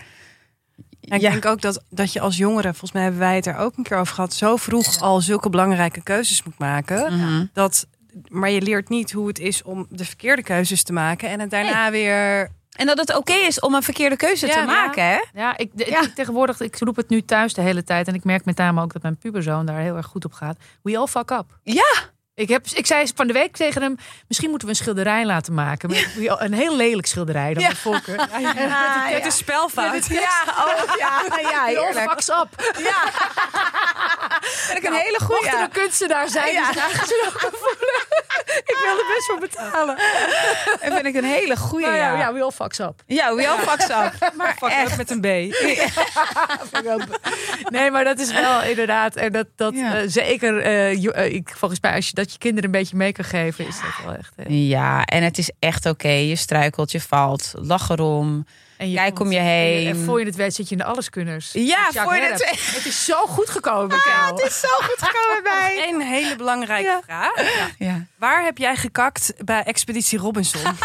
Ja, 1.00 1.14
ik 1.16 1.20
Ja. 1.20 1.30
denk 1.30 1.46
ook 1.46 1.60
dat, 1.60 1.84
dat 1.90 2.12
je 2.12 2.20
als 2.20 2.36
jongere, 2.36 2.68
volgens 2.68 2.92
mij 2.92 3.02
hebben 3.02 3.20
wij 3.20 3.34
het 3.36 3.46
er 3.46 3.56
ook 3.56 3.76
een 3.76 3.82
keer 3.82 3.96
over 3.98 4.14
gehad, 4.14 4.34
zo 4.34 4.56
vroeg 4.56 5.00
al 5.00 5.20
zulke 5.20 5.50
belangrijke 5.50 6.02
keuzes 6.02 6.42
moet 6.42 6.58
maken. 6.58 7.18
Mhm. 7.18 7.44
Dat, 7.52 7.86
maar 8.28 8.50
je 8.50 8.62
leert 8.62 8.88
niet 8.88 9.12
hoe 9.12 9.26
het 9.28 9.38
is 9.38 9.62
om 9.62 9.86
de 9.90 10.04
verkeerde 10.04 10.42
keuzes 10.42 10.82
te 10.82 10.92
maken 10.92 11.28
en 11.28 11.40
het 11.40 11.50
daarna 11.50 11.90
weer. 11.90 12.48
En 12.72 12.86
dat 12.86 12.98
het 12.98 13.16
oké 13.16 13.32
is 13.32 13.60
om 13.60 13.74
een 13.74 13.82
verkeerde 13.82 14.16
keuze 14.16 14.46
Ja, 14.46 14.52
te 14.52 14.58
ja. 14.58 14.64
maken, 14.64 15.04
hè? 15.04 15.18
Ja, 15.34 15.56
ik, 15.58 15.70
de- 15.72 15.86
Ja. 15.90 16.00
ik 16.02 16.14
tegenwoordig, 16.14 16.60
ik 16.60 16.78
roep 16.78 16.96
het 16.96 17.08
nu 17.08 17.22
thuis 17.22 17.54
de 17.54 17.60
hele 17.60 17.84
tijd. 17.84 18.08
En 18.08 18.14
ik 18.14 18.24
merk 18.24 18.44
met 18.44 18.56
name 18.56 18.82
ook 18.82 18.92
dat 18.92 19.02
mijn 19.02 19.16
puberzoon 19.18 19.66
daar 19.66 19.80
heel 19.80 19.96
erg 19.96 20.06
goed 20.06 20.24
op 20.24 20.32
gaat. 20.32 20.56
We 20.82 20.98
all 20.98 21.06
fuck 21.06 21.30
up. 21.30 21.58
Ja. 21.62 22.10
Ik, 22.34 22.48
heb, 22.48 22.66
ik 22.74 22.86
zei 22.86 23.06
van 23.14 23.26
de 23.26 23.32
week 23.32 23.56
tegen 23.56 23.82
hem, 23.82 23.96
misschien 24.28 24.50
moeten 24.50 24.68
we 24.68 24.74
een 24.74 24.80
schilderij 24.80 25.24
laten 25.26 25.54
maken. 25.54 25.90
Een 26.44 26.52
heel 26.52 26.76
lelijk 26.76 27.06
schilderij 27.06 27.54
dan 27.54 27.62
Ja. 27.62 27.70
ja. 28.38 29.04
Het 29.06 29.26
is 29.26 29.36
spelfout. 29.36 30.06
Ja, 30.06 30.42
oh 30.46 30.94
ja, 30.98 31.22
ja, 31.50 31.64
heerlijk. 31.64 32.10
fucks 32.10 32.28
up. 32.28 32.72
Ja. 32.78 33.10
Vind 34.42 34.78
ik 34.78 34.84
een 34.84 34.92
hele 34.94 35.18
Mocht 35.20 35.32
goede. 35.32 35.48
er 35.56 35.62
een 35.62 35.70
kunstenaar 35.70 36.28
zijn, 36.28 36.52
Ja. 36.52 36.64
die 36.66 36.72
zich 36.74 36.82
aangezogen 36.84 37.50
voelen. 37.52 38.02
ik 38.46 38.76
wil 38.82 38.98
er 38.98 39.14
best 39.14 39.26
voor 39.26 39.38
betalen. 39.38 39.96
Dat 40.80 40.92
vind 40.94 41.06
ik 41.06 41.14
een 41.14 41.24
hele 41.24 41.56
goede. 41.56 41.86
Nou 41.86 41.96
ja, 41.98 42.16
ja. 42.18 42.32
we 42.32 42.42
all 42.42 42.50
fucks 42.50 42.78
up. 42.78 43.02
Ja, 43.06 43.34
we 43.34 43.48
all 43.48 43.58
fucks 43.58 43.84
up. 43.88 44.32
Maar 44.36 44.56
echt. 44.60 44.96
met 44.96 45.10
een 45.10 45.20
B. 45.20 45.24
Nee, 47.70 47.90
maar 47.90 48.04
dat 48.04 48.18
is 48.18 48.32
wel 48.32 48.62
inderdaad. 48.62 49.16
En 49.16 49.32
dat, 49.32 49.46
dat 49.56 49.74
Ja. 49.74 49.94
eh, 49.96 50.02
zeker, 50.06 50.60
eh, 50.60 51.06
eh, 51.16 51.32
ik, 51.34 51.50
volgens 51.56 51.80
mij, 51.80 51.94
als 51.94 52.06
je 52.06 52.14
dat 52.14 52.21
je 52.32 52.38
kinderen 52.38 52.64
een 52.64 52.70
beetje 52.78 52.96
mee 52.96 53.12
kan 53.12 53.24
geven, 53.24 53.66
is 53.66 53.76
dat 53.80 54.04
wel 54.06 54.14
echt. 54.14 54.32
eh, 54.36 54.68
Ja, 54.68 55.04
en 55.04 55.22
het 55.22 55.38
is 55.38 55.50
echt 55.58 55.86
oké. 55.86 56.08
Je 56.08 56.36
struikelt, 56.36 56.92
je 56.92 57.00
valt, 57.00 57.52
lach 57.56 57.88
erom. 57.90 58.46
En 58.76 58.94
Kijk 58.94 59.14
komt- 59.14 59.28
om 59.28 59.32
je 59.34 59.38
En, 59.38 59.44
heen. 59.44 59.86
en 59.86 60.04
voor 60.04 60.18
je 60.20 60.26
het 60.26 60.36
weet 60.36 60.54
zit 60.54 60.66
je 60.68 60.72
in 60.72 60.78
de 60.80 60.84
alleskunners. 60.84 61.50
Ja, 61.52 61.90
voor 61.92 62.14
je 62.14 62.20
het 62.22 62.50
Het 62.74 62.86
is 62.86 63.04
zo 63.04 63.26
goed 63.26 63.50
gekomen, 63.50 63.88
Kel. 64.02 64.26
Het 64.36 64.40
is 64.46 64.60
zo 64.60 64.68
goed 64.68 65.08
gekomen 65.08 65.42
bij. 65.52 65.88
Een 65.88 66.00
hele 66.00 66.36
belangrijke 66.36 67.00
vraag. 67.04 67.32
Ja. 67.78 68.06
Waar 68.18 68.44
heb 68.44 68.58
jij 68.58 68.76
gekakt 68.76 69.32
bij 69.44 69.62
Expeditie 69.62 70.18
Robinson? 70.18 70.62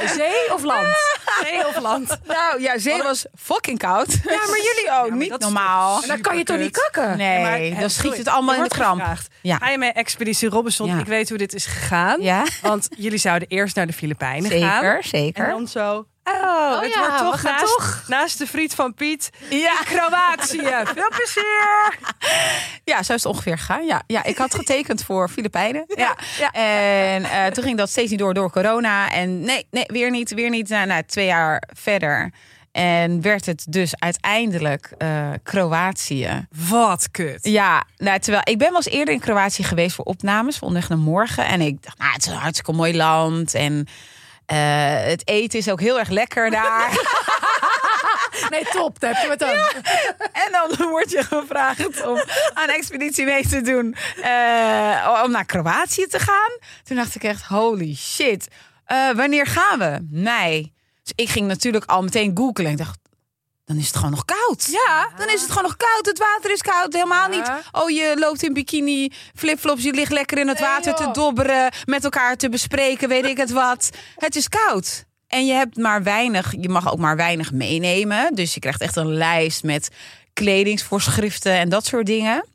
Ja, 0.00 0.08
zee 0.14 0.54
of 0.54 0.62
land? 0.62 0.86
Zee 1.42 1.66
of 1.66 1.80
land? 1.80 2.18
Nou 2.26 2.60
ja, 2.60 2.78
zee 2.78 3.02
was 3.02 3.26
fucking 3.34 3.78
koud. 3.78 4.12
Ja, 4.12 4.36
maar 4.36 4.60
jullie 4.62 4.90
ook. 5.02 5.08
maar 5.08 5.18
niet 5.18 5.38
normaal. 5.38 5.96
toch 5.96 6.06
Dan 6.06 6.20
kan 6.20 6.36
je 6.38 6.44
toch 6.44 6.58
niet 6.58 6.76
kakken? 6.90 7.16
Nee, 7.16 7.70
Maar, 7.70 7.80
dan 7.80 7.90
schiet 7.90 8.16
het 8.16 8.28
allemaal 8.28 8.54
in 8.54 8.62
de 8.62 8.68
kramp. 8.68 9.00
gevraagd, 9.00 9.28
Ja. 9.42 9.56
Ga 9.56 9.68
je 9.70 9.78
met 9.78 9.94
Expeditie 9.94 10.48
Robinson? 10.48 10.86
Ja. 10.88 10.98
Ik 10.98 11.06
weet 11.06 11.28
hoe 11.28 11.38
dit 11.38 11.54
is 11.54 11.66
gegaan. 11.66 12.20
Ja, 12.22 12.44
Want 12.62 12.88
jullie 12.96 13.18
zouden 13.18 13.48
eerst 13.48 13.76
naar 13.76 13.86
de 13.86 13.92
Filipijnen 13.92 14.50
gaan. 14.50 14.82
zeker, 14.82 15.04
zeker. 15.04 15.44
En 15.44 15.50
dan 15.50 15.68
zo... 15.68 16.06
Oh, 16.24 16.80
het 16.80 16.94
ja, 16.94 17.00
wordt 17.00 17.18
toch 17.18 17.42
naast, 17.42 17.76
toch. 17.76 18.04
naast 18.08 18.38
de 18.38 18.46
friet 18.46 18.74
van 18.74 18.94
Piet. 18.94 19.30
Ja. 19.50 19.74
Kroatië. 19.84 20.82
Veel 20.94 21.08
plezier. 21.08 21.98
Ja, 22.84 23.02
zo 23.02 23.12
is 23.12 23.22
het 23.22 23.32
ongeveer 23.32 23.58
gegaan. 23.58 23.86
Ja, 23.86 24.02
ja 24.06 24.24
ik 24.24 24.36
had 24.36 24.54
getekend 24.54 25.04
voor 25.04 25.28
Filipijnen. 25.28 25.84
Ja. 25.86 26.16
ja. 26.38 26.50
En 26.50 27.24
eh, 27.24 27.46
toen 27.46 27.64
ging 27.64 27.78
dat 27.78 27.90
steeds 27.90 28.10
niet 28.10 28.18
door 28.18 28.34
door 28.34 28.50
corona. 28.50 29.10
En 29.10 29.40
nee, 29.40 29.66
nee 29.70 29.84
weer 29.86 30.10
niet, 30.10 30.34
weer 30.34 30.50
niet. 30.50 30.68
Nou, 30.68 30.86
nou, 30.86 31.02
twee 31.06 31.26
jaar 31.26 31.62
verder. 31.74 32.32
En 32.72 33.20
werd 33.20 33.46
het 33.46 33.64
dus 33.68 33.94
uiteindelijk 33.98 34.92
eh, 34.98 35.30
Kroatië. 35.42 36.46
Wat 36.68 37.10
kut. 37.10 37.38
Ja, 37.42 37.84
nou, 37.96 38.18
terwijl 38.18 38.42
ik 38.44 38.58
ben 38.58 38.68
wel 38.68 38.76
eens 38.76 38.88
eerder 38.88 39.14
in 39.14 39.20
Kroatië 39.20 39.62
geweest 39.62 39.94
voor 39.94 40.04
opnames 40.04 40.56
van 40.56 40.68
Onderweg 40.68 40.90
naar 40.90 40.98
Morgen. 40.98 41.46
En 41.46 41.60
ik 41.60 41.82
dacht, 41.82 41.98
nou, 41.98 42.12
het 42.12 42.26
is 42.26 42.32
een 42.32 42.38
hartstikke 42.38 42.72
mooi 42.72 42.96
land. 42.96 43.54
En 43.54 43.86
het 44.46 45.28
eten 45.28 45.58
is 45.58 45.70
ook 45.70 45.80
heel 45.80 45.98
erg 45.98 46.08
lekker 46.08 46.50
daar. 46.50 46.90
Nee, 48.50 48.64
top. 48.72 49.00
Daar 49.00 49.14
heb 49.14 49.22
je 49.22 49.28
het 49.30 49.38
dan. 49.38 49.82
En 50.32 50.52
dan 50.52 50.88
word 50.88 51.10
je 51.10 51.22
gevraagd 51.24 52.06
om 52.06 52.16
aan 52.54 52.68
een 52.68 52.74
expeditie 52.74 53.24
mee 53.24 53.48
te 53.48 53.60
doen. 53.60 53.96
eh, 54.22 55.20
om 55.24 55.30
naar 55.30 55.44
Kroatië 55.46 56.06
te 56.06 56.18
gaan. 56.18 56.58
Toen 56.82 56.96
dacht 56.96 57.14
ik 57.14 57.24
echt, 57.24 57.42
holy 57.44 57.94
shit. 57.94 58.48
Eh, 58.84 59.10
wanneer 59.10 59.46
gaan 59.46 59.78
we? 59.78 60.06
Mei. 60.10 60.72
Dus 61.02 61.12
ik 61.14 61.28
ging 61.28 61.46
natuurlijk 61.46 61.84
al 61.84 62.02
meteen 62.02 62.30
googlen. 62.34 62.70
Ik 62.70 62.78
dacht, 62.78 62.98
dan 63.72 63.80
is 63.80 63.86
het 63.86 63.96
gewoon 63.96 64.10
nog 64.10 64.24
koud. 64.24 64.68
Ja. 64.70 65.08
Dan 65.16 65.28
is 65.28 65.40
het 65.40 65.48
gewoon 65.48 65.62
nog 65.62 65.76
koud. 65.76 66.06
Het 66.06 66.18
water 66.18 66.52
is 66.52 66.62
koud. 66.62 66.92
Helemaal 66.92 67.30
Ja. 67.30 67.36
niet. 67.36 67.50
Oh, 67.72 67.90
je 67.90 68.14
loopt 68.18 68.42
in 68.42 68.52
bikini, 68.52 69.12
flipflops. 69.34 69.82
Je 69.82 69.92
ligt 69.92 70.12
lekker 70.12 70.38
in 70.38 70.48
het 70.48 70.58
Nee, 70.60 70.68
water 70.68 70.94
te 70.94 71.08
dobberen. 71.12 71.72
Met 71.84 72.04
elkaar 72.04 72.36
te 72.36 72.48
bespreken, 72.48 73.08
weet 73.08 73.24
ik 73.24 73.36
het 73.36 73.50
wat. 73.50 73.90
Het 74.16 74.36
is 74.36 74.48
koud. 74.48 75.04
En 75.26 75.46
je 75.46 75.52
hebt 75.52 75.76
maar 75.76 76.02
weinig. 76.02 76.54
Je 76.60 76.68
mag 76.68 76.92
ook 76.92 76.98
maar 76.98 77.16
weinig 77.16 77.52
meenemen. 77.52 78.34
Dus 78.34 78.54
je 78.54 78.60
krijgt 78.60 78.80
echt 78.80 78.96
een 78.96 79.12
lijst 79.14 79.62
met 79.62 79.88
kledingsvoorschriften 80.32 81.52
en 81.52 81.68
dat 81.68 81.86
soort 81.86 82.06
dingen. 82.06 82.46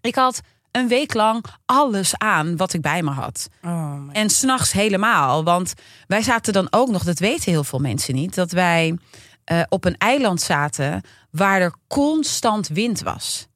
Ik 0.00 0.14
had 0.14 0.40
een 0.70 0.88
week 0.88 1.14
lang 1.14 1.44
alles 1.66 2.16
aan 2.16 2.56
wat 2.56 2.72
ik 2.72 2.80
bij 2.80 3.02
me 3.02 3.10
had. 3.10 3.48
Oh, 3.64 3.94
En 4.12 4.30
s'nachts 4.30 4.72
helemaal. 4.72 5.44
Want 5.44 5.72
wij 6.06 6.22
zaten 6.22 6.52
dan 6.52 6.66
ook 6.70 6.88
nog, 6.88 7.04
dat 7.04 7.18
weten 7.18 7.52
heel 7.52 7.64
veel 7.64 7.78
mensen 7.78 8.14
niet, 8.14 8.34
dat 8.34 8.50
wij 8.50 8.98
eh, 9.48 9.62
op 9.68 9.84
een 9.84 9.96
eiland 9.98 10.40
zaten 10.40 11.02
waar 11.30 11.60
er 11.60 11.74
constant 11.86 12.68
wind 12.68 13.00
was. 13.02 13.46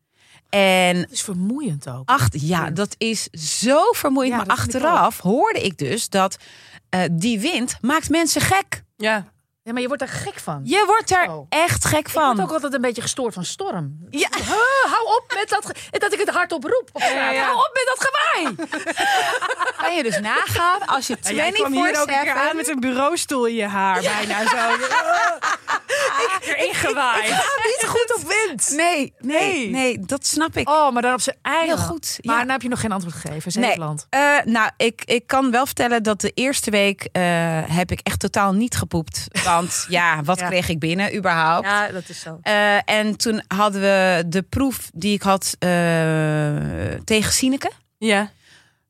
En 0.48 0.96
Het 0.96 1.10
is 1.10 1.22
vermoeiend 1.22 1.88
ook. 1.88 2.08
acht, 2.08 2.40
ja, 2.40 2.70
dat 2.70 2.94
is 2.98 3.22
zo 3.32 3.80
vermoeiend. 3.90 4.32
Ja, 4.32 4.38
maar 4.38 4.46
dat 4.56 4.56
ik 4.58 4.62
achteraf 4.64 5.20
hoorde 5.20 5.60
ik 5.62 5.78
dus 5.78 6.08
dat 6.08 6.36
eh, 6.88 7.00
die 7.12 7.40
wind 7.40 7.76
maakt 7.80 8.10
mensen 8.10 8.40
gek. 8.40 8.82
ja. 8.96 9.31
Ja, 9.64 9.72
maar 9.72 9.80
je 9.82 9.86
wordt 9.88 10.02
er 10.02 10.08
gek 10.08 10.38
van. 10.38 10.60
Je 10.64 10.82
wordt 10.86 11.10
er 11.10 11.28
Oh. 11.30 11.46
echt 11.48 11.84
gek 11.84 11.98
Ik 11.98 12.08
van. 12.08 12.36
word 12.36 12.40
ook 12.48 12.52
altijd 12.52 12.74
een 12.74 12.80
beetje 12.80 13.02
gestoord 13.02 13.34
van 13.34 13.44
storm. 13.44 13.96
Ja. 14.10 14.28
Huh, 14.52 14.92
hou 14.92 15.06
op 15.16 15.24
met 15.34 15.48
dat. 15.48 15.66
ge- 15.66 15.98
Dat 15.98 16.12
ik 16.12 16.18
het 16.18 16.28
hardop 16.28 16.62
roep. 16.64 16.88
Op 16.92 17.00
ja. 17.02 17.34
Hou 17.42 17.56
op 17.56 17.70
met 17.72 17.96
dat 17.96 18.08
gewaai. 18.10 18.68
Kan 19.82 19.96
je 19.96 20.02
dus 20.02 20.20
nagaan 20.20 20.86
als 20.86 21.06
je 21.06 21.16
En 21.22 21.34
jij 21.34 21.50
kwam 21.52 21.72
hier 21.72 22.00
ook 22.00 22.08
een 22.08 22.20
keer 22.22 22.32
aan 22.32 22.48
24/7 22.52 22.56
met 22.56 22.68
een 22.68 22.80
bureaustoel 22.80 23.46
in 23.46 23.54
je 23.54 23.66
haar. 23.66 24.00
Bijna 24.00 24.48
zo. 24.48 24.56
Erin 26.50 26.74
gewaaid. 26.74 27.28
Niet 27.64 27.84
goed 27.88 28.14
op 28.16 28.22
wind. 28.46 28.70
Nee, 28.76 29.14
nee, 29.18 29.38
Nee. 29.40 29.70
nee, 29.70 29.98
dat 30.00 30.26
snap 30.26 30.56
ik. 30.56 30.68
Oh, 30.68 30.90
maar 30.92 31.02
dan 31.02 31.12
op 31.12 31.20
zijn 31.20 31.36
eiland. 31.42 31.78
Heel 31.78 31.88
goed, 31.88 32.18
Maar 32.22 32.34
ja. 32.34 32.40
dan 32.42 32.50
heb 32.50 32.62
je 32.62 32.68
nog 32.68 32.80
geen 32.80 32.92
antwoord 32.92 33.14
gegeven. 33.14 33.60
Nee. 33.60 33.70
Zeeland. 33.70 34.06
Eh, 34.10 34.20
nou, 34.44 34.70
ik, 34.76 35.02
ik 35.04 35.26
kan 35.26 35.50
wel 35.50 35.66
vertellen 35.66 36.02
dat 36.02 36.20
de 36.20 36.30
eerste 36.34 36.70
week 36.70 37.08
eh, 37.12 37.22
heb 37.66 37.90
ik 37.90 38.00
echt 38.02 38.20
totaal 38.20 38.52
niet 38.52 38.76
gepoept. 38.76 39.26
Want 39.54 39.86
ja, 39.88 40.22
wat 40.22 40.38
Ja. 40.40 40.48
kreeg 40.48 40.68
ik 40.68 40.78
binnen 40.78 41.16
überhaupt? 41.16 41.66
Ja, 41.66 41.88
dat 41.88 42.08
is 42.08 42.20
zo. 42.20 42.38
Eh, 42.42 42.88
en 42.88 43.16
toen 43.16 43.42
hadden 43.46 43.80
we 43.80 44.24
de 44.26 44.42
proef 44.42 44.90
die 44.94 45.14
ik 45.14 45.22
had 45.22 45.56
eh, 45.58 45.70
tegen 47.04 47.32
Sineke. 47.32 47.70
Ja. 47.98 48.30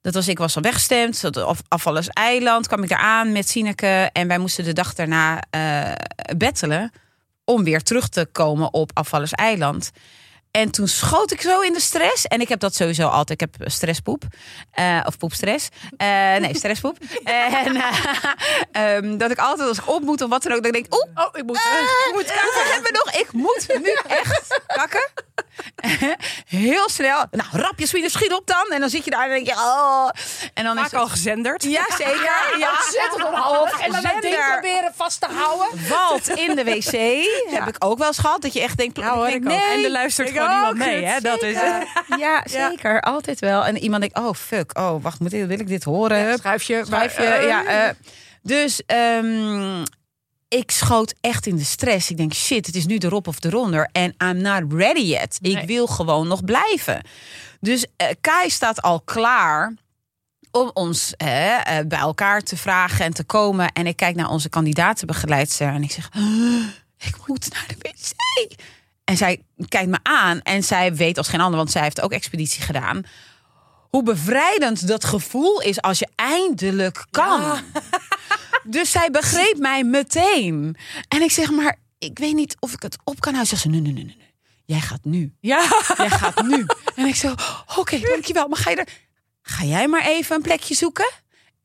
Dat 0.00 0.14
was, 0.14 0.28
ik 0.28 0.38
was 0.38 0.56
al 0.56 0.62
weggestemd, 0.62 1.24
op 1.44 1.56
Afvallers 1.68 2.08
Eiland, 2.08 2.66
kwam 2.66 2.82
ik 2.82 2.88
daar 2.88 2.98
aan 2.98 3.32
met 3.32 3.48
Sineke. 3.48 4.10
En 4.12 4.28
wij 4.28 4.38
moesten 4.38 4.64
de 4.64 4.72
dag 4.72 4.94
daarna 4.94 5.42
eh 5.50 5.92
bettelen 6.36 6.92
om 7.44 7.64
weer 7.64 7.82
terug 7.82 8.08
te 8.08 8.28
komen 8.32 8.72
op 8.72 8.90
Afvallers 8.94 9.32
Eiland. 9.32 9.90
En 10.52 10.70
toen 10.70 10.88
schoot 10.88 11.30
ik 11.30 11.40
zo 11.40 11.60
in 11.60 11.72
de 11.72 11.80
stress. 11.80 12.26
En 12.26 12.40
ik 12.40 12.48
heb 12.48 12.60
dat 12.60 12.74
sowieso 12.74 13.08
altijd. 13.08 13.42
Ik 13.42 13.50
heb 13.50 13.70
stresspoep. 13.70 14.22
Eh, 14.72 15.00
of 15.06 15.18
poepstress. 15.18 15.68
Eh, 15.96 16.06
nee, 16.36 16.56
stresspoep. 16.56 16.98
en 17.24 17.76
eh, 17.76 18.96
ehm, 18.96 19.16
dat 19.16 19.30
ik 19.30 19.38
altijd 19.38 19.68
als 19.68 19.78
ik 19.78 19.88
op 19.88 20.02
moet 20.02 20.22
of 20.22 20.28
wat 20.28 20.42
dan 20.42 20.52
ook. 20.52 20.62
Dan 20.62 20.72
denk 20.72 20.86
ik, 20.86 20.94
oeh, 20.94 21.26
Oh, 21.26 21.28
ik 21.32 21.44
moet. 21.44 21.56
ik 21.56 22.10
moet 22.12 22.24
kakken. 22.24 22.64
hebben 22.72 22.92
we 22.92 23.02
nog? 23.04 23.20
Ik 23.20 23.32
moet 23.32 23.66
nu 23.82 23.92
echt 24.20 24.60
kakken. 24.66 25.08
Heel 26.46 26.88
snel. 26.88 27.24
Nou, 27.30 27.48
rap 27.52 27.78
je 27.78 27.86
schiet 27.86 28.32
op 28.32 28.46
dan. 28.46 28.66
En 28.70 28.80
dan 28.80 28.90
zit 28.90 29.04
je 29.04 29.10
daar 29.10 29.24
en 29.24 29.30
denk 29.30 29.46
je, 29.46 29.52
oh. 29.52 30.08
En 30.54 30.64
dan 30.64 30.74
is 30.76 30.82
Vaak 30.82 30.90
het... 30.90 31.00
al 31.00 31.08
gezenderd. 31.08 31.62
Ja, 31.62 31.84
zeker. 31.96 32.20
Ja, 32.58 32.70
Zet 32.90 33.08
het 33.16 33.24
omhoog 33.26 33.80
en 33.80 33.92
dan 33.92 34.02
dat 34.02 34.12
ding 34.12 34.34
zender. 34.34 34.52
proberen 34.52 34.92
vast 34.94 35.20
te 35.20 35.26
houden. 35.26 35.78
Valt 35.78 36.28
in 36.28 36.56
de 36.56 36.64
wc. 36.64 36.92
Heb 37.58 37.68
ik 37.68 37.76
ook 37.78 37.98
wel 37.98 38.06
eens 38.06 38.18
gehad. 38.18 38.42
Dat 38.42 38.52
je 38.52 38.60
echt 38.60 38.76
denkt, 38.76 38.96
Ja, 38.96 39.14
hoor, 39.14 39.26
denk, 39.26 39.44
nee. 39.44 39.62
En 39.62 39.84
er 39.84 39.90
luistert 39.90 40.28
Ik 40.28 40.34
gewoon 40.34 40.50
niemand 40.50 40.76
mee, 40.76 41.04
hè? 41.04 41.20
Dat 41.20 41.42
is 41.42 41.56
het. 41.58 41.88
Ja, 42.18 42.42
zeker. 42.44 43.00
Altijd 43.00 43.40
wel. 43.40 43.64
En 43.64 43.78
iemand 43.78 44.00
denkt, 44.02 44.18
oh 44.18 44.34
fuck. 44.34 44.78
Oh, 44.78 45.02
wacht, 45.02 45.20
moet 45.20 45.32
ik, 45.32 45.46
wil 45.46 45.60
ik 45.60 45.68
dit 45.68 45.84
horen? 45.84 46.38
Schuifje. 46.38 46.82
Schuifje, 46.86 47.28
maar, 47.28 47.46
ja. 47.46 47.64
eh, 47.64 47.90
dus 48.42 48.82
ehm, 48.86 49.82
ik 50.52 50.70
schoot 50.70 51.14
echt 51.20 51.46
in 51.46 51.56
de 51.56 51.64
stress. 51.64 52.10
Ik 52.10 52.16
denk, 52.16 52.34
shit, 52.34 52.66
het 52.66 52.74
is 52.74 52.86
nu 52.86 52.98
erop 52.98 53.28
of 53.28 53.44
eronder. 53.44 53.88
En 53.92 54.14
I'm 54.24 54.36
not 54.36 54.72
ready 54.72 55.00
yet. 55.00 55.38
Ik 55.40 55.66
wil 55.66 55.86
gewoon 55.86 56.28
nog 56.28 56.44
blijven. 56.44 57.02
Dus 57.60 57.86
eh, 57.96 58.06
Kai 58.20 58.50
staat 58.50 58.82
al 58.82 59.00
klaar 59.00 59.74
om 60.50 60.70
ons 60.74 61.14
eh, 61.16 61.26
bij 61.86 61.98
elkaar 61.98 62.42
te 62.42 62.56
vragen 62.56 63.04
en 63.04 63.12
te 63.12 63.24
komen. 63.24 63.72
En 63.72 63.86
ik 63.86 63.96
kijk 63.96 64.16
naar 64.16 64.28
onze 64.28 64.48
kandidatenbegeleidster 64.48 65.68
en 65.68 65.82
ik 65.82 65.92
zeg, 65.92 66.08
"Ah, 66.14 66.66
ik 66.98 67.16
moet 67.26 67.52
naar 67.52 67.66
de 67.68 67.76
wc. 67.78 68.56
En 69.04 69.16
zij 69.16 69.42
kijkt 69.68 69.90
me 69.90 69.98
aan 70.02 70.40
en 70.40 70.64
zij 70.64 70.94
weet 70.94 71.18
als 71.18 71.28
geen 71.28 71.40
ander, 71.40 71.56
want 71.56 71.70
zij 71.70 71.82
heeft 71.82 72.00
ook 72.00 72.12
expeditie 72.12 72.62
gedaan. 72.62 73.02
Hoe 73.92 74.02
bevrijdend 74.02 74.86
dat 74.86 75.04
gevoel 75.04 75.60
is 75.60 75.80
als 75.80 75.98
je 75.98 76.08
eindelijk 76.14 77.06
kan. 77.10 77.42
Dus 78.64 78.90
zij 78.90 79.10
begreep 79.10 79.58
mij 79.58 79.84
meteen. 79.84 80.76
En 81.08 81.22
ik 81.22 81.30
zeg 81.30 81.50
maar, 81.50 81.76
ik 81.98 82.18
weet 82.18 82.34
niet 82.34 82.56
of 82.58 82.72
ik 82.72 82.82
het 82.82 82.96
op 83.04 83.20
kan 83.20 83.34
houden. 83.34 83.50
Zegt 83.50 83.62
ze, 83.62 83.68
nee, 83.68 83.80
nee, 83.80 83.92
nee, 83.92 84.04
nee. 84.04 84.34
Jij 84.64 84.80
gaat 84.80 85.04
nu. 85.04 85.32
Ja. 85.40 85.82
Jij 85.96 86.10
gaat 86.10 86.42
nu. 86.42 86.66
En 86.96 87.06
ik 87.06 87.14
zo, 87.14 87.34
oké, 87.76 87.98
dankjewel. 87.98 88.48
Maar 88.48 88.58
ga 88.58 88.70
je 88.70 88.76
er... 88.76 88.88
Ga 89.42 89.64
jij 89.64 89.88
maar 89.88 90.06
even 90.06 90.36
een 90.36 90.42
plekje 90.42 90.74
zoeken? 90.74 91.10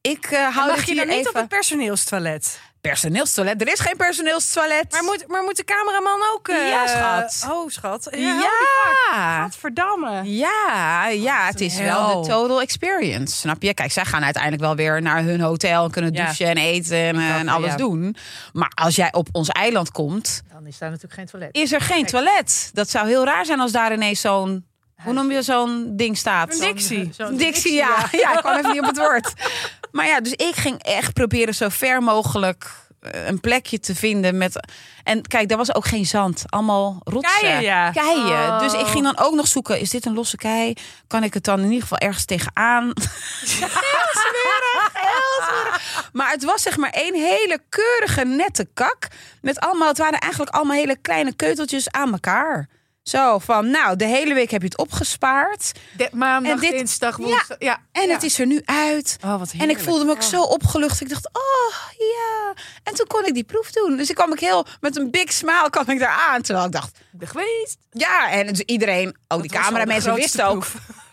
Ik 0.01 0.25
eh 0.25 0.55
hou 0.55 0.67
Mag 0.67 0.85
je 0.85 0.85
hier 0.85 0.95
dan 0.95 1.07
niet 1.07 1.17
even... 1.17 1.29
op 1.29 1.35
het 1.35 1.47
personeelstoilet? 1.47 2.59
Personeelstoilet. 2.87 3.61
Er 3.61 3.67
is 3.67 3.79
geen 3.79 3.97
personeelstoilet. 3.97 4.91
Maar 4.91 5.03
moet, 5.03 5.27
maar 5.27 5.43
moet 5.43 5.55
de 5.55 5.63
cameraman 5.63 6.19
ook... 6.33 6.47
eh, 6.47 6.69
Ja, 6.69 6.87
schat. 6.87 7.51
Oh, 7.51 7.69
schat. 7.69 8.07
Ja. 8.11 8.19
Ja. 8.19 9.41
Gadverdamme. 9.41 10.21
Ja, 10.23 11.07
ja, 11.07 11.45
het 11.45 11.61
is 11.61 11.77
wel 11.79 12.21
de 12.21 12.27
total 12.27 12.61
experience. 12.61 13.35
Snap 13.35 13.61
je? 13.61 13.73
Kijk, 13.73 13.91
zij 13.91 14.05
gaan 14.05 14.23
uiteindelijk 14.23 14.63
wel 14.63 14.75
weer 14.75 15.01
naar 15.01 15.23
hun 15.23 15.41
hotel 15.41 15.83
en 15.85 15.91
kunnen 15.91 16.13
Ja. 16.13 16.23
douchen 16.23 16.45
en 16.47 16.57
eten 16.57 16.97
en, 16.97 17.47
eh, 17.47 17.53
alles 17.53 17.69
ja. 17.71 17.75
doen. 17.77 18.15
Maar 18.53 18.71
als 18.75 18.95
jij 18.95 19.13
op 19.13 19.27
ons 19.31 19.49
eiland 19.49 19.91
komt, 19.91 20.41
Dan 20.53 20.65
is 20.67 20.77
daar 20.77 20.89
natuurlijk 20.89 21.15
geen 21.19 21.25
toilet. 21.25 21.49
is 21.55 21.71
er 21.71 21.81
geen 21.81 22.05
toilet. 22.05 22.69
Dat 22.73 22.89
zou 22.89 23.07
heel 23.07 23.25
raar 23.25 23.45
zijn 23.45 23.59
als 23.59 23.71
daar 23.71 23.93
ineens 23.93 24.21
zo'n, 24.21 24.65
hoe 25.03 25.13
noem 25.13 25.31
je 25.31 25.41
zo'n 25.41 25.93
ding 25.95 26.17
staat? 26.17 26.53
Een 26.53 26.59
Dixie. 26.59 27.09
Zo'n 27.17 27.37
Dixie, 27.37 27.73
ja. 27.73 27.95
ja. 28.11 28.33
ik 28.33 28.39
kwam 28.39 28.57
even 28.57 28.71
niet 28.71 28.79
op 28.81 28.87
het 28.87 28.97
woord. 28.97 29.33
Maar 29.97 30.07
ja, 30.07 30.19
dus 30.19 30.31
ik 30.31 30.55
ging 30.55 30.83
echt 30.83 31.13
proberen 31.13 31.53
zo 31.53 31.69
ver 31.69 32.01
mogelijk 32.01 32.71
eh, 32.99 33.27
een 33.27 33.39
plekje 33.39 33.79
te 33.79 33.95
vinden 33.95 34.37
met. 34.37 34.67
En 35.03 35.21
kijk, 35.21 35.47
daar 35.47 35.57
was 35.57 35.75
ook 35.75 35.85
geen 35.85 36.05
zand. 36.05 36.43
Allemaal 36.45 37.01
rotsen. 37.03 37.39
Keien, 37.39 37.61
ja. 37.61 37.91
Keien. 37.91 38.47
Oh. 38.47 38.59
Dus 38.59 38.73
ik 38.73 38.85
ging 38.85 39.03
dan 39.03 39.17
ook 39.17 39.35
nog 39.35 39.47
zoeken. 39.47 39.79
Is 39.79 39.89
dit 39.89 40.05
een 40.05 40.13
losse 40.13 40.37
kei? 40.37 40.73
Kan 41.07 41.23
ik 41.23 41.33
het 41.33 41.43
dan 41.43 41.59
in 41.59 41.65
ieder 41.65 41.81
geval 41.81 41.97
ergens 41.97 42.25
tegenaan? 42.25 42.83
heel 42.85 44.09
smerig, 44.11 44.91
heel 44.93 45.47
smerig. 45.47 46.09
Maar 46.13 46.31
het 46.31 46.43
was 46.43 46.61
zeg 46.61 46.77
maar 46.77 46.89
één 46.89 47.15
hele 47.15 47.59
keurige, 47.69 48.25
nette 48.25 48.67
kak. 48.73 49.07
Met 49.41 49.59
allemaal, 49.59 49.87
het 49.87 49.97
waren 49.97 50.19
eigenlijk 50.19 50.55
allemaal 50.55 50.77
hele 50.77 50.97
kleine 51.01 51.35
keuteltjes 51.35 51.91
aan 51.91 52.11
elkaar. 52.11 52.67
Zo 53.07 53.37
van, 53.39 53.69
nou, 53.69 53.95
de 53.95 54.05
hele 54.05 54.33
week 54.33 54.51
heb 54.51 54.61
je 54.61 54.67
het 54.67 54.77
opgespaard. 54.77 55.71
De, 55.97 56.09
maandag, 56.11 56.51
En 56.51 56.59
dit- 56.59 56.71
dinsdag, 56.71 57.17
woensdag. 57.17 57.55
Ja. 57.59 57.77
En 57.91 58.07
Ja. 58.07 58.13
het 58.13 58.23
is 58.23 58.39
er 58.39 58.45
nu 58.45 58.61
uit. 58.65 59.17
Oh, 59.25 59.39
wat 59.39 59.53
En 59.57 59.69
ik 59.69 59.79
voelde 59.79 60.05
me 60.05 60.11
ook 60.11 60.21
zo 60.21 60.41
opgelucht. 60.41 61.01
Ik 61.01 61.09
dacht, 61.09 61.29
oh 61.31 61.75
ja. 61.97 62.53
En 62.83 62.93
toen 62.95 63.07
kon 63.07 63.25
ik 63.25 63.33
die 63.33 63.43
proef 63.43 63.71
doen. 63.71 63.97
Dus 63.97 64.09
ik 64.09 64.15
kwam 64.15 64.33
ik 64.33 64.39
heel 64.39 64.65
met 64.81 64.97
een 64.97 65.11
big 65.11 65.31
smile 65.33 65.67
kwam 65.69 65.89
ik 65.89 65.99
daar 65.99 66.25
aan. 66.29 66.41
Terwijl 66.41 66.65
ik 66.65 66.71
dacht, 66.71 66.97
Ik 67.13 67.19
ben 67.19 67.27
geweest. 67.27 67.77
ja. 67.91 68.31
En 68.31 68.47
dus 68.47 68.59
iedereen, 68.61 69.07
ook 69.27 69.41
die 69.41 69.51
Dat 69.51 69.59
de 69.61 69.65
cameramensen 69.67 70.13
wisten 70.13 70.45
ook. 70.45 70.65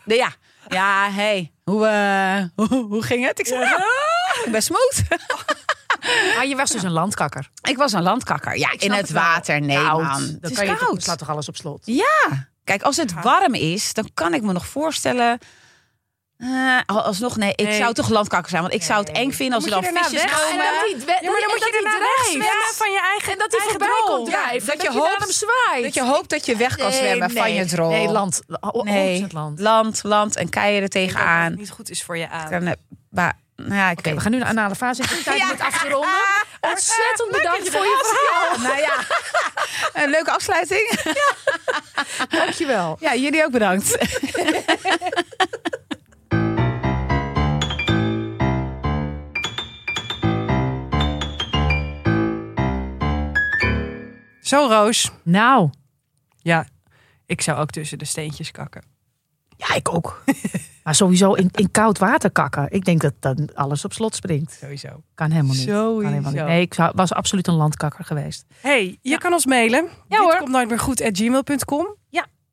De, 0.05 0.15
ja, 0.25 0.33
ja, 0.69 1.11
hey, 1.11 1.53
hoe, 1.65 1.87
eh, 1.87 2.67
hoe, 2.67 2.85
hoe 2.85 3.03
ging 3.03 3.27
het? 3.27 3.39
Ik 3.39 3.47
zei, 3.47 3.61
ja, 3.61 3.77
ik 4.45 4.49
ben 4.53 4.63
smooth. 4.63 5.03
Maar 6.37 6.47
je 6.47 6.57
was 6.57 6.71
dus 6.71 6.83
een 6.83 6.91
landkakker. 6.91 7.51
Ik 7.63 7.77
was 7.77 7.93
een 7.93 8.03
landkakker. 8.03 8.57
Ja, 8.59 8.75
in 8.79 8.93
het 8.93 9.11
water. 9.11 9.61
Nee, 9.61 9.77
Koud. 9.77 10.03
man. 10.03 10.21
Dan 10.21 10.39
Het 10.41 10.51
is 10.51 10.57
kan 10.57 10.67
je 10.67 10.77
koud. 10.77 11.03
slaat 11.03 11.19
toch 11.19 11.31
alles 11.31 11.49
op 11.49 11.57
slot? 11.57 11.83
Ja. 11.85 12.49
Kijk, 12.65 12.83
als 12.83 12.97
het 12.97 13.23
warm 13.23 13.55
is, 13.55 13.93
dan 13.93 14.11
kan 14.15 14.35
ik 14.35 14.43
me 14.43 14.53
nog 14.53 14.67
voorstellen. 14.67 15.39
al- 16.87 17.03
alsnog, 17.03 17.37
nee, 17.37 17.53
ik 17.57 17.67
Nee. 17.67 17.77
zou 17.79 17.95
toch 17.95 18.09
landkakker 18.09 18.51
zijn. 18.51 18.63
Want 18.63 18.75
ik 18.75 18.83
zou 18.83 19.01
het 19.01 19.11
eng 19.17 19.31
vinden 19.31 19.55
als 19.55 19.65
er 19.65 19.71
dan 19.71 19.83
visjes 19.85 20.23
weg? 20.23 20.41
komen. 20.49 20.65
En 20.67 20.73
dat 20.75 20.85
die, 20.87 20.99
Ja, 20.99 21.31
maar 21.31 21.41
dan 21.41 21.51
moet 21.51 21.59
je 21.65 21.81
daarna 21.83 21.99
wegzwemmen 21.99 22.75
van 22.75 22.91
je 22.93 23.01
eigen 23.01 23.33
En 23.33 23.39
dat 23.39 23.53
eigen 23.53 23.71
voorbij 23.71 23.89
drol. 24.05 24.17
komt 24.17 24.27
drijven. 24.31 24.67
Dat, 24.69 24.77
dat 24.85 24.93
je 24.93 24.99
hoopt- 24.99 25.19
hem 25.19 25.31
zwaait. 25.31 25.83
Dat 25.85 25.95
je 25.95 26.05
hoopt 26.05 26.31
dat 26.31 26.47
je 26.47 26.57
weg 26.57 26.77
kan 26.77 26.89
Nee, 26.89 26.99
zwemmen 26.99 27.31
van 27.31 27.53
je 27.55 27.65
drol. 27.65 27.91
Nee, 27.91 28.09
land. 28.09 28.41
O- 28.61 28.85
land. 29.33 29.61
land, 29.61 30.03
land 30.03 30.37
en 30.37 30.49
keien 30.49 30.83
er 30.83 30.89
denk 30.91 30.93
dat 30.93 31.17
tegenaan. 31.17 31.51
het 31.51 31.59
niet 31.59 31.71
goed 31.71 31.91
is 31.91 32.03
voor 32.03 32.17
je 32.17 32.29
aan. 32.29 32.51
Dan, 32.51 32.67
eh, 32.67 33.29
nou 33.57 33.75
ja, 33.75 33.91
ik 33.91 34.01
we 34.01 34.21
gaan 34.21 34.31
nu 34.31 34.39
naar 34.39 34.49
anale 34.49 34.75
fase. 34.75 35.03
Is 35.03 35.09
tijd 35.23 35.27
om 35.27 35.47
Ja. 35.47 35.53
het 35.53 35.61
af 35.61 35.79
te 35.83 35.89
ronden. 35.89 36.11
Ontzettend 36.71 37.31
bedankt 37.31 37.69
voor 37.71 37.85
je 37.85 37.99
verhaal. 38.03 38.59
Nou 38.69 38.79
ja, 38.81 38.95
een 40.05 40.11
leuke 40.11 40.31
afsluiting. 40.31 41.01
Dankjewel. 42.29 42.97
Ja, 43.01 43.15
jullie 43.15 43.45
ook 43.45 43.51
bedankt. 43.51 43.97
Zo, 54.41 54.67
Roos. 54.69 55.11
Nou, 55.23 55.71
Ja, 56.43 56.67
ik 57.27 57.41
zou 57.41 57.59
ook 57.59 57.71
tussen 57.71 57.99
de 57.99 58.05
steentjes 58.05 58.51
kakken. 58.51 58.83
Ja, 59.57 59.75
ik 59.75 59.95
ook. 59.95 60.23
Maar 60.85 60.95
sowieso 60.95 61.33
in, 61.33 61.49
in 61.53 61.71
koud 61.71 61.99
water 61.99 62.31
kakken. 62.31 62.67
Ik 62.71 62.85
denk 62.85 63.01
dat 63.01 63.13
dan 63.21 63.49
alles 63.55 63.85
op 63.85 63.93
slot 63.93 64.15
springt. 64.15 64.57
Sowieso. 64.61 65.03
Kan 65.15 65.31
helemaal 65.31 65.55
niet. 65.55 65.67
Kan 65.67 65.75
Sowieso. 65.75 66.09
helemaal 66.09 66.33
niet. 66.33 66.45
Nee, 66.45 66.61
ik 66.61 66.75
zou, 66.75 66.93
was 66.95 67.13
absoluut 67.13 67.47
een 67.47 67.55
landkakker 67.55 68.05
geweest. 68.05 68.45
Hey, 68.61 68.99
je 69.03 69.19
kan 69.19 69.33
ons 69.33 69.47
mailen. 69.47 69.85
Ja, 69.85 69.91
Dit 70.09 70.19
hoor. 70.19 70.37
komt 70.37 70.51
nooit 70.51 70.69
meer 70.69 70.79
goed 70.79 71.03
at 71.03 71.17
gmail.com. 71.19 71.97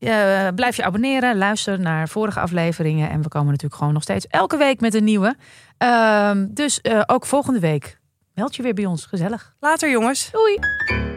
Eh, 0.02 0.48
blijf 0.56 0.76
je 0.76 0.84
abonneren, 0.84 1.38
luister 1.38 1.80
naar 1.80 2.10
vorige 2.10 2.40
afleveringen. 2.40 3.10
En 3.10 3.22
we 3.22 3.28
komen 3.28 3.48
natuurlijk 3.48 3.76
gewoon 3.80 3.94
nog 3.94 4.04
steeds 4.04 4.28
elke 4.28 4.58
week 4.58 4.80
met 4.82 4.94
een 4.94 5.04
nieuwe. 5.04 5.36
Ehm, 5.78 6.48
dus 6.50 6.82
eh, 6.82 7.02
ook 7.06 7.26
volgende 7.26 7.60
week 7.60 8.00
meld 8.34 8.56
je 8.56 8.64
weer 8.64 8.74
bij 8.74 8.86
ons. 8.86 9.06
Gezellig. 9.06 9.56
Later 9.60 9.90
jongens. 9.90 10.30
Doei! 10.32 11.11